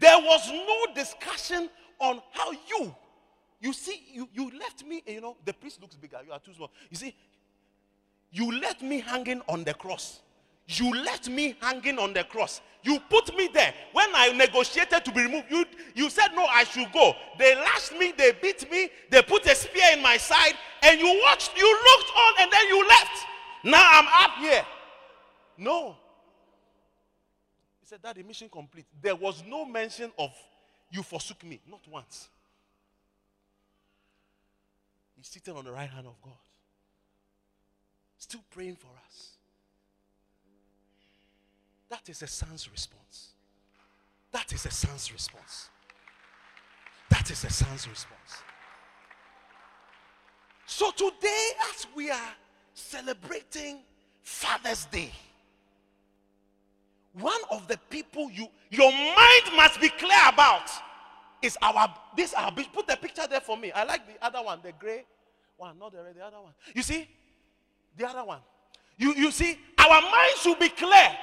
There 0.00 0.18
was 0.18 0.50
no 0.50 0.94
discussion 0.94 1.68
on 1.98 2.22
how 2.32 2.52
you, 2.52 2.94
you 3.60 3.72
see, 3.72 4.02
you, 4.12 4.28
you 4.32 4.50
left 4.58 4.84
me, 4.84 5.02
you 5.06 5.22
know, 5.22 5.36
the 5.44 5.54
priest 5.54 5.80
looks 5.80 5.96
bigger, 5.96 6.18
you 6.24 6.32
are 6.32 6.38
too 6.38 6.52
small. 6.52 6.70
You 6.90 6.96
see, 6.96 7.14
you 8.30 8.60
left 8.60 8.82
me 8.82 9.00
hanging 9.00 9.40
on 9.48 9.64
the 9.64 9.72
cross. 9.72 10.20
You 10.66 10.92
left 10.92 11.28
me 11.28 11.56
hanging 11.60 11.98
on 11.98 12.12
the 12.12 12.24
cross. 12.24 12.60
You 12.82 13.00
put 13.08 13.36
me 13.36 13.48
there. 13.52 13.72
When 13.92 14.06
I 14.14 14.32
negotiated 14.32 15.04
to 15.04 15.12
be 15.12 15.22
removed, 15.22 15.46
you, 15.50 15.64
you 15.94 16.10
said, 16.10 16.28
No, 16.34 16.44
I 16.46 16.64
should 16.64 16.92
go. 16.92 17.14
They 17.38 17.54
lashed 17.54 17.92
me, 17.92 18.12
they 18.16 18.32
beat 18.40 18.70
me, 18.70 18.90
they 19.10 19.22
put 19.22 19.46
a 19.46 19.54
spear 19.54 19.92
in 19.92 20.02
my 20.02 20.16
side, 20.16 20.54
and 20.82 21.00
you 21.00 21.20
watched, 21.24 21.56
you 21.56 21.66
looked 21.66 22.10
on, 22.16 22.32
and 22.40 22.52
then 22.52 22.68
you 22.68 22.88
left. 22.88 23.26
Now 23.64 23.82
I'm 23.82 24.06
up 24.24 24.38
here. 24.38 24.64
No. 25.58 25.96
He 27.80 27.86
said, 27.86 28.00
That 28.02 28.16
the 28.16 28.24
mission 28.24 28.48
complete. 28.48 28.86
There 29.00 29.16
was 29.16 29.44
no 29.46 29.64
mention 29.64 30.12
of 30.18 30.30
you 30.90 31.02
forsook 31.02 31.44
me, 31.44 31.60
not 31.68 31.80
once. 31.88 32.28
He's 35.16 35.28
sitting 35.28 35.56
on 35.56 35.64
the 35.64 35.72
right 35.72 35.88
hand 35.88 36.06
of 36.06 36.20
God, 36.22 36.34
still 38.18 38.42
praying 38.50 38.76
for. 38.76 38.88
That 41.88 42.08
is 42.08 42.22
a 42.22 42.26
son's 42.26 42.70
response. 42.70 43.30
That 44.32 44.52
is 44.52 44.66
a 44.66 44.70
son's 44.70 45.12
response. 45.12 45.70
That 47.10 47.30
is 47.30 47.44
a 47.44 47.50
son's 47.50 47.88
response. 47.88 48.42
So 50.66 50.90
today, 50.90 51.48
as 51.72 51.86
we 51.94 52.10
are 52.10 52.34
celebrating 52.74 53.78
Father's 54.22 54.86
Day, 54.86 55.12
one 57.12 57.40
of 57.50 57.66
the 57.68 57.78
people 57.88 58.30
you 58.30 58.48
your 58.70 58.90
mind 58.90 59.56
must 59.56 59.80
be 59.80 59.88
clear 59.88 60.18
about 60.28 60.68
is 61.40 61.56
our 61.62 61.94
this 62.16 62.34
our 62.34 62.52
put 62.52 62.86
the 62.86 62.96
picture 62.96 63.26
there 63.30 63.40
for 63.40 63.56
me. 63.56 63.72
I 63.72 63.84
like 63.84 64.06
the 64.06 64.24
other 64.24 64.42
one, 64.42 64.58
the 64.62 64.72
gray 64.72 65.04
one, 65.56 65.78
not 65.78 65.92
the 65.92 66.02
red, 66.02 66.16
the 66.16 66.24
other 66.24 66.40
one. 66.40 66.52
You 66.74 66.82
see, 66.82 67.08
the 67.96 68.06
other 68.06 68.24
one. 68.24 68.40
You 68.98 69.14
you 69.14 69.30
see, 69.30 69.58
our 69.78 70.00
mind 70.02 70.32
should 70.38 70.58
be 70.58 70.68
clear. 70.68 71.16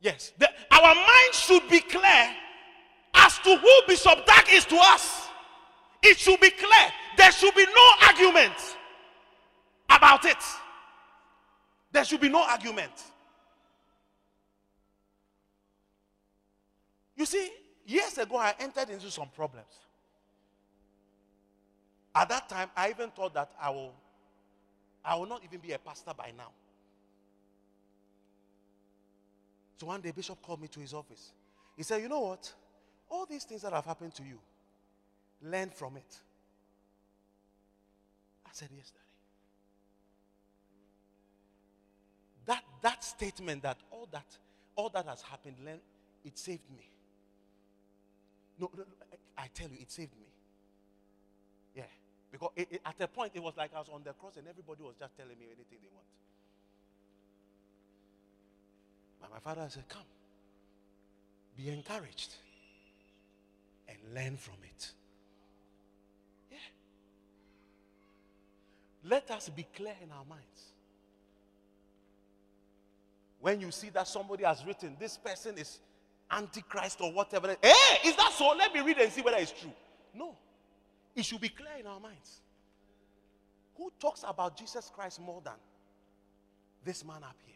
Yes, 0.00 0.32
the, 0.38 0.48
our 0.70 0.94
mind 0.94 1.32
should 1.32 1.68
be 1.68 1.80
clear 1.80 2.34
as 3.14 3.38
to 3.38 3.56
who 3.56 3.70
Bishop 3.88 4.26
Dag 4.26 4.46
is 4.52 4.64
to 4.66 4.76
us. 4.76 5.28
It 6.02 6.18
should 6.18 6.40
be 6.40 6.50
clear. 6.50 6.92
There 7.16 7.32
should 7.32 7.54
be 7.54 7.64
no 7.64 8.06
argument 8.06 8.54
about 9.90 10.24
it. 10.24 10.36
There 11.90 12.04
should 12.04 12.20
be 12.20 12.28
no 12.28 12.42
argument. 12.42 12.92
You 17.16 17.24
see, 17.24 17.50
years 17.86 18.18
ago, 18.18 18.36
I 18.36 18.54
entered 18.60 18.90
into 18.90 19.10
some 19.10 19.28
problems. 19.34 19.72
At 22.14 22.28
that 22.28 22.48
time, 22.48 22.68
I 22.76 22.90
even 22.90 23.10
thought 23.10 23.34
that 23.34 23.50
I 23.60 23.70
will, 23.70 23.94
I 25.04 25.16
will 25.16 25.26
not 25.26 25.42
even 25.44 25.60
be 25.60 25.72
a 25.72 25.78
pastor 25.78 26.12
by 26.16 26.32
now. 26.36 26.50
So 29.76 29.86
one 29.86 30.00
day, 30.00 30.10
Bishop 30.10 30.40
called 30.42 30.60
me 30.60 30.68
to 30.68 30.80
his 30.80 30.94
office. 30.94 31.32
He 31.76 31.82
said, 31.82 32.00
You 32.02 32.08
know 32.08 32.20
what? 32.20 32.52
All 33.10 33.26
these 33.26 33.44
things 33.44 33.62
that 33.62 33.72
have 33.72 33.84
happened 33.84 34.14
to 34.14 34.22
you, 34.22 34.38
learn 35.42 35.70
from 35.70 35.96
it. 35.96 36.18
I 38.46 38.50
said, 38.52 38.68
Yes, 38.74 38.90
Daddy. 38.90 39.02
That, 42.46 42.64
that 42.82 43.04
statement 43.04 43.62
that 43.64 43.76
all 43.90 44.08
that 44.12 44.24
all 44.76 44.90
that 44.90 45.06
has 45.06 45.22
happened, 45.22 45.56
learn, 45.64 45.80
it 46.24 46.38
saved 46.38 46.70
me. 46.70 46.90
No, 48.58 48.70
no, 48.76 48.84
I 49.36 49.48
tell 49.52 49.68
you, 49.68 49.78
it 49.80 49.90
saved 49.90 50.12
me. 50.18 50.26
Yeah. 51.74 51.82
Because 52.30 52.50
it, 52.56 52.68
it, 52.70 52.80
at 52.84 53.00
a 53.00 53.08
point, 53.08 53.32
it 53.34 53.42
was 53.42 53.54
like 53.56 53.70
I 53.74 53.78
was 53.78 53.88
on 53.88 54.02
the 54.04 54.12
cross 54.12 54.36
and 54.36 54.46
everybody 54.46 54.82
was 54.82 54.94
just 54.98 55.16
telling 55.16 55.38
me 55.38 55.46
anything 55.46 55.78
they 55.80 55.88
want. 55.92 56.06
My 59.32 59.38
father 59.38 59.66
said, 59.68 59.88
Come, 59.88 60.02
be 61.56 61.70
encouraged 61.70 62.34
and 63.88 63.98
learn 64.14 64.36
from 64.36 64.56
it. 64.64 64.90
Yeah. 66.50 66.58
Let 69.04 69.30
us 69.30 69.48
be 69.48 69.66
clear 69.74 69.94
in 70.02 70.10
our 70.10 70.24
minds. 70.28 70.72
When 73.40 73.60
you 73.60 73.70
see 73.70 73.90
that 73.90 74.08
somebody 74.08 74.44
has 74.44 74.64
written, 74.64 74.96
this 74.98 75.16
person 75.16 75.56
is 75.58 75.78
antichrist 76.30 77.00
or 77.00 77.12
whatever. 77.12 77.48
Hey, 77.48 77.56
eh, 77.62 78.08
is 78.08 78.16
that 78.16 78.32
so? 78.32 78.48
Let 78.56 78.74
me 78.74 78.80
read 78.80 78.98
and 78.98 79.12
see 79.12 79.22
whether 79.22 79.36
it's 79.36 79.52
true. 79.52 79.72
No. 80.14 80.34
It 81.14 81.24
should 81.24 81.40
be 81.40 81.48
clear 81.48 81.76
in 81.78 81.86
our 81.86 82.00
minds. 82.00 82.40
Who 83.76 83.92
talks 84.00 84.24
about 84.26 84.56
Jesus 84.56 84.90
Christ 84.94 85.20
more 85.20 85.40
than 85.44 85.54
this 86.84 87.04
man 87.04 87.22
up 87.22 87.36
here? 87.44 87.55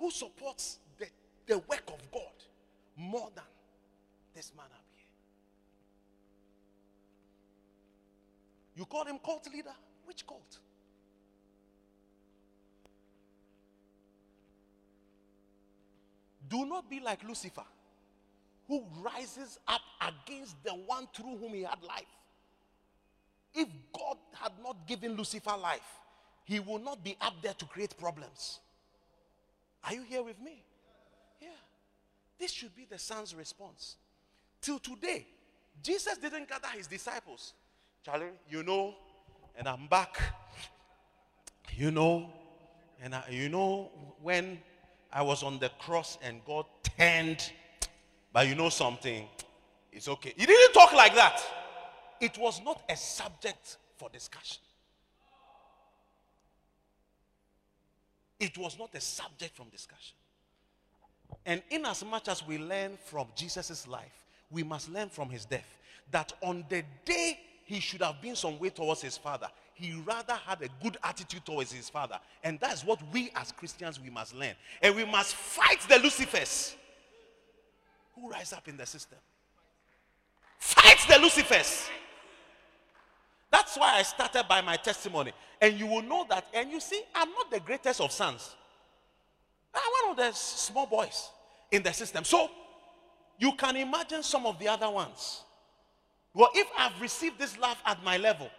Who 0.00 0.10
supports 0.10 0.78
the, 0.98 1.06
the 1.46 1.58
work 1.58 1.84
of 1.88 2.10
God 2.10 2.32
more 2.96 3.30
than 3.34 3.44
this 4.34 4.50
man 4.56 4.64
up 4.64 4.84
here? 4.96 5.06
You 8.76 8.86
call 8.86 9.04
him 9.04 9.18
cult 9.22 9.46
leader? 9.52 9.74
Which 10.06 10.26
cult? 10.26 10.58
Do 16.48 16.64
not 16.64 16.88
be 16.88 17.00
like 17.00 17.22
Lucifer, 17.22 17.66
who 18.66 18.82
rises 19.04 19.58
up 19.68 19.82
against 20.00 20.56
the 20.64 20.70
one 20.70 21.08
through 21.14 21.36
whom 21.36 21.52
he 21.52 21.62
had 21.62 21.82
life. 21.86 22.06
If 23.54 23.68
God 23.92 24.16
had 24.32 24.52
not 24.62 24.88
given 24.88 25.14
Lucifer 25.14 25.56
life, 25.60 26.00
he 26.44 26.58
will 26.58 26.78
not 26.78 27.04
be 27.04 27.18
up 27.20 27.34
there 27.42 27.54
to 27.54 27.66
create 27.66 27.96
problems. 27.98 28.60
Are 29.84 29.94
you 29.94 30.02
here 30.02 30.22
with 30.22 30.40
me? 30.40 30.62
Yeah. 31.40 31.48
This 32.38 32.50
should 32.50 32.74
be 32.74 32.86
the 32.88 32.98
son's 32.98 33.34
response. 33.34 33.96
Till 34.60 34.78
today, 34.78 35.26
Jesus 35.82 36.18
didn't 36.18 36.48
gather 36.48 36.68
his 36.68 36.86
disciples. 36.86 37.54
Charlie, 38.04 38.26
you 38.48 38.62
know, 38.62 38.94
and 39.56 39.68
I'm 39.68 39.86
back. 39.86 40.20
You 41.76 41.90
know, 41.90 42.30
and 43.02 43.14
I, 43.14 43.24
you 43.30 43.48
know 43.48 43.90
when 44.22 44.58
I 45.12 45.22
was 45.22 45.42
on 45.42 45.58
the 45.58 45.70
cross 45.78 46.18
and 46.22 46.44
God 46.44 46.66
turned, 46.98 47.52
but 48.32 48.46
you 48.48 48.54
know 48.54 48.68
something, 48.68 49.26
it's 49.92 50.08
okay. 50.08 50.34
He 50.36 50.46
didn't 50.46 50.72
talk 50.72 50.92
like 50.92 51.14
that. 51.14 51.40
It 52.20 52.36
was 52.38 52.60
not 52.62 52.82
a 52.88 52.96
subject 52.96 53.78
for 53.96 54.08
discussion. 54.10 54.58
It 58.40 58.56
was 58.56 58.78
not 58.78 58.94
a 58.94 59.00
subject 59.00 59.54
from 59.54 59.68
discussion. 59.68 60.16
And 61.44 61.62
in 61.70 61.84
as 61.84 62.04
much 62.04 62.28
as 62.28 62.44
we 62.46 62.58
learn 62.58 62.96
from 63.04 63.26
Jesus' 63.36 63.86
life, 63.86 64.24
we 64.50 64.62
must 64.62 64.90
learn 64.90 65.10
from 65.10 65.28
his 65.28 65.44
death 65.44 65.76
that 66.10 66.32
on 66.42 66.64
the 66.68 66.82
day 67.04 67.38
he 67.66 67.78
should 67.78 68.02
have 68.02 68.20
been 68.20 68.34
some 68.34 68.58
way 68.58 68.70
towards 68.70 69.02
his 69.02 69.16
father, 69.16 69.46
he 69.74 69.92
rather 70.04 70.34
had 70.34 70.60
a 70.62 70.68
good 70.82 70.96
attitude 71.04 71.44
towards 71.44 71.70
his 71.72 71.88
father. 71.88 72.18
And 72.42 72.58
that's 72.58 72.84
what 72.84 72.98
we 73.12 73.30
as 73.36 73.52
Christians 73.52 74.00
we 74.00 74.10
must 74.10 74.34
learn. 74.34 74.54
And 74.82 74.96
we 74.96 75.04
must 75.04 75.34
fight 75.34 75.80
the 75.88 75.94
Lucifers 75.94 76.74
who 78.14 78.28
rise 78.28 78.52
up 78.52 78.66
in 78.68 78.76
the 78.76 78.86
system. 78.86 79.18
Fight 80.58 80.98
the 81.08 81.14
Lucifers. 81.14 81.88
That's 83.50 83.76
why 83.76 83.96
I 83.96 84.02
started 84.02 84.44
by 84.48 84.60
my 84.60 84.76
testimony. 84.76 85.32
And 85.60 85.78
you 85.78 85.86
will 85.86 86.02
know 86.02 86.26
that. 86.30 86.46
And 86.54 86.70
you 86.70 86.80
see, 86.80 87.02
I'm 87.14 87.30
not 87.30 87.50
the 87.50 87.60
greatest 87.60 88.00
of 88.00 88.12
sons. 88.12 88.54
I'm 89.74 89.80
one 90.08 90.10
of 90.12 90.16
the 90.16 90.36
small 90.36 90.86
boys 90.86 91.30
in 91.70 91.82
the 91.82 91.92
system. 91.92 92.24
So 92.24 92.50
you 93.38 93.52
can 93.52 93.76
imagine 93.76 94.22
some 94.22 94.46
of 94.46 94.58
the 94.58 94.68
other 94.68 94.90
ones. 94.90 95.42
Well, 96.32 96.50
if 96.54 96.68
I've 96.78 97.00
received 97.00 97.38
this 97.38 97.58
love 97.58 97.76
at 97.84 98.02
my 98.04 98.16
level, 98.16 98.50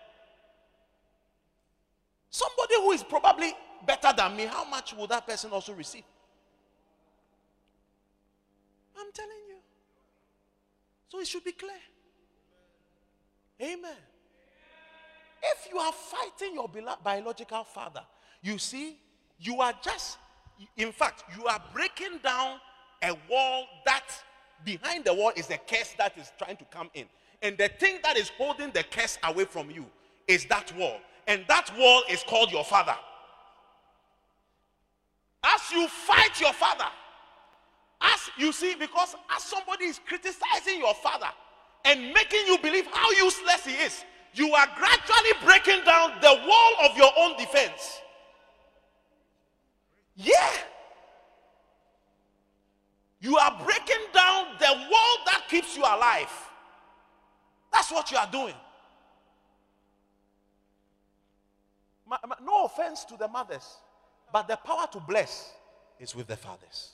Somebody 2.31 2.75
who 2.75 2.91
is 2.93 3.03
probably 3.03 3.53
better 3.85 4.13
than 4.15 4.37
me, 4.37 4.45
how 4.45 4.63
much 4.63 4.93
will 4.93 5.07
that 5.07 5.27
person 5.27 5.51
also 5.51 5.73
receive? 5.73 6.05
I'm 8.97 9.11
telling 9.11 9.31
you. 9.49 9.57
So 11.09 11.19
it 11.19 11.27
should 11.27 11.43
be 11.43 11.51
clear. 11.51 11.75
Amen. 13.61 13.97
If 15.43 15.67
you 15.71 15.79
are 15.79 15.91
fighting 15.91 16.55
your 16.55 16.69
biological 17.03 17.63
father, 17.63 18.01
you 18.41 18.57
see, 18.57 18.97
you 19.39 19.61
are 19.61 19.73
just, 19.83 20.17
in 20.77 20.91
fact, 20.91 21.23
you 21.37 21.45
are 21.47 21.61
breaking 21.73 22.19
down 22.23 22.59
a 23.03 23.15
wall 23.29 23.65
that 23.85 24.05
behind 24.63 25.05
the 25.05 25.13
wall 25.13 25.31
is 25.35 25.49
a 25.49 25.57
curse 25.57 25.93
that 25.97 26.17
is 26.17 26.31
trying 26.37 26.57
to 26.57 26.65
come 26.65 26.89
in. 26.93 27.05
And 27.41 27.57
the 27.57 27.69
thing 27.79 27.97
that 28.03 28.17
is 28.17 28.29
holding 28.37 28.71
the 28.71 28.83
curse 28.83 29.17
away 29.23 29.45
from 29.45 29.71
you 29.71 29.85
is 30.27 30.45
that 30.45 30.75
wall 30.77 30.97
and 31.27 31.43
that 31.47 31.71
wall 31.77 32.03
is 32.09 32.23
called 32.23 32.51
your 32.51 32.63
father. 32.63 32.95
As 35.43 35.61
you 35.71 35.87
fight 35.87 36.39
your 36.39 36.53
father, 36.53 36.85
as 38.01 38.19
you 38.37 38.51
see, 38.51 38.75
because 38.75 39.15
as 39.35 39.43
somebody 39.43 39.85
is 39.85 39.99
criticizing 40.05 40.79
your 40.79 40.93
father 40.95 41.29
and 41.85 42.13
making 42.13 42.45
you 42.47 42.57
believe 42.59 42.85
how 42.91 43.09
useless 43.11 43.65
he 43.65 43.73
is, 43.73 44.03
you 44.33 44.53
are 44.53 44.67
gradually 44.77 45.33
breaking 45.43 45.83
down 45.83 46.13
the 46.21 46.39
wall 46.47 46.73
of 46.83 46.97
your 46.97 47.11
own 47.17 47.37
defense. 47.37 47.99
Yeah. 50.15 50.49
You 53.19 53.37
are 53.37 53.61
breaking 53.63 54.05
down 54.13 54.45
the 54.59 54.73
wall 54.89 55.17
that 55.25 55.43
keeps 55.49 55.75
you 55.75 55.83
alive. 55.83 56.31
That's 57.71 57.91
what 57.91 58.11
you 58.11 58.17
are 58.17 58.29
doing. 58.31 58.55
No 62.43 62.65
offense 62.65 63.05
to 63.05 63.17
the 63.17 63.27
mothers, 63.27 63.77
but 64.33 64.47
the 64.47 64.57
power 64.57 64.85
to 64.91 64.99
bless 64.99 65.53
is 65.99 66.15
with 66.15 66.27
the 66.27 66.35
fathers. 66.35 66.91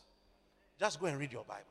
Just 0.79 0.99
go 0.99 1.07
and 1.07 1.17
read 1.17 1.31
your 1.31 1.43
Bible. 1.43 1.63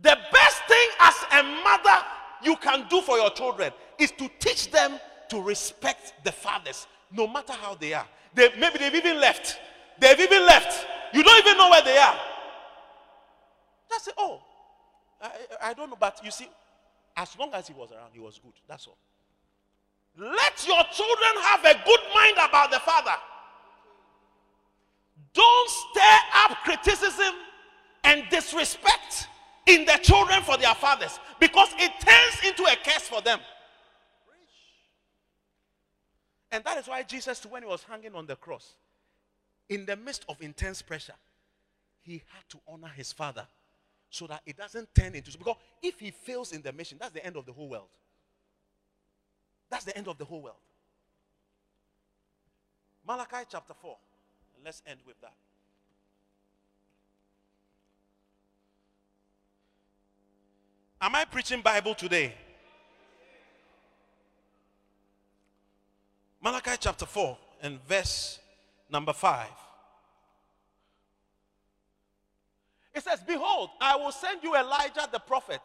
The 0.00 0.18
best 0.32 0.62
thing 0.64 0.88
as 1.00 1.14
a 1.32 1.42
mother 1.42 2.04
you 2.42 2.56
can 2.56 2.86
do 2.88 3.00
for 3.00 3.16
your 3.16 3.30
children 3.30 3.72
is 3.98 4.10
to 4.12 4.28
teach 4.38 4.70
them 4.70 4.98
to 5.30 5.40
respect 5.40 6.14
the 6.24 6.32
fathers, 6.32 6.86
no 7.12 7.26
matter 7.26 7.52
how 7.52 7.74
they 7.74 7.94
are. 7.94 8.06
They, 8.34 8.50
maybe 8.58 8.78
they've 8.78 8.94
even 8.94 9.20
left. 9.20 9.58
They've 9.98 10.18
even 10.18 10.46
left. 10.46 10.86
You 11.12 11.22
don't 11.22 11.38
even 11.46 11.56
know 11.56 11.70
where 11.70 11.82
they 11.82 11.96
are. 11.96 12.18
Just 13.88 14.04
say, 14.06 14.10
oh, 14.18 14.42
I, 15.20 15.30
I 15.62 15.74
don't 15.74 15.90
know, 15.90 15.96
but 15.98 16.20
you 16.24 16.30
see, 16.30 16.48
as 17.16 17.36
long 17.38 17.50
as 17.54 17.66
he 17.66 17.74
was 17.74 17.90
around, 17.92 18.10
he 18.12 18.20
was 18.20 18.38
good. 18.38 18.52
That's 18.68 18.86
all. 18.86 18.98
Let 20.18 20.66
your 20.66 20.82
children 20.92 21.42
have 21.42 21.64
a 21.64 21.74
good 21.84 22.00
mind 22.14 22.36
about 22.48 22.70
the 22.70 22.78
father. 22.80 23.14
Don't 25.32 25.70
stir 25.70 26.18
up 26.34 26.56
criticism 26.64 27.34
and 28.04 28.24
disrespect 28.30 29.28
in 29.66 29.84
the 29.84 29.98
children 30.02 30.42
for 30.42 30.56
their 30.56 30.74
fathers 30.74 31.18
because 31.40 31.68
it 31.78 31.92
turns 32.00 32.46
into 32.46 32.62
a 32.64 32.76
curse 32.84 33.08
for 33.08 33.20
them. 33.20 33.40
And 36.52 36.64
that 36.64 36.78
is 36.78 36.86
why 36.86 37.02
Jesus, 37.02 37.44
when 37.44 37.62
he 37.62 37.68
was 37.68 37.82
hanging 37.82 38.14
on 38.14 38.26
the 38.26 38.36
cross, 38.36 38.74
in 39.68 39.84
the 39.84 39.96
midst 39.96 40.24
of 40.28 40.40
intense 40.40 40.80
pressure, 40.80 41.14
he 42.02 42.22
had 42.32 42.48
to 42.50 42.58
honor 42.68 42.90
his 42.94 43.12
father 43.12 43.46
so 44.08 44.26
that 44.28 44.40
it 44.46 44.56
doesn't 44.56 44.88
turn 44.94 45.14
into 45.14 45.36
because 45.36 45.56
if 45.82 45.98
he 45.98 46.12
fails 46.12 46.52
in 46.52 46.62
the 46.62 46.72
mission, 46.72 46.98
that's 47.00 47.12
the 47.12 47.24
end 47.26 47.36
of 47.36 47.44
the 47.44 47.52
whole 47.52 47.68
world. 47.68 47.88
That's 49.68 49.84
the 49.84 49.96
end 49.96 50.06
of 50.06 50.16
the 50.16 50.24
whole 50.24 50.42
world. 50.42 50.56
Malachi 53.06 53.46
chapter 53.50 53.74
4. 53.74 53.96
let's 54.64 54.82
end 54.86 55.00
with 55.06 55.20
that. 55.20 55.34
Am 61.06 61.14
I 61.14 61.24
preaching 61.24 61.60
Bible 61.60 61.94
today? 61.94 62.34
Malachi 66.42 66.72
chapter 66.80 67.06
4 67.06 67.38
and 67.62 67.78
verse 67.86 68.40
number 68.90 69.12
5. 69.12 69.46
It 72.92 73.04
says, 73.04 73.20
Behold, 73.24 73.70
I 73.80 73.94
will 73.94 74.10
send 74.10 74.42
you 74.42 74.56
Elijah 74.56 75.08
the 75.12 75.20
prophet 75.20 75.60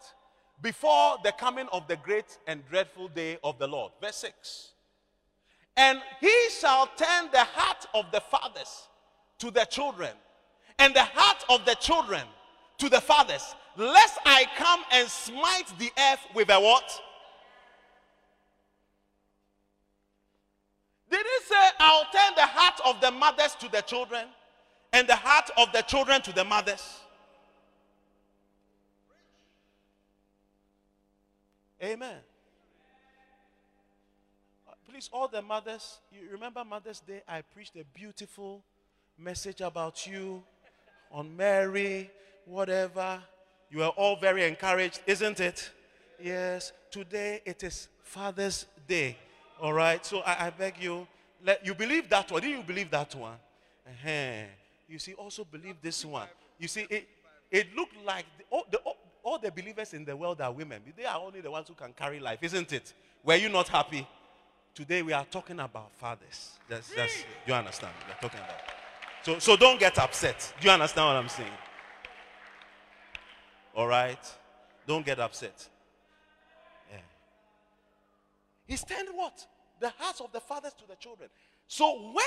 before 0.61 1.17
the 1.23 1.31
coming 1.31 1.65
of 1.73 1.87
the 1.87 1.95
great 1.95 2.37
and 2.45 2.61
dreadful 2.69 3.07
day 3.07 3.39
of 3.43 3.57
the 3.57 3.65
Lord. 3.65 3.93
Verse 3.99 4.17
6. 4.17 4.73
And 5.75 6.01
he 6.19 6.49
shall 6.51 6.85
turn 6.85 7.31
the 7.31 7.45
heart 7.45 7.87
of 7.95 8.05
the 8.11 8.21
fathers 8.21 8.89
to 9.39 9.49
the 9.49 9.65
children, 9.65 10.11
and 10.77 10.93
the 10.93 11.01
heart 11.01 11.43
of 11.49 11.65
the 11.65 11.73
children 11.73 12.21
to 12.77 12.89
the 12.89 13.01
fathers, 13.01 13.55
lest 13.77 14.17
I 14.25 14.45
come 14.57 14.81
and 14.91 15.07
smite 15.07 15.73
the 15.79 15.91
earth 15.97 16.19
with 16.33 16.49
a 16.49 16.59
what? 16.59 17.01
Did 21.09 21.25
he 21.25 21.45
say, 21.45 21.69
I'll 21.79 22.05
turn 22.11 22.35
the 22.35 22.45
heart 22.45 22.79
of 22.85 23.01
the 23.01 23.11
mothers 23.11 23.55
to 23.55 23.69
the 23.69 23.81
children, 23.81 24.25
and 24.93 25.07
the 25.07 25.15
heart 25.15 25.49
of 25.57 25.71
the 25.73 25.81
children 25.81 26.21
to 26.21 26.33
the 26.33 26.45
mothers? 26.45 26.99
Amen. 31.83 32.17
Please, 34.89 35.09
all 35.11 35.27
the 35.27 35.41
mothers, 35.41 35.99
you 36.11 36.29
remember 36.31 36.63
Mother's 36.63 36.99
Day? 36.99 37.23
I 37.27 37.41
preached 37.41 37.75
a 37.77 37.83
beautiful 37.93 38.61
message 39.17 39.61
about 39.61 40.05
you 40.05 40.43
on 41.11 41.35
Mary, 41.35 42.11
whatever. 42.45 43.21
You 43.71 43.83
are 43.83 43.89
all 43.91 44.17
very 44.17 44.45
encouraged, 44.45 44.99
isn't 45.07 45.39
it? 45.39 45.71
Yes. 46.21 46.73
Today 46.91 47.41
it 47.45 47.63
is 47.63 47.87
Father's 48.03 48.65
Day. 48.85 49.17
All 49.61 49.71
right. 49.71 50.05
So 50.05 50.19
I, 50.19 50.47
I 50.47 50.49
beg 50.49 50.75
you, 50.81 51.07
let 51.43 51.65
you 51.65 51.73
believe 51.73 52.09
that 52.09 52.29
one. 52.29 52.41
Do 52.41 52.49
you 52.49 52.63
believe 52.63 52.91
that 52.91 53.15
one? 53.15 53.37
Uh-huh. 53.87 54.43
You 54.89 54.99
see, 54.99 55.13
also 55.13 55.45
believe 55.45 55.77
this 55.81 56.03
one. 56.03 56.27
You 56.59 56.67
see, 56.67 56.85
it 56.89 57.07
it 57.49 57.75
looked 57.75 57.95
like 58.05 58.25
the, 58.37 58.43
all, 58.49 58.65
the, 58.69 58.79
all 59.23 59.39
the 59.39 59.51
believers 59.51 59.93
in 59.93 60.03
the 60.03 60.15
world 60.15 60.41
are 60.41 60.51
women. 60.51 60.81
They 60.95 61.05
are 61.05 61.19
only 61.19 61.39
the 61.39 61.51
ones 61.51 61.67
who 61.69 61.73
can 61.73 61.93
carry 61.93 62.19
life, 62.19 62.39
isn't 62.41 62.73
it? 62.73 62.93
Were 63.23 63.35
you 63.35 63.49
not 63.49 63.69
happy? 63.69 64.05
Today 64.73 65.01
we 65.01 65.13
are 65.13 65.25
talking 65.25 65.59
about 65.59 65.93
fathers. 65.93 66.51
That's, 66.69 66.89
that's, 66.95 67.13
do 67.13 67.27
you 67.47 67.53
understand? 67.53 67.93
We 68.05 68.13
are 68.13 68.21
talking 68.21 68.39
about. 68.39 68.59
So, 69.23 69.39
so 69.39 69.55
don't 69.57 69.79
get 69.79 69.97
upset. 69.97 70.53
Do 70.59 70.67
you 70.67 70.73
understand 70.73 71.07
what 71.07 71.15
I'm 71.17 71.29
saying? 71.29 71.51
All 73.75 73.87
right? 73.87 74.19
Don't 74.87 75.05
get 75.05 75.19
upset. 75.19 75.67
Yeah. 76.91 76.97
He's 78.67 78.83
turned 78.83 79.09
what? 79.13 79.45
The 79.79 79.91
hearts 79.97 80.21
of 80.21 80.31
the 80.31 80.39
fathers 80.39 80.73
to 80.73 80.87
the 80.87 80.95
children. 80.95 81.29
So 81.67 82.11
when 82.13 82.25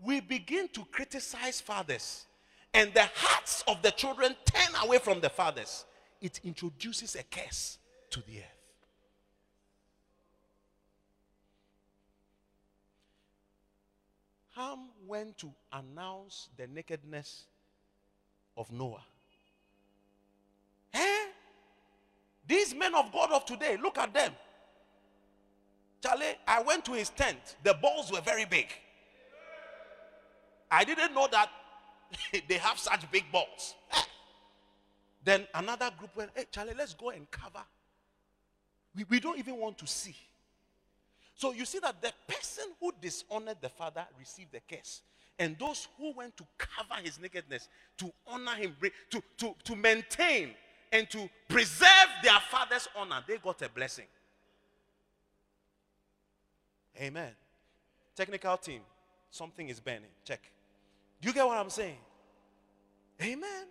we 0.00 0.20
begin 0.20 0.68
to 0.68 0.84
criticize 0.92 1.60
fathers, 1.60 2.26
and 2.74 2.92
the 2.92 3.08
hearts 3.14 3.64
of 3.66 3.82
the 3.82 3.90
children 3.90 4.36
turn 4.44 4.74
away 4.84 4.98
from 4.98 5.20
the 5.20 5.30
fathers, 5.30 5.84
it 6.20 6.40
introduces 6.44 7.14
a 7.14 7.22
curse 7.22 7.78
to 8.10 8.20
the 8.20 8.38
earth. 8.38 8.58
Ham 14.54 14.88
went 15.06 15.38
to 15.38 15.52
announce 15.72 16.48
the 16.56 16.66
nakedness 16.66 17.44
of 18.56 18.70
Noah. 18.72 19.04
Eh? 20.92 21.26
These 22.48 22.74
men 22.74 22.94
of 22.94 23.12
God 23.12 23.30
of 23.30 23.44
today, 23.44 23.76
look 23.80 23.98
at 23.98 24.12
them. 24.14 24.32
Charlie, 26.02 26.34
I 26.46 26.62
went 26.62 26.84
to 26.86 26.92
his 26.92 27.10
tent. 27.10 27.56
The 27.62 27.74
balls 27.74 28.10
were 28.10 28.22
very 28.22 28.46
big. 28.46 28.68
I 30.70 30.84
didn't 30.84 31.14
know 31.14 31.28
that 31.30 31.50
they 32.48 32.54
have 32.54 32.78
such 32.78 33.10
big 33.10 33.30
balls. 33.30 33.74
Eh. 33.92 34.02
Then 35.24 35.46
another 35.54 35.90
group 35.98 36.16
went, 36.16 36.30
hey, 36.34 36.44
Charlie, 36.50 36.74
let's 36.76 36.94
go 36.94 37.10
and 37.10 37.30
cover. 37.30 37.62
We, 38.96 39.04
we 39.08 39.20
don't 39.20 39.38
even 39.38 39.56
want 39.56 39.76
to 39.78 39.86
see. 39.86 40.16
So 41.34 41.52
you 41.52 41.66
see 41.66 41.80
that 41.80 42.00
the 42.00 42.12
person 42.26 42.64
who 42.80 42.92
dishonored 43.00 43.58
the 43.60 43.68
father 43.68 44.06
received 44.18 44.52
the 44.52 44.60
curse. 44.74 45.02
And 45.38 45.56
those 45.58 45.86
who 45.98 46.12
went 46.14 46.36
to 46.38 46.46
cover 46.56 47.00
his 47.02 47.20
nakedness, 47.20 47.68
to 47.98 48.10
honor 48.26 48.54
him, 48.54 48.74
to, 49.10 49.22
to, 49.36 49.54
to 49.64 49.76
maintain 49.76 50.50
and 50.92 51.08
to 51.10 51.28
preserve 51.48 52.08
their 52.22 52.38
father's 52.50 52.88
honor, 52.96 53.22
they 53.26 53.36
got 53.38 53.60
a 53.62 53.68
blessing. 53.68 54.06
Amen. 57.00 57.30
Technical 58.16 58.56
team, 58.56 58.80
something 59.30 59.68
is 59.68 59.80
burning. 59.80 60.10
Check. 60.24 60.40
Do 61.20 61.28
you 61.28 61.34
get 61.34 61.46
what 61.46 61.58
I'm 61.58 61.70
saying? 61.70 61.98
Amen. 63.20 63.66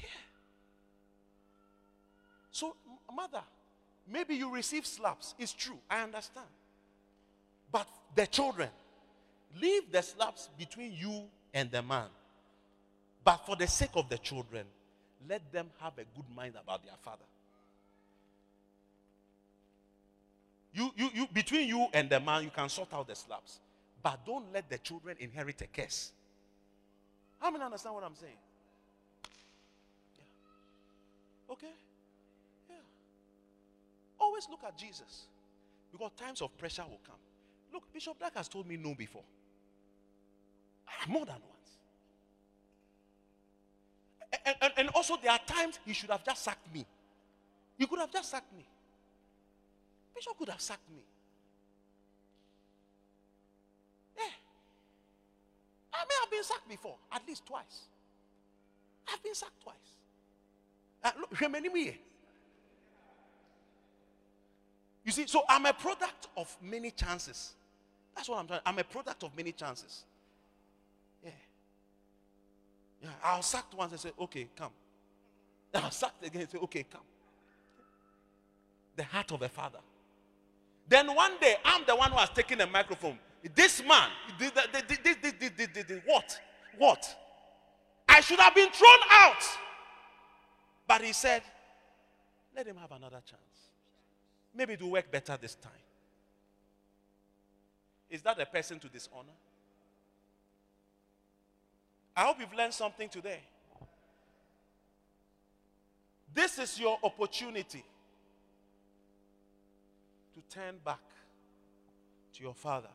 Yeah. 0.00 0.08
So, 2.50 2.76
mother, 3.12 3.42
maybe 4.10 4.34
you 4.34 4.52
receive 4.52 4.86
slaps. 4.86 5.34
It's 5.38 5.52
true. 5.52 5.78
I 5.90 6.02
understand. 6.02 6.46
But 7.70 7.88
the 8.14 8.26
children, 8.26 8.68
leave 9.60 9.90
the 9.90 10.02
slaps 10.02 10.48
between 10.58 10.92
you 10.92 11.24
and 11.52 11.70
the 11.70 11.82
man. 11.82 12.08
But 13.24 13.38
for 13.46 13.56
the 13.56 13.66
sake 13.66 13.90
of 13.94 14.08
the 14.08 14.18
children, 14.18 14.66
let 15.28 15.52
them 15.52 15.68
have 15.80 15.94
a 15.94 16.04
good 16.16 16.26
mind 16.34 16.54
about 16.60 16.84
their 16.84 16.96
father. 17.02 17.24
You, 20.72 20.90
you, 20.96 21.10
you, 21.14 21.28
between 21.32 21.68
you 21.68 21.86
and 21.92 22.10
the 22.10 22.18
man, 22.18 22.42
you 22.42 22.50
can 22.50 22.68
sort 22.68 22.92
out 22.92 23.06
the 23.06 23.14
slaps. 23.14 23.60
But 24.02 24.26
don't 24.26 24.52
let 24.52 24.68
the 24.68 24.78
children 24.78 25.16
inherit 25.20 25.62
a 25.62 25.66
curse. 25.66 26.12
How 27.40 27.50
many 27.50 27.64
understand 27.64 27.94
what 27.94 28.04
I'm 28.04 28.16
saying? 28.16 28.36
Yeah. 30.18 31.52
Okay? 31.52 31.72
Yeah. 32.68 32.76
Always 34.20 34.48
look 34.50 34.64
at 34.66 34.76
Jesus. 34.76 35.26
Because 35.92 36.10
times 36.18 36.42
of 36.42 36.56
pressure 36.58 36.82
will 36.82 37.00
come. 37.06 37.16
Look, 37.72 37.84
Bishop 37.92 38.18
Black 38.18 38.36
has 38.36 38.48
told 38.48 38.66
me 38.66 38.76
no 38.76 38.94
before. 38.94 39.22
Ah, 40.88 41.06
more 41.08 41.24
than 41.24 41.36
once. 41.36 41.53
And, 44.46 44.56
and, 44.62 44.72
and 44.76 44.88
also, 44.90 45.16
there 45.22 45.32
are 45.32 45.40
times 45.46 45.78
he 45.84 45.92
should 45.92 46.10
have 46.10 46.24
just 46.24 46.44
sacked 46.44 46.72
me. 46.74 46.86
He 47.78 47.86
could 47.86 47.98
have 47.98 48.12
just 48.12 48.30
sacked 48.30 48.52
me. 48.56 48.64
Bishop 50.14 50.38
could 50.38 50.48
have 50.48 50.60
sacked 50.60 50.88
me. 50.94 51.02
Yeah. 54.16 54.24
I 55.92 56.04
may 56.08 56.14
have 56.20 56.30
been 56.30 56.44
sacked 56.44 56.68
before, 56.68 56.96
at 57.12 57.26
least 57.26 57.44
twice. 57.46 57.82
I've 59.12 59.22
been 59.22 59.34
sacked 59.34 59.60
twice. 59.62 59.74
Uh, 61.02 61.10
look, 61.20 61.30
you 65.04 65.12
see, 65.12 65.26
so 65.26 65.42
I'm 65.48 65.66
a 65.66 65.72
product 65.72 66.28
of 66.36 66.56
many 66.62 66.90
chances. 66.90 67.52
That's 68.16 68.28
what 68.28 68.38
I'm 68.38 68.46
trying. 68.46 68.60
I'm 68.64 68.78
a 68.78 68.84
product 68.84 69.22
of 69.22 69.36
many 69.36 69.52
chances. 69.52 70.04
Yeah. 73.04 73.10
I 73.22 73.36
was 73.36 73.46
sacked 73.46 73.74
once 73.74 73.92
and 73.92 74.00
said, 74.00 74.12
okay, 74.18 74.48
come. 74.56 74.70
I 75.74 75.80
was 75.80 75.94
sacked 75.96 76.24
again 76.24 76.42
and 76.42 76.50
said, 76.50 76.60
okay, 76.62 76.84
come. 76.90 77.02
The 78.96 79.04
heart 79.04 79.30
of 79.32 79.42
a 79.42 79.48
father. 79.48 79.80
Then 80.88 81.14
one 81.14 81.32
day, 81.40 81.56
I'm 81.64 81.82
the 81.86 81.94
one 81.94 82.10
who 82.10 82.18
has 82.18 82.30
taken 82.30 82.58
the 82.58 82.66
microphone. 82.66 83.18
This 83.54 83.82
man, 83.86 84.08
this, 84.38 84.52
this, 84.52 86.00
what? 86.06 86.40
What? 86.78 87.16
I 88.08 88.20
should 88.20 88.40
have 88.40 88.54
been 88.54 88.70
thrown 88.70 88.98
out. 89.10 89.42
But 90.86 91.02
he 91.02 91.12
said, 91.12 91.42
let 92.56 92.66
him 92.66 92.76
have 92.76 92.92
another 92.92 93.20
chance. 93.24 93.70
Maybe 94.54 94.74
it 94.74 94.82
will 94.82 94.92
work 94.92 95.10
better 95.10 95.36
this 95.40 95.56
time. 95.56 95.72
Is 98.08 98.22
that 98.22 98.40
a 98.40 98.46
person 98.46 98.78
to 98.78 98.88
dishonor? 98.88 99.32
I 102.16 102.24
hope 102.24 102.38
you've 102.38 102.54
learned 102.54 102.74
something 102.74 103.08
today. 103.08 103.40
This 106.32 106.58
is 106.58 106.78
your 106.78 106.98
opportunity 107.02 107.84
to 110.34 110.40
turn 110.54 110.76
back 110.84 111.00
to 112.34 112.42
your 112.42 112.54
father. 112.54 112.88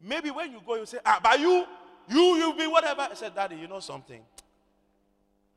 Maybe 0.00 0.30
when 0.30 0.52
you 0.52 0.60
go, 0.64 0.76
you 0.76 0.86
say, 0.86 0.98
Ah, 1.04 1.20
but 1.22 1.38
you, 1.38 1.64
you, 2.08 2.36
you 2.36 2.54
be 2.56 2.66
whatever. 2.66 3.02
I 3.02 3.14
said, 3.14 3.34
Daddy, 3.34 3.56
you 3.56 3.68
know 3.68 3.80
something? 3.80 4.22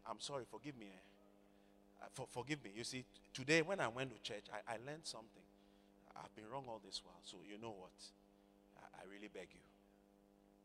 I'm 0.10 0.20
sorry, 0.20 0.44
forgive 0.50 0.78
me. 0.78 0.88
Eh? 0.88 2.06
For, 2.14 2.28
forgive 2.30 2.64
me. 2.64 2.72
You 2.76 2.84
see, 2.84 3.06
today 3.34 3.62
when 3.62 3.80
I 3.80 3.88
went 3.88 4.12
to 4.16 4.22
church, 4.22 4.46
I, 4.52 4.74
I 4.74 4.78
learned 4.86 5.04
something. 5.04 5.44
I've 6.16 6.36
been 6.36 6.46
wrong 6.52 6.66
all 6.68 6.82
this 6.84 7.02
while. 7.04 7.20
So 7.24 7.38
you 7.48 7.58
know 7.62 7.74
what? 7.78 7.92
I, 8.78 9.02
I 9.02 9.12
really 9.12 9.30
beg 9.34 9.48
you. 9.54 9.62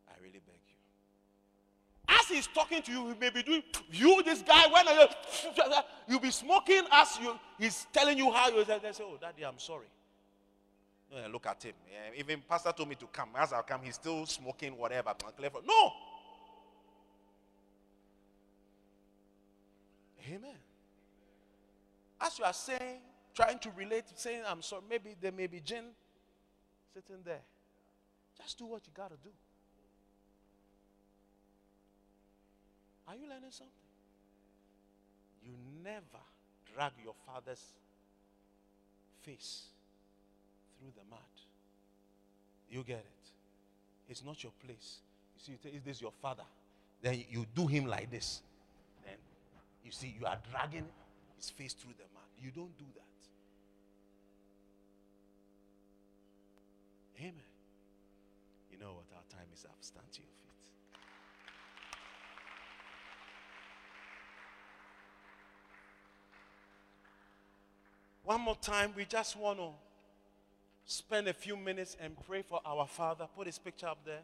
I 0.08 0.14
really 0.22 0.40
beg 0.44 0.60
you. 0.66 0.77
As 2.28 2.34
he's 2.34 2.46
talking 2.48 2.82
to 2.82 2.92
you, 2.92 3.08
he 3.08 3.14
may 3.18 3.30
be 3.30 3.42
doing 3.42 3.62
you, 3.90 4.22
this 4.22 4.42
guy, 4.42 4.66
when 4.66 4.86
you 4.86 5.06
you'll 6.08 6.20
be 6.20 6.30
smoking 6.30 6.82
as 6.92 7.18
you 7.20 7.34
he's 7.58 7.86
telling 7.92 8.18
you 8.18 8.30
how 8.30 8.48
you 8.48 8.64
they 8.64 8.78
say, 8.92 9.04
Oh, 9.04 9.16
daddy, 9.20 9.44
I'm 9.44 9.58
sorry. 9.58 9.86
Look 11.32 11.46
at 11.46 11.62
him. 11.62 11.72
Yeah, 11.90 12.20
even 12.20 12.42
pastor 12.46 12.70
told 12.72 12.90
me 12.90 12.94
to 12.96 13.06
come. 13.06 13.30
As 13.34 13.52
I 13.52 13.62
come, 13.62 13.80
he's 13.82 13.94
still 13.94 14.26
smoking 14.26 14.76
whatever. 14.76 15.14
No. 15.66 15.92
Amen. 20.30 20.50
As 22.20 22.38
you 22.38 22.44
are 22.44 22.52
saying, 22.52 23.00
trying 23.34 23.58
to 23.60 23.70
relate, 23.70 24.04
saying, 24.16 24.42
I'm 24.46 24.60
sorry, 24.60 24.82
maybe 24.90 25.16
there 25.18 25.32
may 25.32 25.46
be 25.46 25.60
gin 25.60 25.84
sitting 26.92 27.22
there. 27.24 27.40
Just 28.36 28.58
do 28.58 28.66
what 28.66 28.82
you 28.86 28.92
got 28.94 29.08
to 29.08 29.16
do. 29.16 29.30
Are 33.08 33.14
you 33.14 33.22
learning 33.22 33.50
something? 33.50 33.72
You 35.42 35.52
never 35.82 36.22
drag 36.74 36.92
your 37.02 37.14
father's 37.26 37.64
face 39.22 39.62
through 40.78 40.92
the 40.94 41.08
mud. 41.10 41.20
You 42.70 42.84
get 42.84 42.98
it? 42.98 44.10
It's 44.10 44.22
not 44.22 44.42
your 44.42 44.52
place. 44.64 44.98
You 45.36 45.56
see, 45.56 45.68
is 45.74 45.82
this 45.82 46.02
your 46.02 46.12
father? 46.20 46.44
Then 47.00 47.24
you 47.30 47.46
do 47.54 47.66
him 47.66 47.86
like 47.86 48.10
this. 48.10 48.42
Then 49.04 49.14
you 49.82 49.90
see, 49.90 50.14
you 50.18 50.26
are 50.26 50.38
dragging 50.50 50.86
his 51.36 51.48
face 51.48 51.72
through 51.72 51.94
the 51.96 52.04
mud. 52.14 52.24
You 52.42 52.50
don't 52.50 52.76
do 52.78 52.84
that. 52.94 53.02
Amen. 57.20 57.34
You 58.70 58.78
know 58.78 58.92
what? 58.92 59.06
Our 59.14 59.24
time 59.30 59.48
is 59.54 59.64
up. 59.64 59.76
Stand 59.80 60.12
to 60.12 60.20
your 60.20 60.37
One 68.28 68.42
more 68.42 68.56
time, 68.56 68.92
we 68.94 69.06
just 69.06 69.38
want 69.38 69.58
to 69.58 69.70
spend 70.84 71.28
a 71.28 71.32
few 71.32 71.56
minutes 71.56 71.96
and 71.98 72.14
pray 72.26 72.42
for 72.42 72.60
our 72.62 72.86
father. 72.86 73.26
Put 73.34 73.46
his 73.46 73.58
picture 73.58 73.86
up 73.86 74.04
there. 74.04 74.20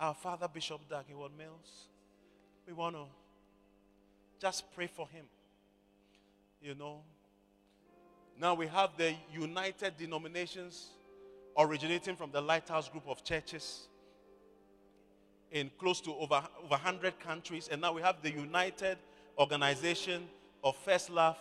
Our 0.00 0.14
father, 0.14 0.48
Bishop 0.52 0.80
Dag 0.90 1.04
Heward-Mills. 1.06 1.86
We 2.66 2.72
want 2.72 2.96
to 2.96 3.04
just 4.40 4.64
pray 4.74 4.88
for 4.88 5.06
him. 5.06 5.26
You 6.60 6.74
know. 6.74 7.02
Now 8.36 8.54
we 8.54 8.66
have 8.66 8.96
the 8.96 9.14
United 9.32 9.96
Denominations 9.96 10.88
originating 11.56 12.16
from 12.16 12.32
the 12.32 12.40
Lighthouse 12.40 12.88
Group 12.88 13.04
of 13.06 13.22
Churches 13.22 13.86
in 15.52 15.70
close 15.78 16.00
to 16.00 16.10
over, 16.16 16.42
over 16.64 16.70
100 16.70 17.20
countries. 17.20 17.68
And 17.70 17.80
now 17.80 17.92
we 17.92 18.02
have 18.02 18.22
the 18.22 18.32
United 18.32 18.98
Organization 19.38 20.26
of 20.64 20.74
First 20.78 21.10
Love 21.10 21.38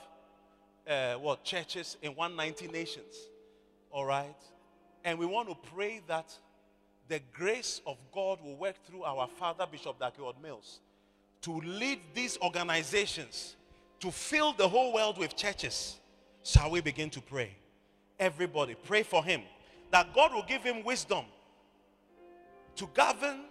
uh, 0.90 1.14
what, 1.16 1.44
churches 1.44 1.98
in 2.02 2.16
190 2.16 2.68
nations. 2.68 3.16
All 3.92 4.06
right? 4.06 4.36
And 5.06 5.20
we 5.20 5.26
want 5.26 5.50
to 5.50 5.56
pray 5.74 6.02
that 6.08 6.36
the 7.08 7.22
grace 7.34 7.82
of 7.88 7.98
God 8.14 8.40
will 8.44 8.56
work 8.56 8.76
through 8.86 9.04
our 9.04 9.28
father, 9.28 9.66
Bishop 9.72 10.00
Dag 10.00 10.14
Heward-Mills, 10.16 10.80
to 11.42 11.52
lead 11.62 12.00
these 12.14 12.38
organizations 12.42 13.56
to 14.00 14.12
fill 14.12 14.54
the 14.54 14.68
whole 14.68 14.94
world 14.94 15.18
with 15.18 15.36
churches. 15.36 15.98
Shall 16.44 16.72
we 16.72 16.82
begin 16.82 17.10
to 17.12 17.22
pray? 17.22 17.56
Everybody, 18.20 18.76
pray 18.76 19.04
for 19.04 19.24
him 19.24 19.42
that 19.92 20.14
God 20.14 20.34
will 20.34 20.46
give 20.48 20.64
him 20.64 20.84
wisdom 20.84 21.26
to 22.76 22.88
govern, 22.94 23.42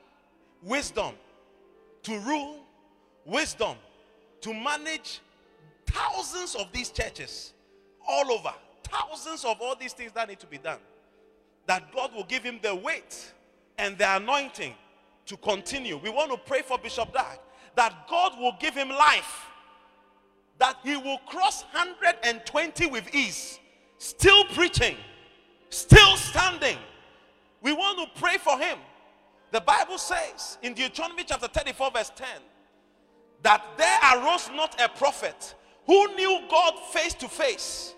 wisdom 0.62 1.14
to 2.04 2.18
rule, 2.20 2.60
wisdom 3.24 3.76
to 4.40 4.54
manage 4.54 5.20
thousands 5.88 6.54
of 6.54 6.72
these 6.72 6.90
churches 6.90 7.52
all 8.06 8.30
over, 8.30 8.52
thousands 8.84 9.44
of 9.44 9.60
all 9.60 9.74
these 9.76 9.92
things 9.92 10.12
that 10.12 10.28
need 10.28 10.40
to 10.40 10.46
be 10.46 10.58
done. 10.58 10.78
That 11.66 11.92
God 11.92 12.14
will 12.14 12.24
give 12.24 12.42
him 12.42 12.58
the 12.62 12.74
weight 12.74 13.32
and 13.76 13.98
the 13.98 14.16
anointing 14.16 14.74
to 15.26 15.36
continue. 15.36 15.98
We 15.98 16.10
want 16.10 16.30
to 16.30 16.38
pray 16.38 16.62
for 16.62 16.78
Bishop 16.78 17.12
Dag 17.12 17.38
that 17.78 18.08
God 18.08 18.32
will 18.40 18.56
give 18.58 18.74
him 18.74 18.88
life, 18.88 19.46
that 20.58 20.78
he 20.82 20.96
will 20.96 21.18
cross 21.26 21.62
120 21.72 22.86
with 22.86 23.14
ease, 23.14 23.60
still 23.98 24.44
preaching, 24.46 24.96
still 25.70 26.16
standing. 26.16 26.76
We 27.62 27.72
want 27.72 27.98
to 27.98 28.20
pray 28.20 28.36
for 28.38 28.58
him. 28.58 28.78
The 29.52 29.60
Bible 29.60 29.96
says 29.96 30.58
in 30.62 30.74
Deuteronomy 30.74 31.22
chapter 31.24 31.46
34, 31.46 31.90
verse 31.92 32.10
10, 32.16 32.26
that 33.42 33.62
there 33.76 33.98
arose 34.14 34.50
not 34.54 34.80
a 34.82 34.88
prophet 34.88 35.54
who 35.88 36.14
knew 36.14 36.42
God 36.50 36.74
face 36.92 37.14
to 37.14 37.28
face 37.28 37.94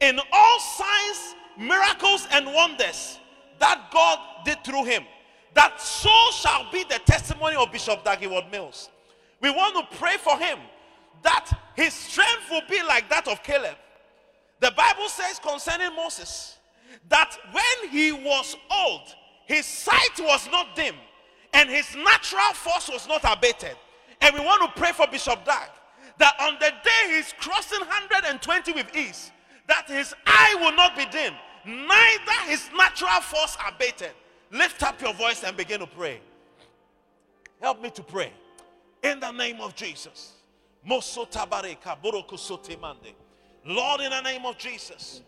in 0.00 0.18
all 0.32 0.60
signs, 0.60 1.34
miracles, 1.58 2.26
and 2.32 2.46
wonders 2.46 3.20
that 3.60 3.90
God 3.92 4.18
did 4.44 4.64
through 4.64 4.84
him. 4.84 5.04
That 5.52 5.80
so 5.80 6.10
shall 6.32 6.66
be 6.72 6.84
the 6.84 6.98
testimony 7.04 7.54
of 7.54 7.70
Bishop 7.70 8.02
Dag 8.02 8.18
Heward-Mills. 8.18 8.88
We 9.40 9.50
want 9.50 9.76
to 9.76 9.96
pray 9.98 10.16
for 10.16 10.38
him 10.38 10.58
that 11.22 11.50
his 11.76 11.92
strength 11.92 12.50
will 12.50 12.62
be 12.68 12.82
like 12.82 13.08
that 13.10 13.28
of 13.28 13.42
Caleb. 13.42 13.76
The 14.60 14.72
Bible 14.72 15.08
says 15.08 15.38
concerning 15.38 15.94
Moses 15.94 16.56
that 17.10 17.36
when 17.52 17.90
he 17.90 18.10
was 18.10 18.56
old, 18.70 19.14
his 19.46 19.66
sight 19.66 20.18
was 20.18 20.48
not 20.50 20.74
dim 20.74 20.94
and 21.52 21.68
his 21.68 21.94
natural 21.94 22.54
force 22.54 22.88
was 22.88 23.06
not 23.06 23.20
abated. 23.30 23.76
And 24.22 24.34
we 24.34 24.40
want 24.40 24.62
to 24.62 24.80
pray 24.80 24.92
for 24.92 25.06
Bishop 25.06 25.44
Dag 25.44 25.68
that 26.18 26.34
on 26.40 26.54
the 26.60 26.70
day 26.70 27.16
he's 27.16 27.32
crossing 27.38 27.80
120 27.80 28.72
with 28.72 28.94
ease, 28.96 29.30
that 29.66 29.88
his 29.88 30.14
eye 30.26 30.56
will 30.60 30.72
not 30.72 30.96
be 30.96 31.06
dim, 31.06 31.34
neither 31.64 32.50
his 32.50 32.68
natural 32.76 33.20
force 33.20 33.56
abated. 33.66 34.12
Lift 34.50 34.82
up 34.82 35.00
your 35.00 35.14
voice 35.14 35.42
and 35.42 35.56
begin 35.56 35.80
to 35.80 35.86
pray. 35.86 36.20
Help 37.60 37.82
me 37.82 37.90
to 37.90 38.02
pray. 38.02 38.32
In 39.02 39.20
the 39.20 39.32
name 39.32 39.60
of 39.60 39.74
Jesus. 39.74 40.34
Lord, 43.66 44.00
in 44.00 44.10
the 44.10 44.20
name 44.20 44.44
of 44.44 44.58
Jesus. 44.58 45.22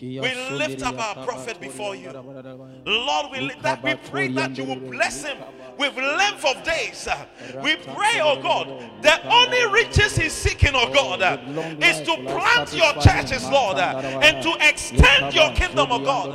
We 0.00 0.34
lift 0.56 0.82
up 0.82 0.98
our 0.98 1.24
prophet 1.26 1.60
before 1.60 1.94
you. 1.94 2.10
Lord, 2.10 3.26
we, 3.32 3.52
that 3.62 3.82
we 3.82 3.94
pray 3.94 4.28
that 4.28 4.56
you 4.56 4.64
will 4.64 4.80
bless 4.90 5.24
him 5.24 5.36
with 5.78 5.94
length 5.96 6.44
of 6.44 6.62
days. 6.64 7.06
We 7.62 7.76
pray, 7.76 8.20
oh 8.22 8.40
God, 8.40 8.68
the 9.02 9.28
only 9.28 9.66
riches 9.72 10.16
he's 10.16 10.32
seeking, 10.32 10.70
oh 10.74 10.92
God, 10.92 11.20
is 11.82 12.00
to 12.00 12.16
plant 12.16 12.72
your 12.72 12.94
churches, 13.02 13.48
Lord, 13.50 13.78
and 13.78 14.42
to 14.42 14.56
extend 14.66 15.34
your 15.34 15.52
kingdom, 15.52 15.88
oh 15.90 16.04
God. 16.04 16.32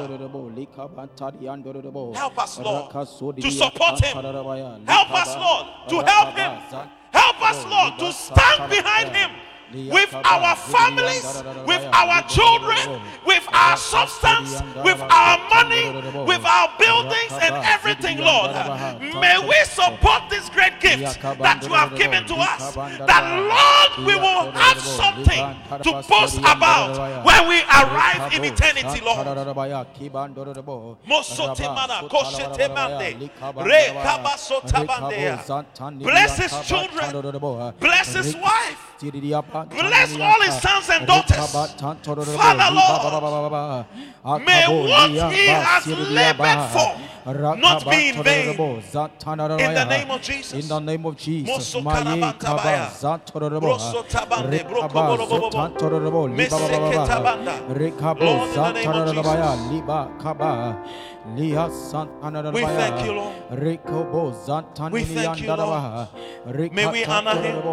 Help 2.16 2.38
us, 2.38 2.60
Lord, 2.60 2.92
to 2.92 3.52
support 3.52 4.04
him. 4.04 4.18
Help 4.86 5.12
us, 5.12 5.36
Lord, 5.36 5.66
to 5.90 6.02
help 6.06 6.36
him. 6.36 6.52
Help 7.12 7.42
us, 7.42 7.66
Lord, 7.66 8.00
to 8.00 8.12
stand 8.14 8.70
behind 8.70 9.16
him 9.16 9.32
with 9.76 10.14
our 10.14 10.56
families, 10.56 11.43
with 11.65 11.84
our 11.91 12.22
children, 12.27 13.02
with 13.26 13.45
our 13.53 13.77
substance, 13.77 14.61
with 14.84 14.99
our 15.02 15.38
money, 15.49 15.85
with 16.26 16.43
our 16.45 16.69
buildings 16.80 17.31
and 17.41 17.56
everything, 17.65 18.18
Lord. 18.19 18.52
May 19.22 19.38
we 19.47 19.56
support 19.65 20.23
this 20.30 20.49
great 20.49 20.80
gift 20.80 21.22
that 21.22 21.64
you 21.68 21.73
have 21.73 21.95
given 21.97 22.26
to 22.27 22.35
us. 22.35 22.76
That, 22.76 23.23
Lord, 23.35 24.07
we 24.07 24.15
will 24.15 24.52
have 24.52 24.80
something 24.80 25.56
to 25.84 25.91
boast 26.07 26.38
about 26.39 27.26
when 27.26 27.47
we 27.49 27.61
arrive 27.64 28.34
in 28.34 28.45
eternity, 28.45 29.02
Lord. 29.03 29.26
Bless 35.99 36.38
his 36.38 36.52
children, 36.68 37.73
bless 37.80 38.14
his 38.14 38.35
wife. 38.35 38.85
Bless 39.00 40.16
all 40.20 40.42
his 40.42 40.62
sons 40.62 40.90
and 40.90 41.08
daughters. 41.08 41.38
Father, 42.36 42.72
Lord, 42.74 44.42
may 44.46 44.68
what 44.68 45.12
he 45.12 45.48
has 45.48 45.86
labored 45.88 46.62
for 46.72 46.96
not 47.58 47.90
be 47.90 48.10
in 48.10 48.24
vain. 48.24 48.60
In 49.60 49.74
the 49.74 49.86
name 49.86 50.12
of 50.12 50.22
Jesus. 50.22 50.54
In 50.54 50.68
the 50.68 50.80
name 50.80 51.06
of 51.06 51.18
Jesus. 51.18 51.50
Moso 51.50 51.82
Maye 51.84 52.04
karabanta 52.04 52.40
kaba 52.40 52.64
baya. 52.64 52.90
zatorobo. 52.90 53.60
Broso 53.62 54.04
tabande, 54.08 54.64
broko 54.64 54.88
Rekaba 54.88 55.18
borobobo. 55.18 55.52
zotantorobo. 55.52 56.28
Liba 56.28 56.50
Meseke 56.50 56.72
baba 56.72 57.08
baba. 57.08 57.08
tabanda. 57.08 57.54
Rekabo 57.76 58.20
Lord, 58.22 58.50
in 58.50 58.64
the 58.64 58.72
name 58.74 58.92
of. 58.92 59.06
Jesus. 59.10 60.76
Liba 61.34 61.56
kaba. 61.56 61.69
Liha 61.69 61.69
santanarabaya. 61.69 62.53
We 62.53 62.61
thank 62.61 63.06
you, 63.06 63.14
Lord. 63.14 63.34
We 64.91 65.03
thank 65.03 65.41
you, 65.41 65.56
Lord. 65.56 66.07
May 66.72 66.85
we 66.88 67.06
honor 67.06 67.41
him. 67.41 67.64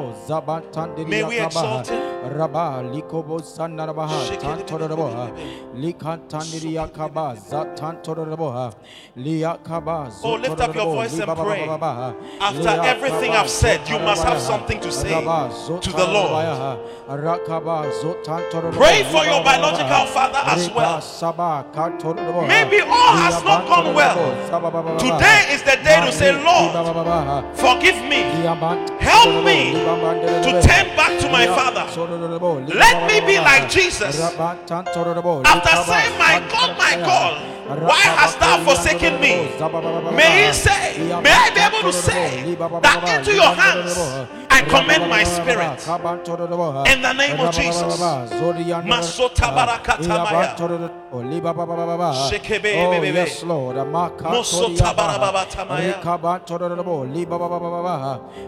May 1.09 1.23
we 1.25 1.39
exalt 1.41 1.89
him. 1.89 2.03
Raba 2.23 2.83
likobo 2.83 3.41
sanarabaha. 3.43 4.25
Shekere 4.27 4.63
Tantorobo. 4.65 5.35
bebe 5.35 5.93
Likantandiriya 5.93 6.87
kaba. 6.93 7.35
Zatantorobo. 7.37 8.73
Liya 9.17 9.59
kaba. 9.63 10.11
Oh, 10.23 10.35
lift 10.35 10.61
up 10.61 10.75
your 10.75 10.87
voice 10.87 11.19
and 11.19 11.37
pray. 11.37 11.69
After 12.41 12.81
everything. 12.85 13.33
I've 13.33 13.51
said, 13.51 13.89
you 13.89 13.99
must 13.99 14.23
have 14.25 14.41
something 14.41 14.81
to 14.81 14.93
say 14.93 15.09
to 15.11 15.91
the 15.91 16.07
Lord. 16.07 16.79
Pray 18.75 19.03
for 19.05 19.25
your 19.25 19.43
biological 19.43 20.07
father 20.07 20.43
as 20.47 20.71
well. 20.71 21.03
Maybe 22.47 22.81
all 22.81 23.17
has 23.17 23.42
not 23.45 23.67
gone 23.67 23.95
well. 23.95 24.99
Today 24.99 25.47
is 25.55 25.63
the 25.63 25.77
day 25.83 26.01
to 26.07 26.13
say, 26.13 26.33
Lord, 26.33 26.73
forgive 27.57 27.97
me. 28.09 28.23
Help 29.01 29.45
me 29.45 29.73
to 30.43 30.51
turn 30.63 30.87
back 30.97 31.19
to 31.21 31.29
my 31.31 31.47
father. 31.47 31.87
Let 32.75 33.11
me 33.11 33.21
be 33.27 33.39
like 33.39 33.69
Jesus. 33.71 34.21
After 34.21 35.77
saying, 35.91 36.19
My 36.19 36.43
God, 36.51 36.79
my 36.79 36.97
God, 36.97 37.53
why 37.83 38.01
hast 38.01 38.39
thou 38.41 38.63
forsaken 38.65 39.21
me? 39.21 39.49
May 40.17 40.47
he 40.47 40.53
say, 40.53 40.99
may 41.23 41.31
I 41.33 41.51
be 41.55 41.61
able 41.61 41.91
to 41.91 41.93
say 41.93 42.55
that 42.83 43.19
into 43.19 43.35
your 43.35 43.55
hands 43.55 43.97
I 44.55 44.63
commend 44.63 45.09
my 45.09 45.25
spirit. 45.25 45.89
In 46.93 47.03
the 47.03 47.13
name 47.13 47.41
of 47.41 47.55
Jesus. 47.55 48.01
Masota 48.85 49.51
barakatamaya. 49.57 50.57
Shekebe 52.31 52.73
Oh, 52.77 53.03
yes, 53.03 53.43
Lord. 53.45 53.77
Mosota. 53.77 54.95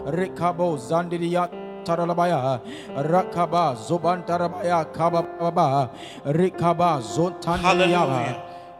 Rikabo 0.05 0.77
Zandiria. 0.77 1.49
Taralabaya, 1.85 2.59
Rakaba, 2.97 3.75
Zobantarabaya, 3.77 4.85
Kababa, 4.91 5.89
Rikaba. 6.25 6.99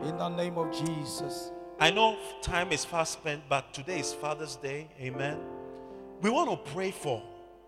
In 0.04 0.18
the 0.18 0.30
name 0.30 0.58
of 0.58 0.72
Jesus. 0.72 1.52
I 1.80 1.92
know 1.92 2.16
time 2.42 2.72
is 2.72 2.84
fast 2.84 3.14
spent, 3.14 3.44
but 3.48 3.72
today 3.74 4.00
is 4.00 4.12
Father's 4.14 4.56
Day. 4.56 4.88
Amen. 5.00 5.38
We 6.22 6.30
want 6.30 6.50
to 6.50 6.72
pray 6.72 6.92
for 6.92 7.22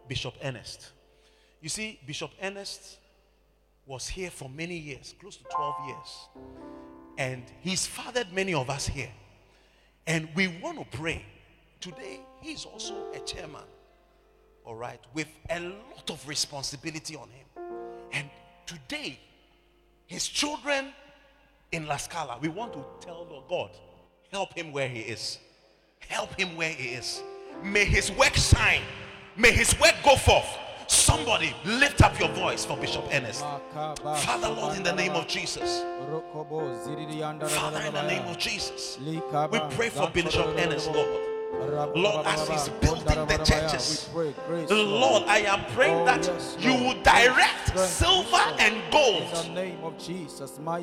Bishop 0.07 0.33
Ernest. 0.43 0.91
You 1.61 1.69
see, 1.69 1.99
Bishop 2.05 2.31
Ernest 2.41 2.97
was 3.85 4.07
here 4.07 4.29
for 4.29 4.49
many 4.49 4.77
years, 4.77 5.13
close 5.19 5.37
to 5.37 5.43
12 5.43 5.75
years. 5.87 6.27
And 7.17 7.43
he's 7.61 7.85
fathered 7.85 8.31
many 8.31 8.53
of 8.53 8.69
us 8.69 8.87
here. 8.87 9.11
And 10.05 10.29
we 10.35 10.47
want 10.47 10.79
to 10.79 10.97
pray. 10.97 11.25
Today, 11.79 12.19
he's 12.41 12.65
also 12.65 13.11
a 13.13 13.19
chairman, 13.19 13.63
all 14.65 14.75
right, 14.75 14.99
with 15.13 15.27
a 15.49 15.59
lot 15.59 16.09
of 16.09 16.27
responsibility 16.27 17.15
on 17.15 17.29
him. 17.29 17.45
And 18.11 18.29
today, 18.65 19.19
his 20.05 20.27
children 20.27 20.93
in 21.71 21.87
La 21.87 21.97
Scala, 21.97 22.39
we 22.41 22.47
want 22.47 22.73
to 22.73 22.83
tell 23.01 23.27
Lord 23.29 23.45
God, 23.49 23.71
help 24.31 24.53
him 24.53 24.71
where 24.71 24.87
he 24.87 25.01
is. 25.01 25.37
Help 25.99 26.39
him 26.39 26.55
where 26.55 26.71
he 26.71 26.89
is. 26.89 27.21
May 27.63 27.85
his 27.85 28.11
work 28.11 28.35
shine. 28.35 28.81
May 29.35 29.51
his 29.51 29.77
work 29.79 29.95
go 30.03 30.15
forth. 30.15 30.47
Somebody 30.87 31.53
lift 31.65 32.01
up 32.01 32.17
your 32.19 32.29
voice 32.29 32.63
for 32.63 32.77
Bishop 32.77 33.05
Ernest. 33.11 33.43
Father, 33.73 34.49
Lord, 34.49 34.77
in 34.77 34.83
the 34.83 34.93
name 34.93 35.13
of 35.13 35.27
Jesus. 35.27 35.83
Father, 37.49 37.81
in 37.81 37.93
the 37.93 38.07
name 38.07 38.25
of 38.27 38.37
Jesus. 38.37 38.97
We 39.01 39.19
pray 39.71 39.89
for 39.89 40.09
Bishop 40.09 40.47
Ernest, 40.57 40.89
Lord. 40.91 41.23
Lord, 41.95 42.25
as 42.25 42.47
he's 42.47 42.69
building 42.81 43.25
the 43.27 43.37
churches, 43.43 44.09
Lord, 44.69 45.23
I 45.23 45.39
am 45.39 45.65
praying 45.73 46.05
that 46.05 46.29
you 46.59 46.73
will 46.73 47.01
direct 47.03 47.77
silver 47.79 48.55
and 48.59 48.81
gold, 48.91 49.25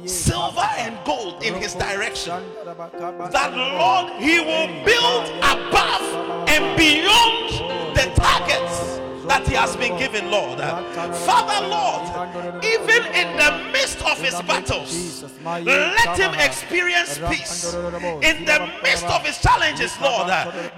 silver 0.08 0.68
and 0.78 0.98
gold 1.04 1.42
in 1.42 1.54
his 1.54 1.74
direction. 1.74 2.42
That, 2.64 3.52
Lord, 3.54 4.12
he 4.20 4.40
will 4.40 4.84
build 4.84 5.28
above 5.42 6.23
and 6.54 6.76
beyond 6.76 7.96
the 7.96 8.04
targets 8.14 9.03
that 9.26 9.46
he 9.46 9.54
has 9.54 9.76
been 9.76 9.96
given, 9.98 10.30
Lord. 10.30 10.58
Father, 10.58 11.66
Lord, 11.66 12.64
even 12.64 13.02
in 13.14 13.36
the 13.36 13.72
midst 13.72 14.00
of 14.04 14.20
his 14.20 14.34
battles, 14.42 15.24
let 15.44 16.18
him 16.18 16.34
experience 16.34 17.18
peace. 17.28 17.74
In 17.74 18.44
the 18.44 18.70
midst 18.82 19.06
of 19.06 19.24
his 19.24 19.38
challenges, 19.38 19.98
Lord, 20.00 20.30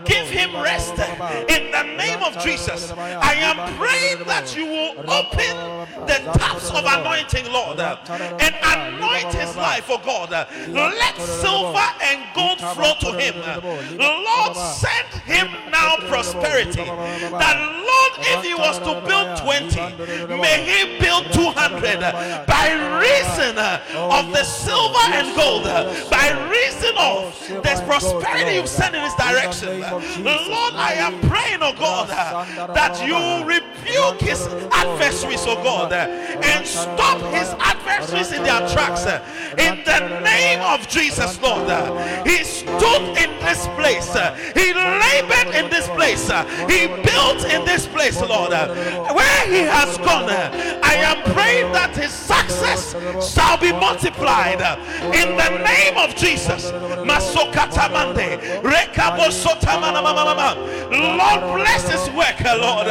give 0.05 0.29
him 0.29 0.55
rest. 0.63 0.95
In 1.49 1.71
the 1.71 1.83
name 1.97 2.23
of 2.23 2.39
Jesus, 2.43 2.93
I 2.93 3.35
am 3.35 3.57
praying 3.77 4.25
that 4.27 4.57
you 4.57 4.67
will 4.67 5.11
open 5.11 6.07
the 6.07 6.19
taps 6.39 6.71
of 6.71 6.85
anointing, 6.85 7.51
Lord, 7.53 7.81
and 7.81 8.55
anoint 8.63 9.35
his 9.35 9.57
life, 9.57 9.87
oh 9.89 9.99
God. 9.99 10.31
Let 10.69 11.17
silver 11.17 11.89
and 12.03 12.25
gold 12.35 12.61
flow 12.61 12.95
to 13.01 13.19
him. 13.19 13.35
Lord, 13.99 14.57
send 14.57 15.09
him 15.25 15.49
now 15.71 15.97
prosperity. 16.09 16.85
That, 16.85 17.57
Lord, 17.87 18.13
if 18.39 18.45
he 18.45 18.55
was 18.55 18.79
to 18.79 19.01
build 19.07 19.39
20, 19.39 20.37
may 20.41 20.65
he 20.65 20.99
build 20.99 21.25
200 21.33 22.01
by 22.47 22.67
reason 23.01 23.59
uh, 23.59 23.81
of 24.11 24.33
the 24.33 24.45
silver 24.45 24.99
and 25.13 25.35
gold, 25.37 25.67
uh, 25.67 25.93
by 26.11 26.31
reason 26.51 26.95
of 26.99 27.35
the 27.49 27.83
prosperity 27.87 28.57
you've 28.57 28.69
sent 28.69 28.95
in 28.95 29.03
his 29.03 29.15
direction. 29.15 29.83
Uh, 29.83 30.01
Lord, 30.21 30.75
I 30.75 30.95
am 30.99 31.21
praying, 31.29 31.59
oh 31.63 31.75
God, 31.79 32.09
that 32.75 32.99
you 33.07 33.17
rebuke 33.47 34.21
his 34.21 34.47
adversaries, 34.73 35.45
oh 35.47 35.63
God, 35.63 35.93
and 35.93 36.67
stop 36.67 37.21
his 37.33 37.49
adversaries 37.61 38.33
in 38.33 38.43
their 38.43 38.69
tracks. 38.69 39.07
In 39.59 39.83
the 39.85 40.21
name 40.21 40.61
of 40.61 40.89
Jesus, 40.89 41.41
Lord, 41.41 41.69
he 42.27 42.45
stood 42.45 43.03
in 43.17 43.31
this 43.41 43.67
place, 43.79 44.13
he 44.55 44.75
labored 44.75 45.55
in 45.55 45.71
this 45.71 45.89
place, 45.89 46.29
he 46.69 46.89
built 46.89 47.45
in 47.45 47.65
this 47.65 47.87
place, 47.87 48.21
Lord. 48.29 48.51
Where 48.51 49.47
he 49.49 49.61
has 49.63 49.97
gone, 49.99 50.29
I 50.31 50.95
am 50.97 51.23
praying 51.33 51.73
that 51.73 51.97
his 51.97 52.11
success 52.13 52.95
shall 53.33 53.59
be 53.59 53.73
multiplied 53.73 54.61
in 55.15 55.37
the 55.37 55.51
name 55.65 55.97
of 55.97 56.15
Jesus. 56.17 56.73
Lord, 60.91 61.41
bless 61.59 61.89
his 61.91 62.09
work, 62.15 62.41
Lord. 62.45 62.87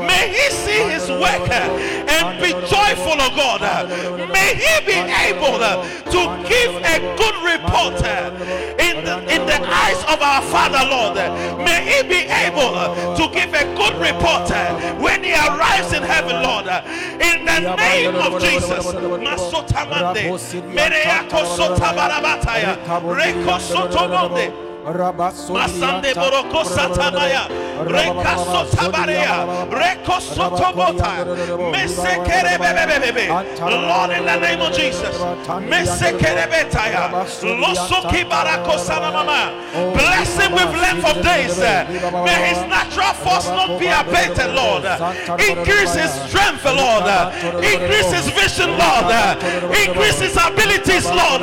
May 0.00 0.28
he 0.28 0.50
see 0.50 0.82
his 0.90 1.08
work 1.10 1.50
and 1.50 2.40
be 2.42 2.52
joyful, 2.68 3.16
oh 3.18 3.32
God. 3.36 3.60
May 4.32 4.54
he 4.54 4.86
be 4.86 4.98
able 5.28 5.58
to 5.58 6.20
give 6.48 6.74
a 6.82 6.98
good 7.16 7.36
report 7.44 7.94
in 8.80 9.04
the, 9.04 9.18
in 9.34 9.46
the 9.46 9.60
eyes 9.68 10.02
of 10.12 10.20
our 10.22 10.42
Father, 10.42 10.82
Lord. 10.88 11.16
May 11.64 11.80
he 11.84 12.02
be 12.08 12.26
able 12.28 13.16
to 13.16 13.28
give 13.34 13.52
a 13.54 13.64
good 13.76 13.94
report 14.00 14.50
when 15.00 15.22
he 15.24 15.32
arrives 15.32 15.92
in 15.92 16.02
heaven, 16.02 16.42
Lord. 16.42 16.66
In 17.20 17.44
the 17.44 17.76
name 17.76 18.14
of 18.14 18.40
Jesus. 18.40 18.86
Masotamande, 18.86 20.30
Mereako 20.74 21.44
sotabarabataya, 21.56 22.76
Reko 23.02 23.58
sotomonde. 23.58 24.69
Masande 24.84 26.14
boroko 26.14 26.64
reka 27.86 28.36
sotabarea, 28.36 29.44
reko 29.70 30.20
sotobota, 30.20 31.24
Mesekerebebebebe. 31.72 33.28
Lord, 33.60 34.10
in 34.10 34.24
the 34.24 34.36
name 34.40 34.60
of 34.60 34.72
Jesus, 34.72 35.16
mesekere 35.68 36.46
betaya, 36.48 37.10
losoki 37.60 38.24
barako 38.24 38.78
sanamama. 38.78 39.52
Bless 39.92 40.36
him 40.38 40.52
with 40.52 40.74
length 40.80 41.04
of 41.04 41.22
days. 41.22 41.58
May 42.24 42.48
his 42.48 42.62
natural 42.68 43.14
force 43.14 43.46
not 43.48 43.78
be 43.78 43.86
abated, 43.86 44.54
Lord. 44.54 44.84
Increase 45.40 45.94
his 45.94 46.10
strength, 46.28 46.64
Lord. 46.64 47.06
Increase 47.62 48.12
his 48.12 48.28
vision, 48.30 48.78
Lord. 48.78 49.12
Increase 49.86 50.20
his 50.20 50.36
abilities, 50.36 51.06
Lord. 51.06 51.42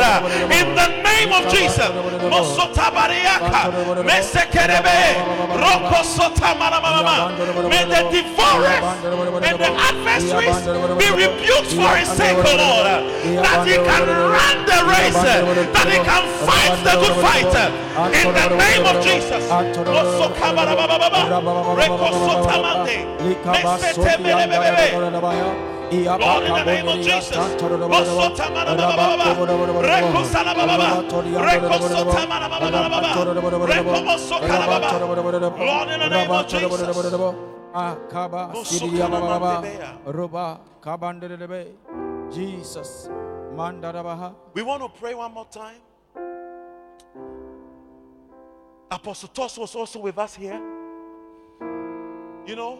In 0.52 0.76
the 0.76 0.88
name 1.04 1.32
of 1.34 1.48
Jesus. 1.54 1.90
Mosotabaria. 2.28 3.37
May 7.70 7.84
the 7.86 8.02
devourers 8.12 8.84
and 9.48 9.58
the 9.60 9.72
adversaries 9.90 10.58
be 10.98 11.08
rebuked 11.12 11.72
for 11.74 11.96
his 11.96 12.10
sake, 12.10 12.38
O 12.38 12.54
Lord. 12.58 12.88
That 13.44 13.68
he 13.68 13.76
can 13.76 14.04
run 14.08 14.58
the 14.66 14.80
race, 14.88 15.22
that 15.74 15.88
he 15.94 16.00
can 16.10 16.24
fight 16.48 16.76
the 16.84 16.94
good 17.02 17.16
fight. 17.26 17.56
In 18.14 18.34
the 18.34 18.48
name 18.56 18.86
of 18.86 19.04
Jesus. 19.04 19.44
Jesus. 42.32 43.10
We 44.54 44.62
want 44.64 44.82
to 44.84 44.90
pray 45.00 45.14
one 45.14 45.34
more 45.34 45.48
time. 45.50 45.82
Apostle 48.92 49.30
Toss 49.30 49.58
was 49.58 49.76
also 49.76 50.00
with 50.00 50.18
us 50.18 50.36
here. 50.36 50.60
You 52.46 52.56
know, 52.56 52.80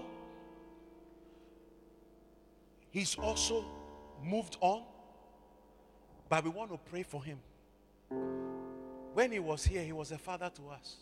he's 2.98 3.16
also 3.20 3.64
moved 4.24 4.58
on, 4.60 4.82
but 6.30 6.44
we 6.44 6.50
want 6.50 6.72
to 6.72 6.80
pray 6.90 7.04
for 7.04 7.24
him. 7.24 7.38
When 9.14 9.32
he 9.32 9.38
was 9.38 9.64
here, 9.64 9.84
he 9.84 9.92
was 9.92 10.12
a 10.12 10.18
father 10.18 10.52
to 10.56 10.70
us. 10.70 10.96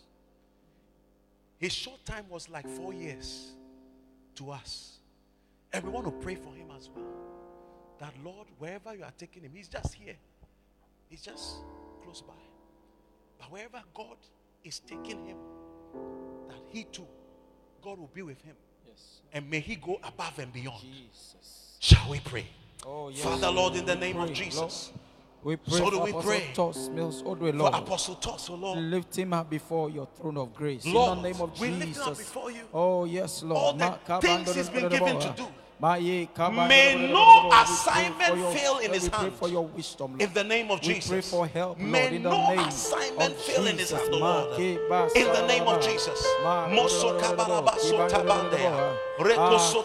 His 1.57 1.71
short 1.71 2.03
time 2.03 2.25
was 2.29 2.49
like 2.49 2.67
four 2.67 2.93
years 2.93 3.53
to 4.35 4.51
us. 4.51 4.97
And 5.71 5.85
we 5.85 5.89
want 5.89 6.05
to 6.05 6.11
pray 6.11 6.35
for 6.35 6.53
him 6.53 6.67
as 6.77 6.89
well. 6.93 7.05
That 7.99 8.13
Lord, 8.25 8.47
wherever 8.57 8.93
you 8.93 9.03
are 9.03 9.13
taking 9.17 9.43
him, 9.43 9.51
he's 9.53 9.69
just 9.69 9.93
here. 9.93 10.17
He's 11.07 11.21
just 11.21 11.59
close 12.03 12.21
by. 12.21 12.33
But 13.39 13.51
wherever 13.51 13.81
God 13.93 14.17
is 14.65 14.79
taking 14.79 15.25
him, 15.25 15.37
that 16.49 16.59
he 16.67 16.83
too, 16.83 17.07
God 17.81 17.99
will 17.99 18.11
be 18.13 18.21
with 18.21 18.41
him. 18.41 18.55
Yes 18.85 19.21
And 19.31 19.49
may 19.49 19.61
he 19.61 19.75
go 19.75 19.97
above 20.03 20.39
and 20.39 20.51
beyond. 20.51 20.81
Jesus 20.81 21.64
Shall 21.85 22.09
we 22.09 22.19
pray? 22.19 22.47
Oh 22.83 23.09
yes 23.09 23.21
Father, 23.21 23.51
Lord, 23.51 23.75
in 23.75 23.85
the 23.85 23.95
name 23.95 24.17
of 24.19 24.33
Jesus, 24.33 24.89
Lord. 24.89 24.99
We 25.43 25.55
pray 25.55 25.77
So 25.77 25.91
do 25.91 25.99
we 25.99 26.09
Apostle 26.09 26.31
pray. 26.31 26.49
Toss 26.55 26.89
Mills 26.89 27.21
Odwe, 27.21 27.55
for 27.55 27.67
Apostle 27.67 28.15
Toss, 28.15 28.49
oh 28.49 28.55
Lord, 28.55 28.79
Lift 28.79 29.15
him 29.15 29.33
up 29.33 29.47
before 29.51 29.91
your 29.91 30.07
throne 30.07 30.37
of 30.37 30.55
grace. 30.55 30.83
Lord, 30.87 31.17
in 31.17 31.23
the 31.23 31.29
name 31.29 31.41
of 31.41 31.59
we 31.59 31.67
Jesus. 31.67 31.85
lift 31.85 31.97
him 31.97 32.03
up 32.11 32.17
before 32.17 32.49
you. 32.49 32.61
Oh, 32.73 33.05
yes, 33.05 33.43
Lord. 33.43 33.79
All 33.79 33.99
the 34.07 34.19
things 34.19 34.55
he's 34.55 34.69
been 34.69 34.89
given 34.89 35.19
to 35.19 35.33
do. 35.37 35.45
Ma- 35.77 35.95
ye- 35.95 36.29
kabando- 36.33 36.69
May 36.69 37.11
no 37.11 37.51
assignment 37.51 38.37
your- 38.37 38.51
fail 38.51 38.77
in 38.77 38.93
his 38.93 39.07
hand. 39.07 39.33
for 39.37 39.49
your 39.49 39.65
wisdom, 39.65 40.11
Lord. 40.11 40.21
in 40.21 40.33
the 40.33 40.43
name 40.43 40.71
of 40.71 40.79
We 40.81 40.93
Jesus. 40.93 41.09
pray 41.09 41.21
for 41.21 41.47
help, 41.47 41.77
Lord, 41.77 41.91
May 41.91 42.17
no 42.17 42.49
assignment 42.57 43.37
fail 43.37 43.67
in 43.67 43.77
his 43.77 43.91
hand, 43.91 44.09
Lord. 44.11 44.57
In 44.59 45.27
the 45.33 45.45
name 45.47 45.67
of 45.67 45.81
Jesus. 45.81 46.25
Moso 46.71 47.19
kabaraba. 47.19 47.75
Reko. 49.19 49.83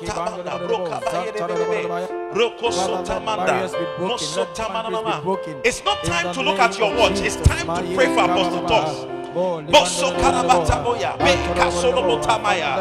Roko. 2.34 2.70
Moso 2.70 4.46
tamanama. 4.54 5.64
It's 5.64 5.84
not 5.84 6.04
time 6.04 6.32
to 6.34 6.42
look 6.42 6.58
at 6.60 6.78
your 6.78 6.94
watch. 6.96 7.20
It's 7.20 7.36
time 7.36 7.66
to 7.66 7.94
pray 7.94 8.14
for 8.14 8.24
Apostle 8.24 8.62
Toss. 8.68 9.19
Boso 9.34 10.10
karabata 10.18 10.82
boya, 10.82 11.16
beka 11.18 11.70
solobo 11.70 12.20
tamaya, 12.20 12.78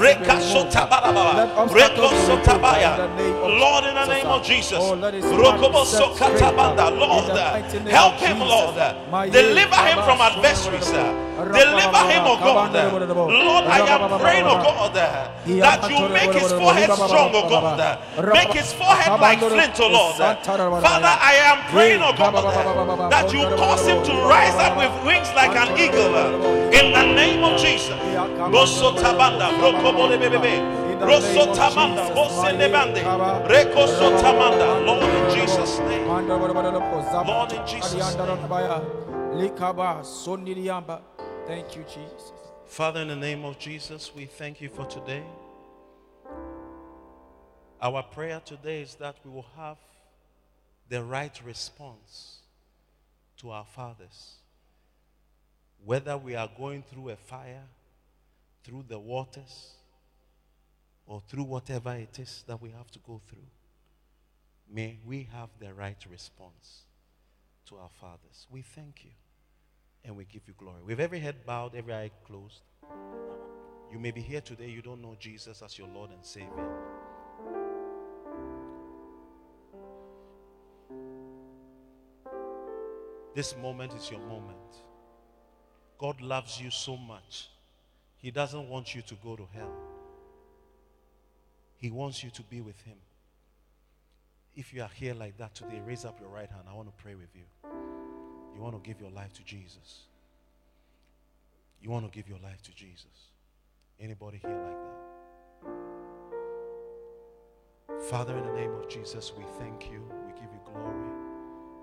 reka 0.00 0.40
sota 0.40 0.86
barababa, 0.88 1.68
reko 1.68 2.08
sota. 2.24 2.50
Lord, 2.60 3.84
in 3.84 3.94
the 3.94 4.06
name 4.06 4.26
of 4.26 4.42
Jesus, 4.42 4.78
rokobo 4.78 5.84
sokata 5.84 6.50
Lord, 6.98 7.36
help 7.88 8.14
him, 8.14 8.38
Lord, 8.38 8.76
deliver 9.30 9.76
him 9.76 9.98
from 10.04 10.20
adversaries, 10.20 10.90
deliver 11.48 12.02
him, 12.12 12.22
oh 12.26 12.36
God. 12.54 12.72
Lord, 13.30 13.64
I 13.66 13.78
am 13.94 14.00
praying, 14.20 14.44
oh 14.46 14.54
God, 14.62 14.94
that 15.64 15.90
you 15.90 15.96
make 16.14 16.32
his 16.34 16.52
forehead 16.60 16.90
strong, 17.08 17.30
oh 17.34 17.48
God, 17.48 17.78
make 18.34 18.52
his 18.60 18.72
forehead 18.72 19.08
like 19.20 19.38
flint, 19.50 19.80
oh 19.80 19.88
Lord. 19.88 20.14
Father, 20.82 21.14
I 21.20 21.34
am 21.50 21.58
praying, 21.72 22.02
oh 22.02 22.12
God, 22.12 22.34
that 23.10 23.32
you 23.32 23.40
cause 23.56 23.86
him 23.86 24.02
to 24.04 24.12
rise 24.28 24.54
up 24.66 24.76
with 24.76 24.92
wings 25.06 25.30
like 25.34 25.54
an 25.56 25.68
eagle, 25.78 26.12
in 26.78 26.92
the 26.92 27.02
name 27.14 27.44
of 27.44 27.54
Jesus. 27.60 27.96
Lord, 31.00 31.22
in 35.12 35.24
Jesus' 35.32 35.78
name. 35.78 36.04
Lord 37.26 37.52
in 37.52 37.64
Jesus' 37.74 37.98
name. 38.04 38.50
Thank 41.50 41.74
you, 41.74 41.82
Jesus. 41.82 42.30
Father, 42.64 43.00
in 43.00 43.08
the 43.08 43.16
name 43.16 43.44
of 43.44 43.58
Jesus, 43.58 44.12
we 44.14 44.26
thank 44.26 44.60
you 44.60 44.68
for 44.68 44.86
today. 44.86 45.24
Our 47.82 48.04
prayer 48.04 48.40
today 48.44 48.82
is 48.82 48.94
that 49.00 49.16
we 49.24 49.32
will 49.32 49.48
have 49.56 49.76
the 50.88 51.02
right 51.02 51.36
response 51.44 52.36
to 53.38 53.50
our 53.50 53.64
fathers. 53.64 54.36
Whether 55.84 56.16
we 56.16 56.36
are 56.36 56.48
going 56.56 56.84
through 56.84 57.08
a 57.08 57.16
fire, 57.16 57.64
through 58.62 58.84
the 58.86 59.00
waters, 59.00 59.72
or 61.04 61.20
through 61.28 61.42
whatever 61.42 61.96
it 61.96 62.16
is 62.20 62.44
that 62.46 62.62
we 62.62 62.70
have 62.70 62.92
to 62.92 63.00
go 63.00 63.20
through, 63.28 63.48
may 64.72 65.00
we 65.04 65.26
have 65.32 65.48
the 65.58 65.74
right 65.74 65.98
response 66.08 66.84
to 67.66 67.74
our 67.74 67.90
fathers. 68.00 68.46
We 68.52 68.62
thank 68.62 69.02
you 69.02 69.10
and 70.04 70.16
we 70.16 70.24
give 70.24 70.42
you 70.46 70.54
glory. 70.56 70.82
With 70.84 71.00
every 71.00 71.20
head 71.20 71.36
bowed, 71.46 71.74
every 71.74 71.94
eye 71.94 72.10
closed, 72.26 72.62
you 73.92 73.98
may 73.98 74.10
be 74.10 74.20
here 74.20 74.40
today, 74.40 74.68
you 74.68 74.82
don't 74.82 75.02
know 75.02 75.16
Jesus 75.18 75.62
as 75.62 75.78
your 75.78 75.88
Lord 75.88 76.10
and 76.10 76.24
Savior. 76.24 76.68
This 83.34 83.56
moment 83.56 83.94
is 83.94 84.10
your 84.10 84.20
moment. 84.20 84.58
God 85.98 86.20
loves 86.20 86.60
you 86.60 86.70
so 86.70 86.96
much. 86.96 87.48
He 88.16 88.30
doesn't 88.30 88.68
want 88.68 88.94
you 88.94 89.02
to 89.02 89.14
go 89.16 89.36
to 89.36 89.46
hell. 89.54 89.72
He 91.76 91.90
wants 91.90 92.22
you 92.22 92.30
to 92.30 92.42
be 92.42 92.60
with 92.60 92.80
Him. 92.82 92.96
If 94.54 94.74
you 94.74 94.82
are 94.82 94.90
here 94.94 95.14
like 95.14 95.38
that 95.38 95.54
today, 95.54 95.80
raise 95.86 96.04
up 96.04 96.20
your 96.20 96.28
right 96.28 96.50
hand. 96.50 96.64
I 96.68 96.74
want 96.74 96.88
to 96.88 97.02
pray 97.02 97.14
with 97.14 97.28
you. 97.34 97.44
You 98.60 98.64
want 98.64 98.84
to 98.84 98.86
give 98.86 99.00
your 99.00 99.10
life 99.12 99.32
to 99.32 99.42
Jesus. 99.42 100.02
You 101.80 101.88
want 101.88 102.04
to 102.04 102.10
give 102.14 102.28
your 102.28 102.38
life 102.40 102.60
to 102.64 102.74
Jesus. 102.74 103.30
Anybody 103.98 104.36
here 104.36 104.50
like 104.50 104.76
that? 107.88 108.02
Father, 108.10 108.36
in 108.36 108.44
the 108.44 108.52
name 108.52 108.74
of 108.74 108.86
Jesus, 108.86 109.32
we 109.34 109.44
thank 109.58 109.90
you. 109.90 110.02
We 110.26 110.32
give 110.34 110.52
you 110.52 110.60
glory. 110.62 111.10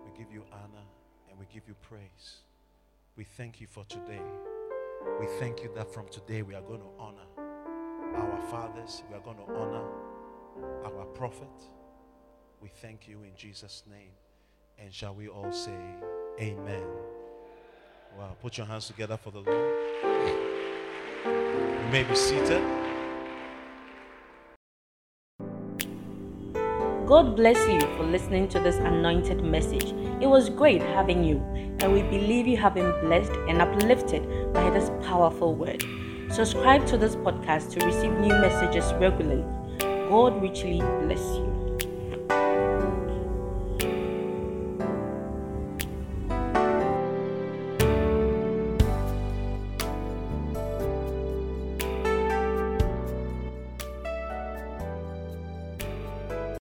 We 0.06 0.12
give 0.16 0.32
you 0.32 0.44
honor. 0.52 0.86
And 1.32 1.40
we 1.40 1.48
give 1.52 1.64
you 1.68 1.74
praise. 1.82 2.44
We 3.16 3.24
thank 3.24 3.60
you 3.60 3.66
for 3.66 3.84
today. 3.86 4.22
We 5.20 5.26
thank 5.40 5.64
you 5.64 5.72
that 5.74 5.92
from 5.92 6.08
today 6.10 6.44
we 6.44 6.54
are 6.54 6.62
going 6.62 6.82
to 6.82 6.92
honor 7.00 7.26
our 8.18 8.40
fathers. 8.52 9.02
We 9.10 9.16
are 9.18 9.22
going 9.22 9.38
to 9.38 9.52
honor 9.52 9.84
our 10.86 11.06
prophet. 11.06 11.50
We 12.62 12.70
thank 12.70 13.08
you 13.08 13.24
in 13.24 13.32
Jesus' 13.36 13.82
name. 13.90 14.12
And 14.78 14.94
shall 14.94 15.16
we 15.16 15.28
all 15.28 15.52
say, 15.52 15.74
Amen? 16.40 16.84
Wow. 18.18 18.36
Put 18.42 18.58
your 18.58 18.68
hands 18.68 18.88
together 18.88 19.18
for 19.18 19.32
the 19.32 19.40
Lord. 19.40 19.58
You 21.26 21.92
may 21.92 22.04
be 22.04 22.16
seated. 22.16 22.62
God 27.08 27.36
bless 27.36 27.58
you 27.70 27.80
for 27.96 28.04
listening 28.04 28.50
to 28.50 28.60
this 28.60 28.76
anointed 28.76 29.44
message. 29.44 29.94
It 30.22 30.28
was 30.28 30.50
great 30.50 30.82
having 30.82 31.24
you, 31.24 31.38
and 31.80 31.94
we 31.94 32.02
believe 32.04 32.48
you 32.48 32.58
have 32.58 32.76
been 32.76 32.92
blessed 33.02 33.32
and 33.48 33.62
uplifted 33.62 34.54
by 34.54 34.70
this 34.70 34.92
powerful 35.08 35.56
word. 35.56 35.84
Subscribe 36.30 36.86
to 36.88 36.98
this 36.98 37.16
podcast 37.16 37.72
to 37.72 37.86
receive 37.86 38.12
new 38.12 38.28
messages 38.28 38.94
regularly. 38.96 39.46
God 39.80 40.42
richly 40.42 40.82
bless 40.82 41.22
you. 41.22 41.67